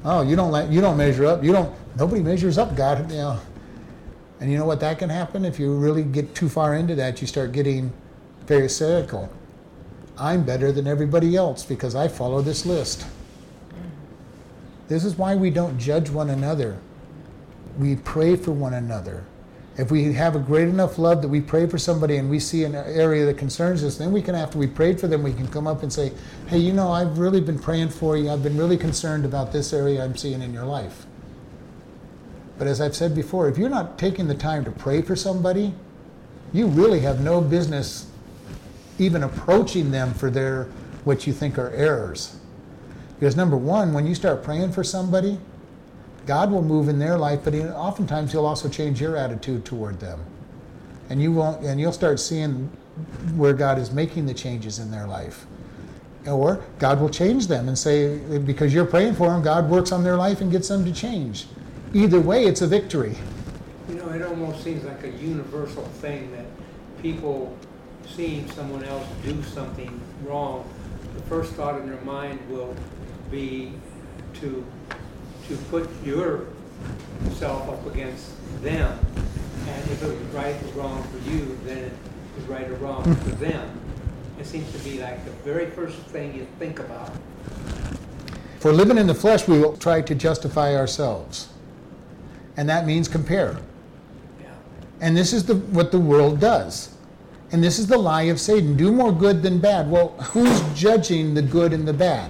oh, 0.03 0.21
you 0.21 0.35
don't, 0.35 0.71
you 0.71 0.79
don't 0.79 0.95
measure 0.95 1.25
up. 1.25 1.43
You 1.43 1.51
don't, 1.51 1.73
nobody 1.97 2.21
measures 2.21 2.59
up, 2.59 2.75
God. 2.75 3.09
You 3.09 3.17
know. 3.17 3.39
And 4.39 4.51
you 4.51 4.59
know 4.59 4.65
what 4.65 4.79
that 4.81 4.99
can 4.99 5.09
happen? 5.09 5.43
If 5.43 5.59
you 5.59 5.75
really 5.75 6.03
get 6.03 6.35
too 6.35 6.49
far 6.49 6.75
into 6.75 6.93
that, 6.93 7.19
you 7.19 7.25
start 7.25 7.51
getting 7.51 7.91
pharisaical. 8.45 9.27
I'm 10.17 10.43
better 10.43 10.71
than 10.71 10.87
everybody 10.87 11.35
else 11.35 11.65
because 11.65 11.95
I 11.95 12.07
follow 12.07 12.41
this 12.41 12.65
list. 12.65 13.05
This 14.87 15.03
is 15.03 15.17
why 15.17 15.35
we 15.35 15.49
don't 15.49 15.77
judge 15.79 16.09
one 16.09 16.29
another. 16.29 16.77
We 17.77 17.95
pray 17.97 18.35
for 18.35 18.51
one 18.51 18.73
another. 18.73 19.25
If 19.77 19.91
we 19.91 20.13
have 20.13 20.37
a 20.37 20.39
great 20.39 20.69
enough 20.69 20.97
love 20.97 21.21
that 21.21 21.27
we 21.27 21.41
pray 21.41 21.67
for 21.67 21.77
somebody 21.77 22.15
and 22.15 22.29
we 22.29 22.39
see 22.39 22.63
an 22.63 22.75
area 22.75 23.25
that 23.25 23.37
concerns 23.37 23.83
us, 23.83 23.97
then 23.97 24.13
we 24.13 24.21
can, 24.21 24.33
after 24.33 24.57
we 24.57 24.67
prayed 24.67 25.01
for 25.01 25.07
them, 25.07 25.21
we 25.21 25.33
can 25.33 25.49
come 25.49 25.67
up 25.67 25.83
and 25.83 25.91
say, 25.91 26.13
hey, 26.47 26.59
you 26.59 26.71
know, 26.71 26.91
I've 26.91 27.17
really 27.17 27.41
been 27.41 27.59
praying 27.59 27.89
for 27.89 28.15
you. 28.15 28.29
I've 28.29 28.43
been 28.43 28.57
really 28.57 28.77
concerned 28.77 29.25
about 29.25 29.51
this 29.51 29.73
area 29.73 30.01
I'm 30.01 30.15
seeing 30.15 30.41
in 30.41 30.53
your 30.53 30.63
life. 30.63 31.05
But 32.57 32.67
as 32.67 32.79
I've 32.79 32.95
said 32.95 33.13
before, 33.13 33.49
if 33.49 33.57
you're 33.57 33.69
not 33.69 33.97
taking 33.97 34.27
the 34.27 34.35
time 34.35 34.63
to 34.63 34.71
pray 34.71 35.01
for 35.01 35.17
somebody, 35.17 35.73
you 36.53 36.67
really 36.67 37.01
have 37.01 37.19
no 37.19 37.41
business 37.41 38.07
even 38.97 39.23
approaching 39.23 39.91
them 39.91 40.13
for 40.13 40.29
their 40.29 40.65
what 41.03 41.27
you 41.27 41.33
think 41.33 41.57
are 41.57 41.69
errors. 41.71 42.37
Because 43.19 43.35
number 43.35 43.57
one, 43.57 43.93
when 43.93 44.05
you 44.05 44.15
start 44.15 44.43
praying 44.43 44.71
for 44.71 44.83
somebody, 44.83 45.39
God 46.25 46.51
will 46.51 46.63
move 46.63 46.89
in 46.89 46.99
their 46.99 47.17
life, 47.17 47.41
but 47.43 47.53
he, 47.53 47.61
oftentimes 47.63 48.31
He'll 48.31 48.45
also 48.45 48.67
change 48.67 48.99
your 48.99 49.15
attitude 49.15 49.63
toward 49.63 49.99
them, 49.99 50.19
and 51.09 51.21
you 51.21 51.31
won't, 51.31 51.63
and 51.63 51.79
you'll 51.79 51.91
start 51.91 52.19
seeing 52.19 52.69
where 53.35 53.53
God 53.53 53.77
is 53.77 53.91
making 53.91 54.25
the 54.25 54.33
changes 54.33 54.79
in 54.79 54.89
their 54.89 55.05
life. 55.05 55.45
Or 56.25 56.63
God 56.79 56.99
will 56.99 57.09
change 57.09 57.45
them 57.47 57.67
and 57.67 57.77
say, 57.77 58.17
because 58.39 58.73
you're 58.73 58.85
praying 58.85 59.13
for 59.13 59.29
them, 59.29 59.43
God 59.43 59.69
works 59.69 59.91
on 59.91 60.03
their 60.03 60.15
life 60.15 60.41
and 60.41 60.51
gets 60.51 60.67
them 60.67 60.83
to 60.85 60.91
change. 60.91 61.45
Either 61.93 62.19
way, 62.19 62.45
it's 62.45 62.61
a 62.61 62.67
victory. 62.67 63.15
You 63.87 63.95
know, 63.95 64.09
it 64.09 64.23
almost 64.23 64.63
seems 64.63 64.83
like 64.83 65.03
a 65.03 65.11
universal 65.11 65.83
thing 65.83 66.31
that 66.31 66.45
people 67.03 67.55
seeing 68.09 68.49
someone 68.51 68.83
else 68.83 69.05
do 69.23 69.41
something 69.43 69.99
wrong, 70.23 70.69
the 71.15 71.21
first 71.23 71.53
thought 71.53 71.79
in 71.79 71.89
their 71.89 72.01
mind 72.01 72.39
will 72.49 72.75
be 73.31 73.73
to 74.35 74.65
to 75.47 75.55
put 75.69 75.87
yourself 76.03 77.69
up 77.69 77.85
against 77.93 78.31
them. 78.63 78.99
And 79.67 79.91
if 79.91 80.01
it 80.01 80.07
was 80.07 80.27
right 80.33 80.55
or 80.63 80.67
wrong 80.79 81.03
for 81.03 81.29
you, 81.29 81.57
then 81.65 81.77
it 81.77 81.93
was 82.35 82.45
right 82.45 82.67
or 82.67 82.75
wrong 82.75 83.03
for 83.03 83.29
hmm. 83.29 83.43
them. 83.43 83.81
It 84.39 84.45
seems 84.45 84.71
to 84.73 84.79
be 84.79 84.99
like 84.99 85.23
the 85.23 85.31
very 85.31 85.69
first 85.69 85.97
thing 85.97 86.35
you 86.35 86.47
think 86.59 86.79
about. 86.79 87.11
For 88.59 88.73
living 88.73 88.97
in 88.97 89.07
the 89.07 89.15
flesh, 89.15 89.47
we 89.47 89.59
will 89.59 89.77
try 89.77 90.01
to 90.01 90.15
justify 90.15 90.75
ourselves. 90.75 91.49
And 92.57 92.67
that 92.69 92.85
means 92.85 93.07
compare. 93.07 93.57
Yeah. 94.41 94.47
And 95.01 95.15
this 95.15 95.33
is 95.33 95.45
the, 95.45 95.55
what 95.55 95.91
the 95.91 95.99
world 95.99 96.39
does. 96.39 96.94
And 97.55 97.63
this 97.63 97.79
is 97.79 97.87
the 97.87 97.97
lie 97.97 98.23
of 98.23 98.37
Satan 98.37 98.75
do 98.75 98.91
more 98.91 99.13
good 99.13 99.41
than 99.41 99.59
bad. 99.59 99.89
Well, 99.89 100.09
who's 100.33 100.61
judging 100.77 101.33
the 101.33 101.41
good 101.41 101.71
and 101.71 101.87
the 101.87 101.93
bad? 101.93 102.29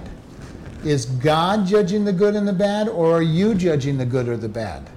Is 0.84 1.06
God 1.06 1.66
judging 1.66 2.04
the 2.04 2.12
good 2.12 2.36
and 2.36 2.46
the 2.46 2.52
bad, 2.52 2.88
or 2.88 3.10
are 3.10 3.22
you 3.22 3.52
judging 3.52 3.98
the 3.98 4.06
good 4.06 4.28
or 4.28 4.36
the 4.36 4.48
bad? 4.48 4.88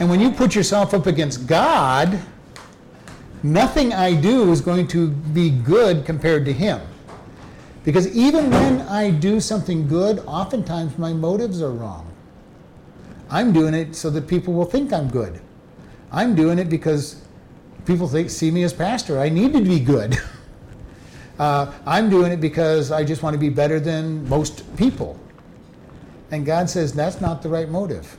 And 0.00 0.10
when 0.10 0.20
you 0.20 0.32
put 0.32 0.54
yourself 0.54 0.92
up 0.92 1.06
against 1.06 1.46
God, 1.46 2.20
nothing 3.42 3.94
I 3.94 4.12
do 4.12 4.52
is 4.52 4.60
going 4.60 4.86
to 4.88 5.08
be 5.08 5.48
good 5.48 6.04
compared 6.04 6.44
to 6.44 6.52
Him. 6.52 6.82
Because 7.86 8.14
even 8.14 8.50
when 8.50 8.82
I 8.82 9.08
do 9.08 9.40
something 9.40 9.88
good, 9.88 10.18
oftentimes 10.26 10.98
my 10.98 11.14
motives 11.14 11.62
are 11.62 11.72
wrong. 11.72 12.06
I'm 13.30 13.54
doing 13.54 13.72
it 13.72 13.96
so 13.96 14.10
that 14.10 14.28
people 14.28 14.52
will 14.52 14.66
think 14.66 14.92
I'm 14.92 15.08
good. 15.08 15.40
I'm 16.12 16.34
doing 16.34 16.58
it 16.58 16.68
because 16.68 17.22
people 17.88 18.06
think, 18.06 18.28
see 18.28 18.50
me 18.50 18.62
as 18.62 18.72
pastor. 18.72 19.18
I 19.18 19.30
need 19.30 19.52
to 19.54 19.60
be 19.60 19.80
good. 19.80 20.16
Uh, 21.38 21.72
I'm 21.86 22.10
doing 22.10 22.32
it 22.32 22.40
because 22.40 22.90
I 22.90 23.04
just 23.04 23.22
want 23.22 23.34
to 23.34 23.38
be 23.38 23.48
better 23.48 23.78
than 23.78 24.28
most 24.28 24.76
people. 24.76 25.16
And 26.32 26.44
God 26.44 26.68
says 26.68 26.92
that's 26.92 27.20
not 27.20 27.42
the 27.42 27.48
right 27.48 27.68
motive. 27.68 28.18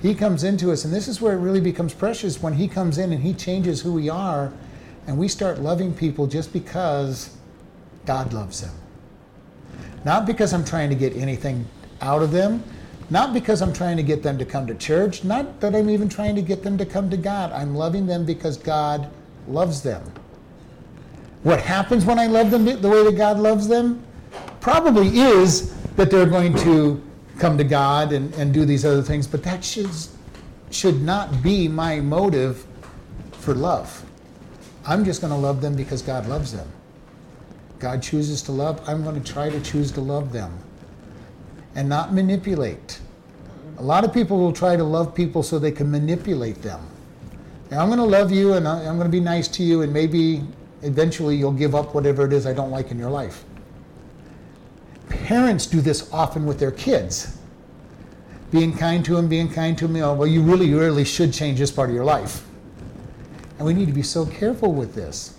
He 0.00 0.14
comes 0.14 0.42
into 0.42 0.72
us, 0.72 0.86
and 0.86 0.94
this 0.94 1.06
is 1.06 1.20
where 1.20 1.34
it 1.34 1.40
really 1.40 1.60
becomes 1.60 1.92
precious 1.92 2.42
when 2.42 2.54
He 2.54 2.66
comes 2.66 2.96
in 2.96 3.12
and 3.12 3.22
He 3.22 3.34
changes 3.34 3.82
who 3.82 3.92
we 3.92 4.08
are, 4.08 4.54
and 5.06 5.18
we 5.18 5.28
start 5.28 5.58
loving 5.58 5.92
people 5.92 6.26
just 6.26 6.50
because 6.50 7.36
God 8.06 8.32
loves 8.32 8.62
them. 8.62 8.74
Not 10.06 10.24
because 10.24 10.54
I'm 10.54 10.64
trying 10.64 10.88
to 10.88 10.96
get 10.96 11.14
anything 11.14 11.66
out 12.00 12.22
of 12.22 12.30
them, 12.30 12.64
Not 13.10 13.34
because 13.34 13.60
I'm 13.60 13.72
trying 13.72 13.96
to 13.96 14.04
get 14.04 14.22
them 14.22 14.38
to 14.38 14.44
come 14.44 14.68
to 14.68 14.74
church, 14.74 15.24
not 15.24 15.60
that 15.60 15.74
I'm 15.74 15.90
even 15.90 16.08
trying 16.08 16.36
to 16.36 16.42
get 16.42 16.62
them 16.62 16.78
to 16.78 16.86
come 16.86 17.10
to 17.10 17.16
God. 17.16 17.50
I'm 17.52 17.74
loving 17.74 18.06
them 18.06 18.24
because 18.24 18.56
God 18.56 19.10
loves 19.48 19.82
them. 19.82 20.02
What 21.42 21.60
happens 21.60 22.04
when 22.04 22.20
I 22.20 22.26
love 22.26 22.52
them 22.52 22.64
the 22.64 22.88
way 22.88 23.02
that 23.02 23.16
God 23.16 23.38
loves 23.38 23.66
them? 23.66 24.04
Probably 24.60 25.08
is 25.18 25.74
that 25.96 26.10
they're 26.10 26.26
going 26.26 26.56
to 26.58 27.02
come 27.38 27.58
to 27.58 27.64
God 27.64 28.12
and, 28.12 28.32
and 28.34 28.54
do 28.54 28.64
these 28.64 28.84
other 28.84 29.02
things, 29.02 29.26
but 29.26 29.42
that 29.42 29.64
should, 29.64 29.90
should 30.70 31.02
not 31.02 31.42
be 31.42 31.66
my 31.66 31.98
motive 31.98 32.64
for 33.32 33.54
love. 33.54 34.04
I'm 34.86 35.04
just 35.04 35.20
going 35.20 35.32
to 35.32 35.38
love 35.38 35.60
them 35.60 35.74
because 35.74 36.00
God 36.00 36.28
loves 36.28 36.52
them. 36.52 36.68
God 37.80 38.02
chooses 38.02 38.42
to 38.42 38.52
love, 38.52 38.86
I'm 38.86 39.02
going 39.02 39.20
to 39.20 39.32
try 39.32 39.48
to 39.48 39.60
choose 39.62 39.90
to 39.92 40.00
love 40.00 40.32
them 40.32 40.56
and 41.74 41.88
not 41.88 42.12
manipulate. 42.12 43.00
A 43.78 43.82
lot 43.82 44.04
of 44.04 44.12
people 44.12 44.38
will 44.38 44.52
try 44.52 44.76
to 44.76 44.84
love 44.84 45.14
people 45.14 45.42
so 45.42 45.58
they 45.58 45.72
can 45.72 45.90
manipulate 45.90 46.62
them. 46.62 46.80
I'm 47.70 47.86
going 47.86 47.98
to 47.98 48.04
love 48.04 48.32
you 48.32 48.54
and 48.54 48.66
I'm 48.66 48.96
going 48.96 49.06
to 49.06 49.08
be 49.08 49.20
nice 49.20 49.46
to 49.48 49.62
you, 49.62 49.82
and 49.82 49.92
maybe 49.92 50.42
eventually 50.82 51.36
you'll 51.36 51.52
give 51.52 51.74
up 51.74 51.94
whatever 51.94 52.26
it 52.26 52.32
is 52.32 52.46
I 52.46 52.52
don't 52.52 52.70
like 52.70 52.90
in 52.90 52.98
your 52.98 53.10
life. 53.10 53.44
Parents 55.08 55.66
do 55.66 55.80
this 55.80 56.12
often 56.12 56.46
with 56.46 56.58
their 56.58 56.72
kids. 56.72 57.38
Being 58.50 58.76
kind 58.76 59.04
to 59.04 59.14
them, 59.14 59.28
being 59.28 59.48
kind 59.48 59.78
to 59.78 59.86
them, 59.86 59.94
you 59.94 60.02
know, 60.02 60.14
well, 60.14 60.26
you 60.26 60.42
really, 60.42 60.74
really 60.74 61.04
should 61.04 61.32
change 61.32 61.60
this 61.60 61.70
part 61.70 61.88
of 61.88 61.94
your 61.94 62.04
life. 62.04 62.44
And 63.58 63.66
we 63.66 63.74
need 63.74 63.86
to 63.86 63.92
be 63.92 64.02
so 64.02 64.26
careful 64.26 64.72
with 64.72 64.94
this. 64.94 65.36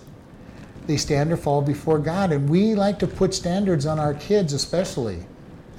They 0.86 0.96
stand 0.96 1.30
or 1.30 1.36
fall 1.36 1.60
before 1.60 1.98
God, 1.98 2.32
and 2.32 2.48
we 2.48 2.74
like 2.74 2.98
to 3.00 3.06
put 3.06 3.34
standards 3.34 3.84
on 3.84 3.98
our 3.98 4.14
kids, 4.14 4.54
especially, 4.54 5.18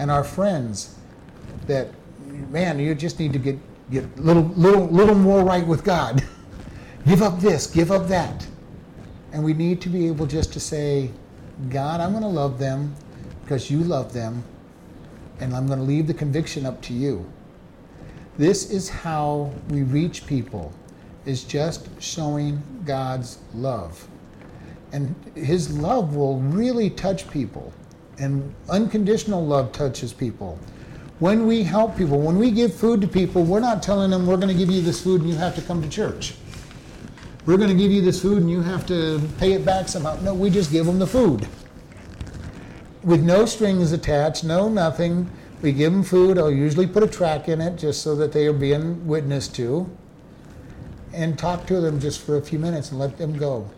and 0.04 0.12
our 0.12 0.24
friends, 0.26 0.96
that, 1.66 1.88
man, 2.50 2.78
you 2.78 2.94
just 2.94 3.20
need 3.20 3.32
to 3.32 3.40
get, 3.40 3.58
get 3.90 4.04
a 4.04 4.22
little, 4.22 4.44
little, 4.58 4.86
little 4.88 5.16
more 5.16 5.46
right 5.46 5.66
with 5.66 5.86
God. 5.86 6.22
give 7.08 7.22
up 7.22 7.40
this, 7.40 7.68
give 7.68 7.90
up 7.90 8.10
that. 8.10 8.46
And 9.32 9.42
we 9.42 9.54
need 9.54 9.80
to 9.80 9.88
be 9.88 10.08
able 10.08 10.26
just 10.26 10.52
to 10.54 10.60
say, 10.60 11.10
God, 11.70 12.02
I'm 12.02 12.12
going 12.12 12.24
to 12.24 12.28
love 12.28 12.60
them 12.60 12.94
because 13.44 13.72
you 13.72 13.80
love 13.80 14.12
them, 14.12 14.44
and 15.40 15.56
I'm 15.56 15.68
going 15.68 15.80
to 15.80 15.86
leave 15.86 16.08
the 16.08 16.14
conviction 16.14 16.66
up 16.66 16.82
to 16.82 16.94
you. 16.94 17.26
This 18.38 18.72
is 18.72 18.90
how 18.90 19.54
we 19.70 19.84
reach 19.84 20.28
people, 20.28 20.74
is 21.26 21.46
just 21.46 21.88
showing 22.02 22.62
God's 22.84 23.38
love. 23.56 24.06
And 24.92 25.16
his 25.34 25.80
love 25.80 26.14
will 26.14 26.40
really 26.42 26.90
touch 26.90 27.32
people. 27.32 27.72
And 28.20 28.54
unconditional 28.70 29.46
love 29.46 29.72
touches 29.72 30.14
people. 30.14 30.60
When 31.20 31.48
we 31.48 31.64
help 31.64 31.98
people, 31.98 32.20
when 32.20 32.38
we 32.38 32.52
give 32.52 32.74
food 32.74 33.02
to 33.02 33.08
people, 33.08 33.44
we're 33.44 33.60
not 33.60 33.82
telling 33.82 34.12
them 34.12 34.28
we're 34.28 34.38
going 34.38 34.50
to 34.50 34.54
give 34.54 34.70
you 34.70 34.82
this 34.82 35.02
food 35.02 35.22
and 35.22 35.30
you 35.30 35.36
have 35.38 35.56
to 35.56 35.62
come 35.62 35.82
to 35.82 35.90
church 35.90 36.36
we're 37.46 37.58
going 37.58 37.70
to 37.70 37.76
give 37.76 37.92
you 37.92 38.02
this 38.02 38.22
food 38.22 38.38
and 38.38 38.50
you 38.50 38.62
have 38.62 38.86
to 38.88 39.22
pay 39.38 39.54
it 39.54 39.66
back 39.66 39.90
somehow. 39.90 40.16
No, 40.22 40.34
we 40.34 40.50
just 40.50 40.72
give 40.72 40.86
them 40.86 41.00
the 41.00 41.08
food. 41.08 41.48
With 43.04 43.22
no 43.22 43.46
strings 43.46 43.92
attached, 43.92 44.46
no 44.46 44.70
nothing. 44.70 45.30
We 45.62 45.74
give 45.74 45.92
them 45.92 46.04
food. 46.04 46.38
I'll 46.38 46.52
usually 46.52 46.88
put 46.88 47.04
a 47.04 47.08
track 47.08 47.50
in 47.50 47.60
it 47.60 47.78
just 47.78 48.02
so 48.02 48.16
that 48.16 48.32
they 48.32 48.48
are 48.48 48.54
being 48.54 49.06
witnessed 49.06 49.56
to. 49.56 49.90
And 51.12 51.38
talk 51.38 51.68
to 51.68 51.82
them 51.82 52.00
just 52.00 52.22
for 52.22 52.38
a 52.38 52.42
few 52.42 52.60
minutes 52.60 52.92
and 52.92 53.00
let 53.00 53.18
them 53.18 53.38
go. 53.38 53.70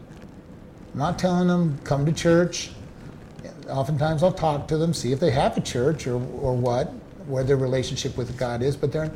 I'm 0.94 1.00
not 1.00 1.18
telling 1.18 1.48
them, 1.48 1.80
come 1.84 2.06
to 2.06 2.14
church. 2.14 2.70
Oftentimes 3.70 4.24
I'll 4.24 4.32
talk 4.32 4.68
to 4.68 4.78
them, 4.78 4.94
see 4.94 5.12
if 5.12 5.20
they 5.20 5.32
have 5.32 5.58
a 5.58 5.62
church 5.62 6.08
or, 6.08 6.16
or 6.16 6.56
what, 6.56 6.94
where 7.28 7.44
their 7.44 7.58
relationship 7.58 8.16
with 8.18 8.38
God 8.38 8.62
is, 8.62 8.76
but 8.76 8.92
they're 8.92 9.12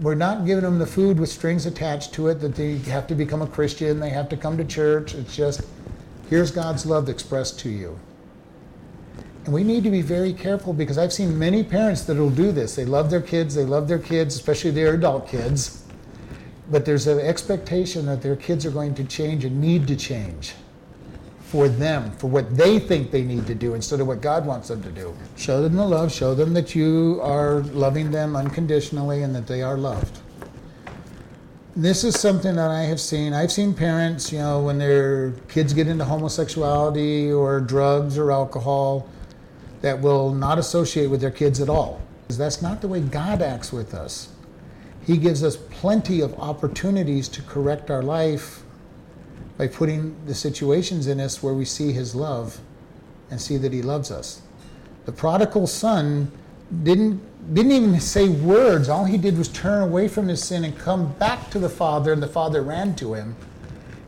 we're 0.00 0.14
not 0.14 0.46
giving 0.46 0.64
them 0.64 0.78
the 0.78 0.86
food 0.86 1.20
with 1.20 1.28
strings 1.28 1.66
attached 1.66 2.14
to 2.14 2.28
it 2.28 2.40
that 2.40 2.54
they 2.54 2.78
have 2.78 3.06
to 3.08 3.14
become 3.14 3.42
a 3.42 3.46
Christian, 3.46 4.00
they 4.00 4.08
have 4.10 4.28
to 4.30 4.36
come 4.36 4.56
to 4.56 4.64
church. 4.64 5.14
It's 5.14 5.36
just, 5.36 5.62
here's 6.30 6.50
God's 6.50 6.86
love 6.86 7.08
expressed 7.08 7.60
to 7.60 7.68
you. 7.68 7.98
And 9.44 9.52
we 9.52 9.62
need 9.62 9.84
to 9.84 9.90
be 9.90 10.02
very 10.02 10.32
careful 10.32 10.72
because 10.72 10.96
I've 10.96 11.12
seen 11.12 11.38
many 11.38 11.62
parents 11.62 12.02
that 12.04 12.16
will 12.16 12.30
do 12.30 12.50
this. 12.52 12.76
They 12.76 12.84
love 12.84 13.10
their 13.10 13.20
kids, 13.20 13.54
they 13.54 13.64
love 13.64 13.88
their 13.88 13.98
kids, 13.98 14.34
especially 14.34 14.70
their 14.70 14.94
adult 14.94 15.28
kids. 15.28 15.84
But 16.70 16.84
there's 16.84 17.06
an 17.06 17.18
expectation 17.18 18.06
that 18.06 18.22
their 18.22 18.36
kids 18.36 18.64
are 18.64 18.70
going 18.70 18.94
to 18.94 19.04
change 19.04 19.44
and 19.44 19.60
need 19.60 19.86
to 19.88 19.96
change 19.96 20.54
for 21.50 21.68
them, 21.68 22.12
for 22.12 22.28
what 22.28 22.56
they 22.56 22.78
think 22.78 23.10
they 23.10 23.22
need 23.22 23.44
to 23.44 23.56
do 23.56 23.74
instead 23.74 23.98
of 24.00 24.06
what 24.06 24.20
God 24.20 24.46
wants 24.46 24.68
them 24.68 24.80
to 24.84 24.90
do. 24.92 25.16
Show 25.36 25.62
them 25.62 25.74
the 25.74 25.84
love, 25.84 26.12
show 26.12 26.32
them 26.32 26.54
that 26.54 26.76
you 26.76 27.18
are 27.24 27.62
loving 27.72 28.12
them 28.12 28.36
unconditionally 28.36 29.24
and 29.24 29.34
that 29.34 29.48
they 29.48 29.60
are 29.60 29.76
loved. 29.76 30.20
This 31.74 32.04
is 32.04 32.18
something 32.18 32.54
that 32.54 32.70
I 32.70 32.82
have 32.82 33.00
seen. 33.00 33.32
I've 33.32 33.50
seen 33.50 33.74
parents, 33.74 34.30
you 34.30 34.38
know, 34.38 34.62
when 34.62 34.78
their 34.78 35.32
kids 35.48 35.72
get 35.72 35.88
into 35.88 36.04
homosexuality 36.04 37.32
or 37.32 37.60
drugs 37.60 38.16
or 38.16 38.30
alcohol, 38.30 39.08
that 39.80 40.00
will 40.00 40.32
not 40.32 40.56
associate 40.56 41.08
with 41.08 41.20
their 41.20 41.30
kids 41.32 41.60
at 41.60 41.68
all. 41.68 42.00
That's 42.28 42.62
not 42.62 42.80
the 42.80 42.86
way 42.86 43.00
God 43.00 43.42
acts 43.42 43.72
with 43.72 43.92
us. 43.92 44.28
He 45.04 45.16
gives 45.16 45.42
us 45.42 45.56
plenty 45.56 46.20
of 46.20 46.38
opportunities 46.38 47.28
to 47.30 47.42
correct 47.42 47.90
our 47.90 48.02
life 48.02 48.59
by 49.60 49.68
putting 49.68 50.16
the 50.24 50.34
situations 50.34 51.06
in 51.06 51.20
us 51.20 51.42
where 51.42 51.52
we 51.52 51.66
see 51.66 51.92
his 51.92 52.14
love 52.14 52.62
and 53.30 53.38
see 53.38 53.58
that 53.58 53.74
he 53.74 53.82
loves 53.82 54.10
us. 54.10 54.40
The 55.04 55.12
prodigal 55.12 55.66
son 55.66 56.32
didn't 56.82 57.20
didn't 57.54 57.72
even 57.72 58.00
say 58.00 58.30
words. 58.30 58.88
All 58.88 59.04
he 59.04 59.18
did 59.18 59.36
was 59.36 59.48
turn 59.48 59.82
away 59.82 60.08
from 60.08 60.28
his 60.28 60.42
sin 60.42 60.64
and 60.64 60.78
come 60.78 61.12
back 61.18 61.50
to 61.50 61.58
the 61.58 61.68
father, 61.68 62.10
and 62.10 62.22
the 62.22 62.26
father 62.26 62.62
ran 62.62 62.94
to 62.96 63.12
him 63.12 63.36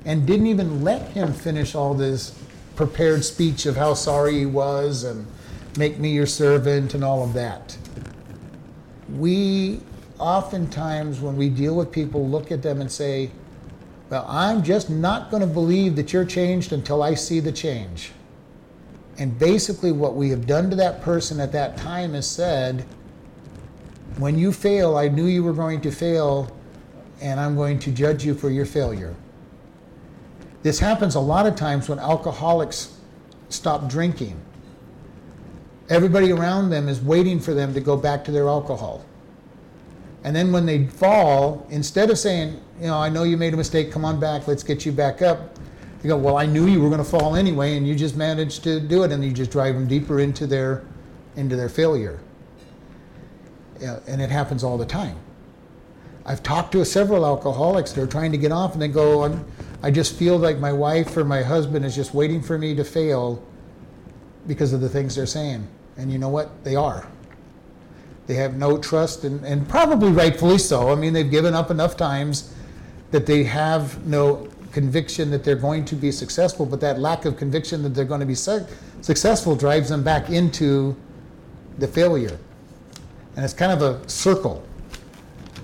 and 0.06 0.26
didn't 0.26 0.46
even 0.46 0.82
let 0.82 1.10
him 1.10 1.34
finish 1.34 1.74
all 1.74 1.92
this 1.92 2.34
prepared 2.74 3.22
speech 3.22 3.66
of 3.66 3.76
how 3.76 3.92
sorry 3.92 4.38
he 4.38 4.46
was 4.46 5.04
and 5.04 5.26
make 5.76 5.98
me 5.98 6.14
your 6.14 6.24
servant 6.24 6.94
and 6.94 7.04
all 7.04 7.22
of 7.22 7.34
that. 7.34 7.76
We 9.10 9.82
oftentimes, 10.18 11.20
when 11.20 11.36
we 11.36 11.50
deal 11.50 11.76
with 11.76 11.92
people, 11.92 12.26
look 12.26 12.50
at 12.50 12.62
them 12.62 12.80
and 12.80 12.90
say, 12.90 13.30
well, 14.12 14.26
I'm 14.28 14.62
just 14.62 14.90
not 14.90 15.30
going 15.30 15.40
to 15.40 15.46
believe 15.46 15.96
that 15.96 16.12
you're 16.12 16.26
changed 16.26 16.74
until 16.74 17.02
I 17.02 17.14
see 17.14 17.40
the 17.40 17.50
change. 17.50 18.12
And 19.16 19.38
basically, 19.38 19.90
what 19.90 20.16
we 20.16 20.28
have 20.28 20.46
done 20.46 20.68
to 20.68 20.76
that 20.76 21.00
person 21.00 21.40
at 21.40 21.50
that 21.52 21.78
time 21.78 22.14
is 22.14 22.26
said, 22.26 22.84
when 24.18 24.38
you 24.38 24.52
fail, 24.52 24.98
I 24.98 25.08
knew 25.08 25.24
you 25.24 25.42
were 25.42 25.54
going 25.54 25.80
to 25.80 25.90
fail, 25.90 26.54
and 27.22 27.40
I'm 27.40 27.56
going 27.56 27.78
to 27.78 27.90
judge 27.90 28.22
you 28.22 28.34
for 28.34 28.50
your 28.50 28.66
failure. 28.66 29.16
This 30.62 30.78
happens 30.78 31.14
a 31.14 31.20
lot 31.20 31.46
of 31.46 31.56
times 31.56 31.88
when 31.88 31.98
alcoholics 31.98 32.94
stop 33.48 33.88
drinking. 33.88 34.38
Everybody 35.88 36.32
around 36.32 36.68
them 36.68 36.86
is 36.86 37.00
waiting 37.00 37.40
for 37.40 37.54
them 37.54 37.72
to 37.72 37.80
go 37.80 37.96
back 37.96 38.26
to 38.26 38.30
their 38.30 38.48
alcohol. 38.48 39.06
And 40.22 40.36
then 40.36 40.52
when 40.52 40.66
they 40.66 40.86
fall, 40.86 41.66
instead 41.70 42.10
of 42.10 42.18
saying, 42.18 42.60
you 42.82 42.88
know, 42.88 42.98
I 42.98 43.08
know 43.08 43.22
you 43.22 43.36
made 43.36 43.54
a 43.54 43.56
mistake, 43.56 43.92
come 43.92 44.04
on 44.04 44.18
back, 44.18 44.48
let's 44.48 44.64
get 44.64 44.84
you 44.84 44.90
back 44.90 45.22
up, 45.22 45.56
you 46.02 46.08
go, 46.08 46.16
well, 46.16 46.36
I 46.36 46.46
knew 46.46 46.66
you 46.66 46.82
were 46.82 46.88
going 46.88 46.98
to 46.98 47.08
fall 47.08 47.36
anyway, 47.36 47.76
and 47.76 47.86
you 47.86 47.94
just 47.94 48.16
managed 48.16 48.64
to 48.64 48.80
do 48.80 49.04
it, 49.04 49.12
and 49.12 49.24
you 49.24 49.30
just 49.30 49.52
drive 49.52 49.76
them 49.76 49.86
deeper 49.86 50.18
into 50.18 50.48
their, 50.48 50.84
into 51.36 51.54
their 51.54 51.68
failure. 51.68 52.18
Yeah, 53.80 54.00
and 54.08 54.20
it 54.20 54.30
happens 54.30 54.64
all 54.64 54.76
the 54.76 54.84
time. 54.84 55.16
I've 56.26 56.42
talked 56.42 56.72
to 56.72 56.84
several 56.84 57.24
alcoholics 57.24 57.92
that 57.92 58.02
are 58.02 58.06
trying 58.08 58.32
to 58.32 58.38
get 58.38 58.50
off, 58.50 58.72
and 58.72 58.82
they 58.82 58.88
go, 58.88 59.40
I 59.80 59.92
just 59.92 60.16
feel 60.16 60.36
like 60.36 60.58
my 60.58 60.72
wife 60.72 61.16
or 61.16 61.24
my 61.24 61.42
husband 61.44 61.84
is 61.84 61.94
just 61.94 62.14
waiting 62.14 62.42
for 62.42 62.58
me 62.58 62.74
to 62.74 62.82
fail 62.82 63.44
because 64.48 64.72
of 64.72 64.80
the 64.80 64.88
things 64.88 65.14
they're 65.14 65.26
saying. 65.26 65.68
And 65.96 66.10
you 66.10 66.18
know 66.18 66.30
what? 66.30 66.64
They 66.64 66.74
are. 66.74 67.06
They 68.26 68.34
have 68.34 68.56
no 68.56 68.76
trust, 68.76 69.22
and, 69.22 69.44
and 69.44 69.68
probably 69.68 70.10
rightfully 70.10 70.58
so. 70.58 70.90
I 70.90 70.96
mean, 70.96 71.12
they've 71.12 71.30
given 71.30 71.54
up 71.54 71.70
enough 71.70 71.96
times 71.96 72.51
that 73.12 73.26
they 73.26 73.44
have 73.44 74.04
no 74.06 74.48
conviction 74.72 75.30
that 75.30 75.44
they're 75.44 75.54
going 75.54 75.84
to 75.84 75.94
be 75.94 76.10
successful, 76.10 76.66
but 76.66 76.80
that 76.80 76.98
lack 76.98 77.24
of 77.24 77.36
conviction 77.36 77.82
that 77.82 77.90
they're 77.90 78.06
going 78.06 78.20
to 78.20 78.26
be 78.26 78.34
su- 78.34 78.66
successful 79.02 79.54
drives 79.54 79.90
them 79.90 80.02
back 80.02 80.30
into 80.30 80.96
the 81.78 81.86
failure. 81.86 82.38
And 83.36 83.44
it's 83.44 83.54
kind 83.54 83.70
of 83.70 83.82
a 83.82 84.08
circle. 84.08 84.66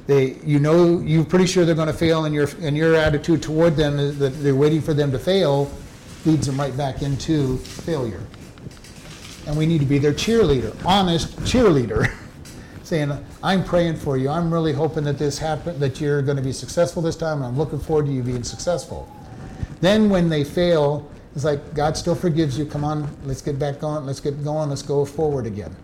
They, 0.06 0.34
you 0.44 0.58
know, 0.58 1.00
you're 1.00 1.24
pretty 1.24 1.46
sure 1.46 1.64
they're 1.64 1.74
going 1.74 1.88
to 1.88 1.92
fail, 1.92 2.24
and 2.24 2.34
your 2.34 2.48
and 2.62 2.74
your 2.74 2.94
attitude 2.94 3.42
toward 3.42 3.76
them 3.76 3.98
is 3.98 4.18
that 4.18 4.30
they're 4.42 4.54
waiting 4.54 4.80
for 4.80 4.94
them 4.94 5.12
to 5.12 5.18
fail, 5.18 5.70
leads 6.24 6.46
them 6.46 6.58
right 6.58 6.74
back 6.74 7.02
into 7.02 7.58
failure. 7.58 8.22
And 9.46 9.56
we 9.56 9.66
need 9.66 9.80
to 9.80 9.86
be 9.86 9.98
their 9.98 10.14
cheerleader, 10.14 10.74
honest 10.84 11.36
cheerleader. 11.40 12.14
saying, 12.88 13.12
I'm 13.42 13.62
praying 13.64 13.96
for 13.96 14.16
you. 14.16 14.28
I'm 14.30 14.52
really 14.52 14.72
hoping 14.72 15.04
that 15.04 15.18
this 15.18 15.38
happen, 15.38 15.78
that 15.78 16.00
you're 16.00 16.22
going 16.22 16.36
to 16.36 16.42
be 16.42 16.52
successful 16.52 17.02
this 17.02 17.16
time, 17.16 17.38
and 17.38 17.46
I'm 17.46 17.58
looking 17.58 17.78
forward 17.78 18.06
to 18.06 18.12
you 18.12 18.22
being 18.22 18.42
successful. 18.42 19.12
Then 19.80 20.08
when 20.08 20.28
they 20.28 20.42
fail, 20.42 21.08
it's 21.34 21.44
like 21.44 21.74
God 21.74 21.96
still 21.96 22.14
forgives 22.14 22.58
you. 22.58 22.66
Come 22.66 22.84
on, 22.84 23.08
let's 23.24 23.42
get 23.42 23.58
back 23.58 23.82
on. 23.84 24.06
Let's 24.06 24.20
get 24.20 24.42
going. 24.42 24.70
Let's 24.70 24.82
go 24.82 25.04
forward 25.04 25.46
again. 25.46 25.76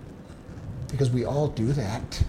Because 0.91 1.11
we 1.11 1.25
all 1.25 1.49
do 1.49 1.73
that. 1.73 2.25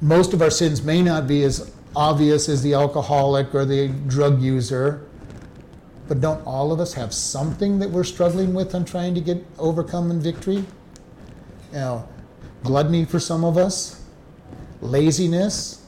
most 0.00 0.32
of 0.32 0.40
our 0.42 0.50
sins 0.50 0.82
may 0.82 1.02
not 1.02 1.26
be 1.26 1.42
as 1.44 1.72
obvious 1.94 2.48
as 2.48 2.62
the 2.62 2.74
alcoholic 2.74 3.54
or 3.54 3.64
the 3.64 3.88
drug 4.06 4.40
user, 4.40 5.06
but 6.08 6.20
don't 6.20 6.44
all 6.46 6.72
of 6.72 6.80
us 6.80 6.94
have 6.94 7.12
something 7.12 7.78
that 7.78 7.90
we're 7.90 8.04
struggling 8.04 8.54
with 8.54 8.74
and 8.74 8.86
trying 8.86 9.14
to 9.14 9.20
get 9.20 9.44
overcome 9.58 10.10
in 10.10 10.20
victory? 10.20 10.64
You 11.72 12.02
gluttony 12.62 13.04
for 13.04 13.18
some 13.18 13.44
of 13.44 13.56
us, 13.56 14.02
laziness, 14.80 15.86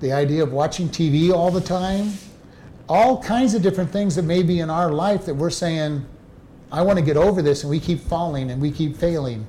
the 0.00 0.12
idea 0.12 0.42
of 0.42 0.52
watching 0.52 0.88
TV 0.88 1.32
all 1.32 1.50
the 1.50 1.60
time, 1.60 2.12
all 2.88 3.22
kinds 3.22 3.54
of 3.54 3.62
different 3.62 3.90
things 3.90 4.14
that 4.16 4.22
may 4.22 4.42
be 4.42 4.60
in 4.60 4.70
our 4.70 4.92
life 4.92 5.26
that 5.26 5.34
we're 5.34 5.50
saying, 5.50 6.06
I 6.70 6.82
want 6.82 6.98
to 6.98 7.04
get 7.04 7.16
over 7.16 7.42
this, 7.42 7.62
and 7.62 7.70
we 7.70 7.80
keep 7.80 8.00
falling 8.00 8.50
and 8.50 8.60
we 8.60 8.70
keep 8.70 8.96
failing. 8.96 9.46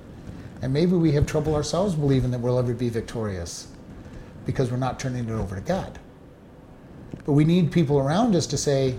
And 0.61 0.73
maybe 0.73 0.93
we 0.93 1.11
have 1.13 1.25
trouble 1.25 1.55
ourselves 1.55 1.95
believing 1.95 2.31
that 2.31 2.39
we'll 2.39 2.59
ever 2.59 2.73
be 2.73 2.89
victorious 2.89 3.67
because 4.45 4.71
we're 4.71 4.77
not 4.77 4.99
turning 4.99 5.29
it 5.29 5.31
over 5.31 5.55
to 5.55 5.61
God. 5.61 5.99
But 7.25 7.33
we 7.33 7.45
need 7.45 7.71
people 7.71 7.99
around 7.99 8.35
us 8.35 8.47
to 8.47 8.57
say, 8.57 8.95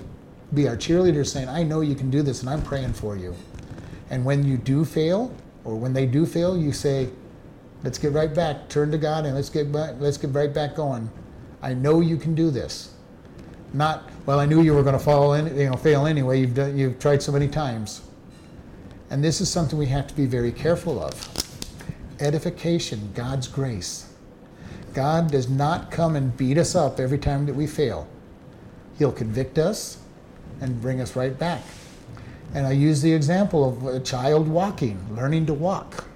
be 0.55 0.69
our 0.69 0.77
cheerleaders 0.77 1.27
saying, 1.27 1.49
I 1.49 1.63
know 1.63 1.81
you 1.81 1.95
can 1.95 2.11
do 2.11 2.23
this 2.23 2.41
and 2.41 2.51
I'm 2.51 2.63
praying 2.63 2.95
for 2.95 3.17
you. 3.17 3.35
And 4.11 4.25
when 4.25 4.47
you 4.47 4.57
do 4.57 4.85
fail, 4.85 5.35
or 5.65 5.77
when 5.77 5.93
they 5.93 6.07
do 6.07 6.27
fail, 6.27 6.57
you 6.57 6.73
say, 6.73 7.09
let's 7.83 7.99
get 7.99 8.13
right 8.13 8.35
back, 8.35 8.69
turn 8.69 8.91
to 8.91 8.99
God 8.99 9.27
and 9.27 9.35
let's 9.35 9.51
get 9.51 9.69
let's 9.69 10.17
get 10.17 10.33
right 10.33 10.53
back 10.53 10.75
going. 10.77 11.11
I 11.63 11.75
know 11.75 12.01
you 12.01 12.17
can 12.17 12.35
do 12.35 12.51
this. 12.51 12.95
Not, 13.73 14.09
well, 14.27 14.41
I 14.41 14.47
knew 14.47 14.63
you 14.63 14.75
were 14.75 14.83
going 14.83 14.99
to 14.99 15.05
fall 15.05 15.35
in, 15.35 15.57
you 15.57 15.71
know, 15.71 15.77
fail 15.77 16.07
anyway. 16.07 16.41
You've 16.41 16.55
done, 16.55 16.77
you've 16.77 16.99
tried 16.99 17.23
so 17.23 17.31
many 17.31 17.47
times. 17.47 18.03
And 19.11 19.23
this 19.23 19.41
is 19.41 19.51
something 19.51 19.79
we 19.79 19.87
have 19.87 20.07
to 20.09 20.15
be 20.15 20.27
very 20.27 20.53
careful 20.53 21.01
of. 21.01 21.29
Edification, 22.21 23.13
God's 23.15 23.47
grace. 23.47 24.13
God 24.93 25.31
does 25.31 25.49
not 25.49 25.91
come 25.91 26.17
and 26.17 26.37
beat 26.37 26.59
us 26.59 26.75
up 26.75 26.99
every 26.99 27.19
time 27.19 27.47
that 27.47 27.55
we 27.55 27.67
fail. 27.67 28.09
He'll 28.99 29.13
convict 29.13 29.59
us 29.59 29.99
and 30.61 30.81
bring 30.81 31.01
us 31.01 31.15
right 31.15 31.39
back. 31.39 31.63
And 32.55 32.67
I 32.67 32.73
use 32.73 33.01
the 33.01 33.13
example 33.13 33.69
of 33.69 33.87
a 33.87 34.01
child 34.01 34.49
walking, 34.49 35.15
learning 35.15 35.47
to 35.47 35.55
walk. 35.55 36.07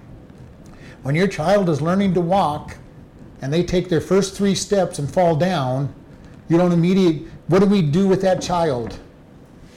When 1.05 1.15
your 1.15 1.29
child 1.29 1.69
is 1.69 1.83
learning 1.83 2.15
to 2.15 2.23
walk 2.23 2.79
and 3.43 3.53
they 3.53 3.63
take 3.63 3.91
their 3.91 4.01
first 4.01 4.35
three 4.35 4.55
steps 4.55 4.99
and 4.99 5.09
fall 5.09 5.37
down, 5.37 5.95
you 6.49 6.57
don't 6.57 6.73
immediately, 6.73 7.29
what 7.47 7.59
do 7.59 7.67
we 7.67 7.83
do 7.83 8.09
with 8.09 8.23
that 8.23 8.41
child? 8.41 8.99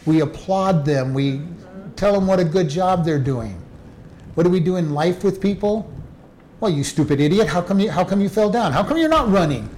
We 0.05 0.21
applaud 0.21 0.85
them, 0.85 1.13
we 1.13 1.41
tell 1.97 2.13
them 2.13 2.27
what 2.27 2.39
a 2.39 2.45
good 2.45 2.69
job 2.69 3.03
they're 3.03 3.19
doing. 3.19 3.61
What 4.35 4.43
do 4.43 4.49
we 4.49 4.61
do 4.61 4.77
in 4.77 4.93
life 4.93 5.25
with 5.25 5.41
people? 5.41 5.91
Well, 6.61 6.71
you 6.71 6.85
stupid 6.85 7.19
idiot, 7.19 7.49
how 7.49 7.61
come 7.61 7.81
you, 7.81 7.91
how 7.91 8.05
come 8.05 8.21
you 8.21 8.29
fell 8.29 8.49
down? 8.49 8.71
How 8.71 8.81
come 8.81 8.95
you're 8.97 9.09
not 9.09 9.29
running? 9.29 9.69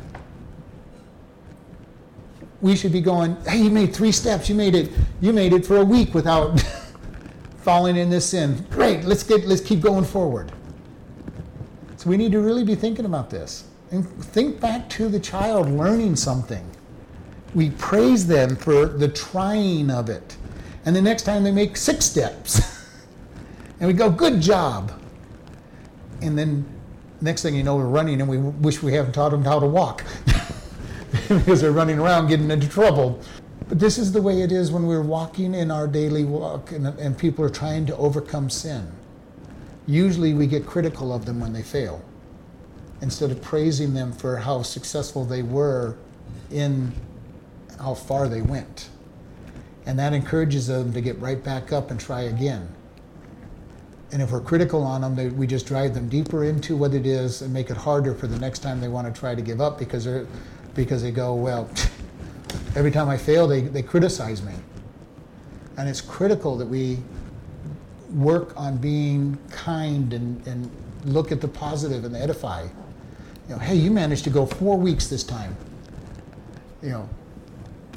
We 2.61 2.75
should 2.75 2.91
be 2.91 3.01
going, 3.01 3.35
hey, 3.47 3.57
you 3.57 3.71
made 3.71 3.95
three 3.95 4.11
steps. 4.11 4.49
You 4.49 4.55
made 4.55 4.75
it, 4.75 4.91
you 5.19 5.33
made 5.33 5.53
it 5.53 5.65
for 5.65 5.77
a 5.77 5.83
week 5.83 6.13
without 6.13 6.63
falling 7.57 7.95
in 7.95 8.11
this 8.11 8.29
sin. 8.29 8.63
Great, 8.69 9.03
let's 9.05 9.23
get 9.23 9.47
let's 9.47 9.61
keep 9.61 9.81
going 9.81 10.05
forward. 10.05 10.51
We 12.09 12.17
need 12.17 12.31
to 12.33 12.39
really 12.39 12.63
be 12.63 12.75
thinking 12.75 13.05
about 13.05 13.29
this. 13.29 13.63
And 13.91 14.07
think 14.25 14.59
back 14.59 14.89
to 14.89 15.07
the 15.07 15.19
child 15.19 15.69
learning 15.69 16.15
something. 16.15 16.69
We 17.55 17.69
praise 17.71 18.27
them 18.27 18.55
for 18.55 18.85
the 18.85 19.07
trying 19.07 19.89
of 19.89 20.09
it. 20.09 20.35
And 20.85 20.95
the 20.95 21.01
next 21.01 21.23
time 21.23 21.43
they 21.43 21.51
make 21.51 21.77
six 21.77 22.05
steps. 22.05 22.83
and 23.79 23.87
we 23.87 23.93
go, 23.93 24.09
good 24.09 24.41
job 24.41 24.91
and 26.21 26.37
then 26.37 26.65
next 27.21 27.41
thing 27.41 27.55
you 27.55 27.63
know, 27.63 27.75
we're 27.75 27.85
running 27.85 28.21
and 28.21 28.29
we 28.29 28.37
wish 28.37 28.81
we 28.81 28.93
hadn't 28.93 29.13
taught 29.13 29.29
them 29.31 29.43
how 29.43 29.59
to 29.59 29.67
walk 29.67 30.03
because 31.27 31.61
they're 31.61 31.71
running 31.71 31.99
around 31.99 32.27
getting 32.27 32.49
into 32.49 32.67
trouble. 32.67 33.19
But 33.67 33.79
this 33.79 33.97
is 33.97 34.11
the 34.11 34.21
way 34.21 34.41
it 34.41 34.51
is 34.51 34.71
when 34.71 34.87
we're 34.87 35.03
walking 35.03 35.53
in 35.53 35.69
our 35.69 35.87
daily 35.87 36.25
walk 36.25 36.71
and, 36.71 36.87
and 36.87 37.17
people 37.17 37.45
are 37.45 37.49
trying 37.49 37.85
to 37.87 37.97
overcome 37.97 38.49
sin. 38.49 38.91
Usually 39.89 40.35
we 40.35 40.45
get 40.45 40.67
critical 40.67 41.11
of 41.11 41.25
them 41.25 41.39
when 41.39 41.51
they 41.51 41.63
fail 41.63 42.03
instead 43.01 43.31
of 43.31 43.41
praising 43.41 43.95
them 43.95 44.11
for 44.11 44.37
how 44.37 44.61
successful 44.61 45.25
they 45.25 45.41
were 45.41 45.97
in 46.51 46.91
how 47.79 47.95
far 47.95 48.29
they 48.29 48.43
went. 48.43 48.89
And 49.87 49.97
that 49.97 50.13
encourages 50.13 50.67
them 50.67 50.93
to 50.93 51.01
get 51.01 51.17
right 51.17 51.43
back 51.43 51.73
up 51.73 51.89
and 51.89 51.99
try 51.99 52.21
again. 52.21 52.69
And 54.11 54.21
if 54.21 54.31
we're 54.31 54.41
critical 54.41 54.83
on 54.83 55.01
them, 55.01 55.15
they, 55.15 55.29
we 55.29 55.47
just 55.47 55.65
drive 55.65 55.95
them 55.95 56.07
deeper 56.07 56.43
into 56.43 56.75
what 56.75 56.93
it 56.93 57.07
is 57.07 57.41
and 57.41 57.51
make 57.51 57.71
it 57.71 57.77
harder 57.77 58.13
for 58.13 58.27
the 58.27 58.37
next 58.37 58.59
time 58.59 58.79
they 58.79 58.89
want 58.89 59.11
to 59.11 59.19
try 59.19 59.33
to 59.33 59.41
give 59.41 59.59
up 59.59 59.79
because 59.79 60.05
they're 60.05 60.27
because 60.75 61.01
they 61.01 61.11
go, 61.11 61.33
well, 61.33 61.67
every 62.75 62.91
time 62.91 63.09
I 63.09 63.17
fail, 63.17 63.47
they, 63.47 63.61
they 63.61 63.81
criticize 63.81 64.43
me. 64.43 64.53
And 65.77 65.89
it's 65.89 65.99
critical 65.99 66.57
that 66.57 66.67
we 66.67 66.99
work 68.13 68.53
on 68.57 68.77
being 68.77 69.37
kind 69.51 70.13
and, 70.13 70.45
and 70.47 70.69
look 71.05 71.31
at 71.31 71.41
the 71.41 71.47
positive 71.47 72.03
and 72.05 72.15
edify. 72.15 72.63
You 72.63 73.55
know, 73.55 73.57
hey, 73.57 73.75
you 73.75 73.91
managed 73.91 74.23
to 74.25 74.29
go 74.29 74.45
four 74.45 74.77
weeks 74.77 75.07
this 75.07 75.23
time. 75.23 75.55
You 76.81 76.89
know, 76.89 77.09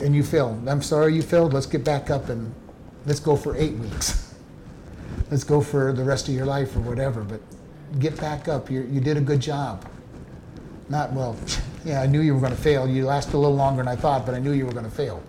and 0.00 0.14
you 0.14 0.22
failed. 0.22 0.68
I'm 0.68 0.82
sorry 0.82 1.14
you 1.14 1.22
failed. 1.22 1.52
Let's 1.52 1.66
get 1.66 1.84
back 1.84 2.10
up 2.10 2.28
and 2.28 2.54
let's 3.06 3.20
go 3.20 3.36
for 3.36 3.56
eight 3.56 3.74
weeks. 3.74 4.34
let's 5.30 5.44
go 5.44 5.60
for 5.60 5.92
the 5.92 6.04
rest 6.04 6.28
of 6.28 6.34
your 6.34 6.46
life 6.46 6.74
or 6.76 6.80
whatever. 6.80 7.22
But 7.22 7.40
get 7.98 8.18
back 8.18 8.48
up. 8.48 8.70
you 8.70 8.82
you 8.90 9.00
did 9.00 9.16
a 9.16 9.20
good 9.20 9.40
job. 9.40 9.88
Not, 10.88 11.12
well, 11.12 11.36
yeah, 11.84 12.02
I 12.02 12.06
knew 12.06 12.20
you 12.20 12.34
were 12.34 12.40
going 12.40 12.54
to 12.54 12.60
fail. 12.60 12.88
You 12.88 13.06
lasted 13.06 13.34
a 13.34 13.38
little 13.38 13.56
longer 13.56 13.82
than 13.82 13.88
I 13.88 13.96
thought, 13.96 14.26
but 14.26 14.34
I 14.34 14.38
knew 14.38 14.52
you 14.52 14.66
were 14.66 14.72
going 14.72 14.84
to 14.84 14.90
fail. 14.90 15.22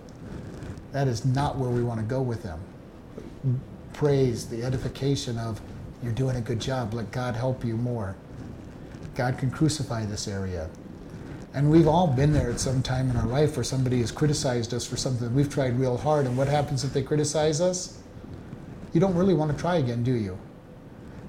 That 0.91 1.07
is 1.07 1.25
not 1.25 1.57
where 1.57 1.69
we 1.69 1.83
want 1.83 1.99
to 1.99 2.05
go 2.05 2.21
with 2.21 2.43
them. 2.43 2.59
Praise, 3.93 4.47
the 4.47 4.63
edification 4.63 5.37
of 5.37 5.61
you're 6.01 6.11
doing 6.11 6.35
a 6.35 6.41
good 6.41 6.59
job. 6.59 6.93
Let 6.93 7.11
God 7.11 7.35
help 7.35 7.63
you 7.63 7.77
more. 7.77 8.15
God 9.15 9.37
can 9.37 9.49
crucify 9.49 10.05
this 10.05 10.27
area. 10.27 10.69
And 11.53 11.69
we've 11.69 11.87
all 11.87 12.07
been 12.07 12.33
there 12.33 12.49
at 12.49 12.59
some 12.59 12.81
time 12.81 13.09
in 13.09 13.15
our 13.15 13.27
life 13.27 13.55
where 13.55 13.63
somebody 13.63 13.99
has 13.99 14.11
criticized 14.11 14.73
us 14.73 14.85
for 14.85 14.97
something 14.97 15.33
we've 15.35 15.53
tried 15.53 15.79
real 15.79 15.97
hard. 15.97 16.25
And 16.25 16.35
what 16.35 16.47
happens 16.47 16.83
if 16.83 16.93
they 16.93 17.03
criticize 17.03 17.61
us? 17.61 17.99
you 18.93 18.99
don't 18.99 19.15
really 19.15 19.33
want 19.33 19.51
to 19.51 19.57
try 19.57 19.77
again, 19.77 20.03
do 20.03 20.13
you? 20.13 20.37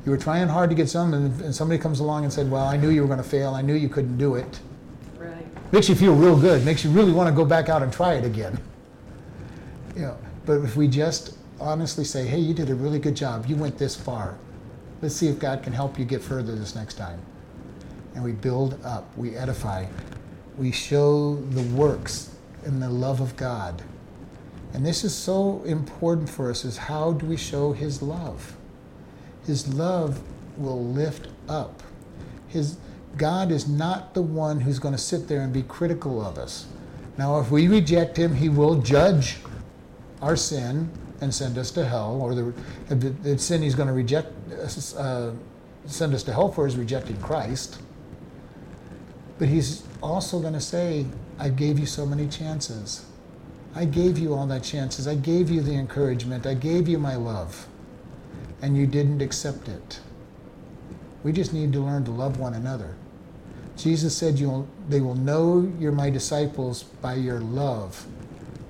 You 0.04 0.10
were 0.10 0.18
trying 0.18 0.48
hard 0.48 0.68
to 0.68 0.76
get 0.76 0.88
some, 0.88 1.14
and, 1.14 1.54
somebody 1.54 1.80
comes 1.80 2.00
along 2.00 2.24
and 2.24 2.32
said, 2.32 2.50
Well, 2.50 2.64
I 2.64 2.76
knew 2.76 2.90
you 2.90 3.00
were 3.00 3.06
going 3.06 3.22
to 3.22 3.28
fail. 3.28 3.54
I 3.54 3.62
knew 3.62 3.74
you 3.74 3.88
couldn't 3.88 4.18
do 4.18 4.34
it. 4.34 4.60
Right. 5.16 5.46
Makes 5.72 5.88
you 5.88 5.94
feel 5.94 6.14
real 6.14 6.38
good. 6.38 6.62
Makes 6.64 6.84
you 6.84 6.90
really 6.90 7.12
want 7.12 7.28
to 7.28 7.34
go 7.34 7.44
back 7.44 7.70
out 7.70 7.82
and 7.82 7.90
try 7.90 8.14
it 8.14 8.24
again. 8.24 8.58
You 9.96 10.02
know, 10.02 10.18
but 10.44 10.58
if 10.58 10.76
we 10.76 10.88
just 10.88 11.38
honestly 11.60 12.04
say, 12.04 12.26
Hey, 12.26 12.38
you 12.38 12.54
did 12.54 12.70
a 12.70 12.74
really 12.74 12.98
good 12.98 13.16
job. 13.16 13.46
You 13.46 13.56
went 13.56 13.78
this 13.78 13.96
far. 13.96 14.38
Let's 15.02 15.14
see 15.14 15.28
if 15.28 15.38
God 15.38 15.62
can 15.62 15.72
help 15.72 15.98
you 15.98 16.04
get 16.04 16.22
further 16.22 16.54
this 16.54 16.74
next 16.74 16.94
time. 16.94 17.20
And 18.14 18.22
we 18.22 18.32
build 18.32 18.78
up, 18.84 19.16
we 19.16 19.36
edify, 19.36 19.86
we 20.56 20.70
show 20.70 21.36
the 21.50 21.62
works 21.74 22.36
and 22.64 22.80
the 22.80 22.88
love 22.88 23.20
of 23.20 23.36
God 23.36 23.82
and 24.74 24.84
this 24.84 25.04
is 25.04 25.14
so 25.14 25.62
important 25.62 26.28
for 26.28 26.50
us 26.50 26.64
is 26.64 26.76
how 26.76 27.12
do 27.12 27.26
we 27.26 27.36
show 27.36 27.72
his 27.72 28.02
love? 28.02 28.56
His 29.46 29.72
love 29.72 30.20
will 30.58 30.84
lift 30.84 31.28
up. 31.48 31.80
His 32.48 32.76
God 33.16 33.52
is 33.52 33.68
not 33.68 34.14
the 34.14 34.22
one 34.22 34.60
who's 34.60 34.80
going 34.80 34.94
to 34.94 35.00
sit 35.00 35.28
there 35.28 35.42
and 35.42 35.52
be 35.52 35.62
critical 35.62 36.20
of 36.20 36.38
us. 36.38 36.66
Now, 37.16 37.38
if 37.38 37.52
we 37.52 37.68
reject 37.68 38.16
him, 38.16 38.34
he 38.34 38.48
will 38.48 38.80
judge 38.82 39.36
our 40.20 40.34
sin 40.34 40.90
and 41.20 41.34
send 41.34 41.58
us 41.58 41.70
to 41.72 41.84
hell, 41.84 42.18
or 42.20 42.34
the, 42.34 42.52
the 42.94 43.38
sin 43.38 43.62
he's 43.62 43.74
going 43.74 43.88
to 43.88 43.94
reject, 43.94 44.32
uh, 44.98 45.30
send 45.86 46.14
us 46.14 46.22
to 46.24 46.32
hell 46.32 46.50
for 46.50 46.66
is 46.66 46.76
rejecting 46.76 47.16
Christ. 47.18 47.80
But 49.38 49.48
he's 49.48 49.82
also 50.02 50.40
going 50.40 50.52
to 50.54 50.60
say, 50.60 51.06
I 51.38 51.48
gave 51.48 51.78
you 51.78 51.86
so 51.86 52.06
many 52.06 52.28
chances. 52.28 53.06
I 53.74 53.84
gave 53.84 54.18
you 54.18 54.34
all 54.34 54.46
that 54.46 54.62
chances. 54.62 55.08
I 55.08 55.16
gave 55.16 55.50
you 55.50 55.60
the 55.60 55.74
encouragement. 55.74 56.46
I 56.46 56.54
gave 56.54 56.88
you 56.88 56.98
my 56.98 57.16
love. 57.16 57.66
And 58.62 58.76
you 58.76 58.86
didn't 58.86 59.20
accept 59.20 59.68
it. 59.68 60.00
We 61.24 61.32
just 61.32 61.52
need 61.52 61.72
to 61.72 61.80
learn 61.80 62.04
to 62.04 62.10
love 62.10 62.38
one 62.38 62.54
another. 62.54 62.94
Jesus 63.76 64.16
said, 64.16 64.38
You'll, 64.38 64.68
They 64.88 65.00
will 65.00 65.16
know 65.16 65.72
you're 65.78 65.92
my 65.92 66.10
disciples 66.10 66.84
by 66.84 67.14
your 67.14 67.40
love, 67.40 68.06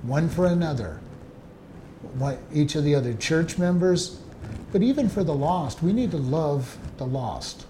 one 0.01 0.27
for 0.29 0.47
another. 0.47 0.99
What, 2.13 2.39
each 2.53 2.75
of 2.75 2.83
the 2.83 2.95
other 2.95 3.13
church 3.13 3.57
members, 3.57 4.19
but 4.71 4.81
even 4.81 5.09
for 5.09 5.23
the 5.23 5.33
lost, 5.33 5.81
we 5.81 5.93
need 5.93 6.11
to 6.11 6.17
love 6.17 6.77
the 6.97 7.05
lost. 7.05 7.65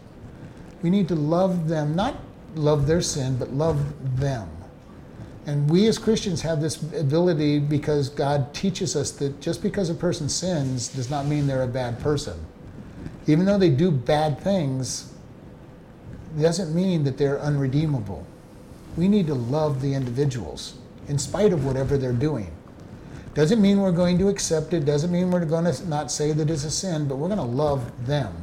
We 0.82 0.90
need 0.90 1.08
to 1.08 1.16
love 1.16 1.68
them, 1.68 1.96
not 1.96 2.16
love 2.56 2.88
their 2.88 3.02
sin, 3.02 3.38
but 3.38 3.54
love 3.54 4.20
them. 4.20 4.50
And 5.46 5.70
we 5.70 5.88
as 5.88 5.98
Christians 5.98 6.42
have 6.42 6.62
this 6.62 6.82
ability 6.94 7.60
because 7.60 8.10
God 8.10 8.54
teaches 8.54 8.96
us 8.96 9.12
that 9.12 9.40
just 9.42 9.62
because 9.62 9.90
a 9.90 9.94
person 9.94 10.28
sins 10.28 10.88
does 10.88 11.10
not 11.10 11.28
mean 11.28 11.46
they're 11.46 11.64
a 11.64 11.68
bad 11.68 12.00
person. 12.00 12.44
Even 13.28 13.46
though 13.46 13.58
they 13.58 13.70
do 13.70 13.92
bad 13.92 14.40
things, 14.40 15.14
doesn't 16.40 16.74
mean 16.76 17.04
that 17.04 17.18
they're 17.18 17.40
unredeemable. 17.40 18.26
We 18.98 19.08
need 19.08 19.28
to 19.28 19.36
love 19.36 19.82
the 19.82 19.94
individuals 19.94 20.76
in 21.08 21.18
spite 21.18 21.54
of 21.54 21.66
whatever 21.66 21.98
they're 21.98 22.14
doing. 22.14 22.52
Doesn't 23.36 23.62
mean 23.62 23.82
we're 23.82 23.92
going 23.92 24.18
to 24.20 24.30
accept 24.30 24.74
it, 24.74 24.86
doesn't 24.86 25.12
mean 25.12 25.30
we're 25.30 25.44
going 25.44 25.66
to 25.66 25.88
not 25.88 26.10
say 26.10 26.32
that 26.32 26.50
it's 26.50 26.64
a 26.64 26.72
sin, 26.72 27.08
but 27.08 27.18
we're 27.18 27.28
going 27.28 27.38
to 27.38 27.44
love 27.44 28.08
them. 28.08 28.34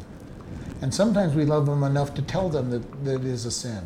And 0.83 0.93
sometimes 0.93 1.35
we 1.35 1.47
love 1.47 1.65
them 1.67 1.83
enough 1.83 2.13
to 2.15 2.23
tell 2.23 2.49
them 2.51 2.71
that, 2.71 3.05
that 3.05 3.15
it 3.23 3.25
is 3.25 3.47
a 3.47 3.51
sin 3.51 3.83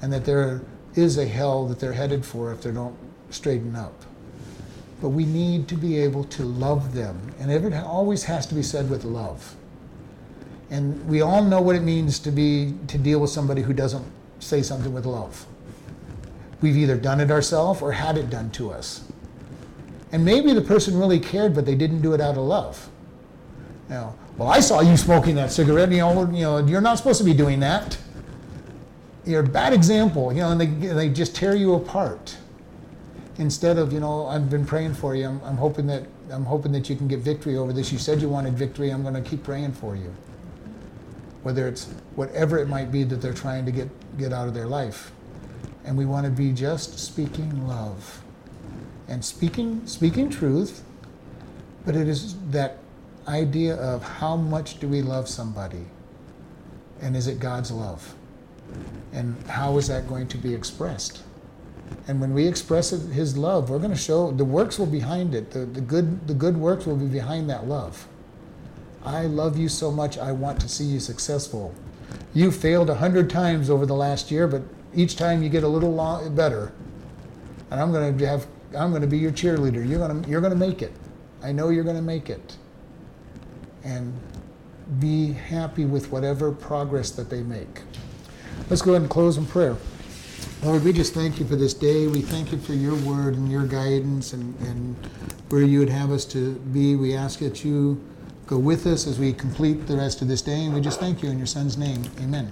and 0.00 0.12
that 0.12 0.24
there 0.24 0.62
is 0.94 1.18
a 1.18 1.26
hell 1.26 1.66
that 1.66 1.80
they're 1.80 1.92
headed 1.92 2.24
for 2.24 2.52
if 2.52 2.62
they 2.62 2.70
don't 2.70 2.96
straighten 3.30 3.74
up. 3.74 4.04
But 5.00 5.08
we 5.10 5.24
need 5.24 5.68
to 5.68 5.74
be 5.74 5.98
able 5.98 6.24
to 6.24 6.44
love 6.44 6.94
them. 6.94 7.34
And 7.40 7.50
it 7.50 7.72
always 7.74 8.24
has 8.24 8.46
to 8.46 8.54
be 8.54 8.62
said 8.62 8.90
with 8.90 9.04
love. 9.04 9.56
And 10.70 11.08
we 11.08 11.20
all 11.20 11.42
know 11.42 11.60
what 11.60 11.76
it 11.76 11.82
means 11.82 12.18
to 12.20 12.30
be 12.30 12.74
to 12.88 12.98
deal 12.98 13.20
with 13.20 13.30
somebody 13.30 13.62
who 13.62 13.72
doesn't 13.72 14.04
say 14.38 14.62
something 14.62 14.92
with 14.92 15.06
love. 15.06 15.46
We've 16.60 16.76
either 16.76 16.96
done 16.96 17.20
it 17.20 17.30
ourselves 17.30 17.80
or 17.80 17.92
had 17.92 18.18
it 18.18 18.28
done 18.28 18.50
to 18.52 18.70
us. 18.70 19.07
And 20.12 20.24
maybe 20.24 20.52
the 20.52 20.62
person 20.62 20.98
really 20.98 21.20
cared, 21.20 21.54
but 21.54 21.66
they 21.66 21.74
didn't 21.74 22.00
do 22.00 22.14
it 22.14 22.20
out 22.20 22.36
of 22.36 22.44
love. 22.44 22.88
You 23.88 23.94
know, 23.94 24.14
well, 24.36 24.48
I 24.48 24.60
saw 24.60 24.80
you 24.80 24.96
smoking 24.96 25.34
that 25.36 25.52
cigarette. 25.52 25.90
You 25.90 25.98
know, 25.98 26.30
you 26.30 26.42
know, 26.42 26.58
you're 26.58 26.80
not 26.80 26.98
supposed 26.98 27.18
to 27.18 27.24
be 27.24 27.34
doing 27.34 27.60
that. 27.60 27.98
You're 29.24 29.40
a 29.40 29.48
bad 29.48 29.72
example. 29.72 30.32
You 30.32 30.40
know, 30.40 30.50
and 30.52 30.60
they 30.60 30.66
they 30.66 31.08
just 31.08 31.34
tear 31.34 31.54
you 31.54 31.74
apart. 31.74 32.36
Instead 33.38 33.78
of, 33.78 33.92
you 33.92 34.00
know, 34.00 34.26
I've 34.26 34.50
been 34.50 34.66
praying 34.66 34.94
for 34.94 35.14
you. 35.14 35.26
I'm, 35.26 35.40
I'm 35.44 35.56
hoping 35.56 35.86
that 35.88 36.04
I'm 36.30 36.44
hoping 36.44 36.72
that 36.72 36.88
you 36.88 36.96
can 36.96 37.08
get 37.08 37.20
victory 37.20 37.56
over 37.56 37.72
this. 37.72 37.92
You 37.92 37.98
said 37.98 38.20
you 38.20 38.28
wanted 38.28 38.54
victory. 38.54 38.90
I'm 38.90 39.02
going 39.02 39.14
to 39.14 39.22
keep 39.22 39.42
praying 39.44 39.72
for 39.72 39.96
you. 39.96 40.14
Whether 41.42 41.68
it's 41.68 41.86
whatever 42.16 42.58
it 42.58 42.68
might 42.68 42.90
be 42.90 43.04
that 43.04 43.16
they're 43.20 43.34
trying 43.34 43.66
to 43.66 43.72
get 43.72 43.88
get 44.18 44.32
out 44.32 44.48
of 44.48 44.54
their 44.54 44.66
life, 44.66 45.12
and 45.84 45.96
we 45.96 46.06
want 46.06 46.24
to 46.24 46.30
be 46.30 46.52
just 46.52 46.98
speaking 46.98 47.66
love 47.66 48.22
and 49.08 49.24
speaking 49.24 49.86
speaking 49.86 50.30
truth, 50.30 50.82
but 51.84 51.96
it 51.96 52.08
is 52.08 52.36
that 52.50 52.78
idea 53.26 53.74
of 53.76 54.02
how 54.02 54.36
much 54.36 54.80
do 54.80 54.88
we 54.88 55.02
love 55.02 55.28
somebody, 55.28 55.86
and 57.00 57.16
is 57.16 57.26
it 57.26 57.40
God's 57.40 57.70
love, 57.70 58.14
and 59.12 59.36
how 59.48 59.76
is 59.78 59.88
that 59.88 60.08
going 60.08 60.28
to 60.28 60.38
be 60.38 60.54
expressed? 60.54 61.22
And 62.06 62.20
when 62.20 62.34
we 62.34 62.46
express 62.46 62.90
His 62.90 63.36
love, 63.36 63.70
we're 63.70 63.78
going 63.78 63.90
to 63.90 63.96
show 63.96 64.30
the 64.30 64.44
works 64.44 64.78
will 64.78 64.86
be 64.86 64.98
behind 64.98 65.34
it. 65.34 65.50
The, 65.50 65.60
the 65.60 65.80
good 65.80 66.26
the 66.26 66.34
good 66.34 66.56
works 66.56 66.86
will 66.86 66.96
be 66.96 67.06
behind 67.06 67.48
that 67.50 67.66
love. 67.66 68.06
I 69.04 69.22
love 69.22 69.56
you 69.56 69.68
so 69.68 69.90
much. 69.90 70.18
I 70.18 70.32
want 70.32 70.60
to 70.60 70.68
see 70.68 70.84
you 70.84 71.00
successful. 71.00 71.74
You 72.34 72.50
failed 72.50 72.90
a 72.90 72.94
hundred 72.94 73.30
times 73.30 73.70
over 73.70 73.86
the 73.86 73.94
last 73.94 74.30
year, 74.30 74.46
but 74.46 74.62
each 74.94 75.16
time 75.16 75.42
you 75.42 75.48
get 75.48 75.62
a 75.62 75.68
little 75.68 75.92
long, 75.92 76.34
better. 76.34 76.72
And 77.70 77.80
I'm 77.80 77.92
going 77.92 78.16
to 78.16 78.26
have 78.26 78.46
I'm 78.76 78.90
going 78.90 79.02
to 79.02 79.08
be 79.08 79.18
your 79.18 79.32
cheerleader. 79.32 79.86
You're 79.86 79.98
going 79.98 80.22
to 80.22 80.28
you're 80.28 80.40
going 80.40 80.52
to 80.52 80.58
make 80.58 80.82
it. 80.82 80.92
I 81.42 81.52
know 81.52 81.68
you're 81.70 81.84
going 81.84 81.96
to 81.96 82.02
make 82.02 82.30
it. 82.30 82.56
And 83.84 84.18
be 85.00 85.32
happy 85.32 85.84
with 85.84 86.10
whatever 86.10 86.50
progress 86.50 87.10
that 87.12 87.30
they 87.30 87.42
make. 87.42 87.82
Let's 88.70 88.82
go 88.82 88.92
ahead 88.92 89.02
and 89.02 89.10
close 89.10 89.36
in 89.36 89.46
prayer. 89.46 89.76
Lord, 90.62 90.82
we 90.82 90.92
just 90.92 91.14
thank 91.14 91.38
you 91.38 91.46
for 91.46 91.56
this 91.56 91.74
day. 91.74 92.06
We 92.06 92.20
thank 92.20 92.52
you 92.52 92.58
for 92.58 92.72
your 92.72 92.96
word 92.96 93.34
and 93.34 93.50
your 93.50 93.66
guidance 93.66 94.32
and, 94.32 94.58
and 94.60 94.96
where 95.50 95.62
you 95.62 95.78
would 95.78 95.88
have 95.88 96.10
us 96.10 96.24
to 96.26 96.54
be. 96.54 96.96
We 96.96 97.14
ask 97.14 97.38
that 97.38 97.64
you 97.64 98.02
go 98.46 98.58
with 98.58 98.86
us 98.86 99.06
as 99.06 99.18
we 99.18 99.32
complete 99.32 99.86
the 99.86 99.96
rest 99.96 100.22
of 100.22 100.28
this 100.28 100.42
day. 100.42 100.64
And 100.64 100.74
we 100.74 100.80
just 100.80 100.98
thank 100.98 101.22
you 101.22 101.30
in 101.30 101.38
your 101.38 101.46
son's 101.46 101.76
name. 101.76 102.02
Amen. 102.20 102.50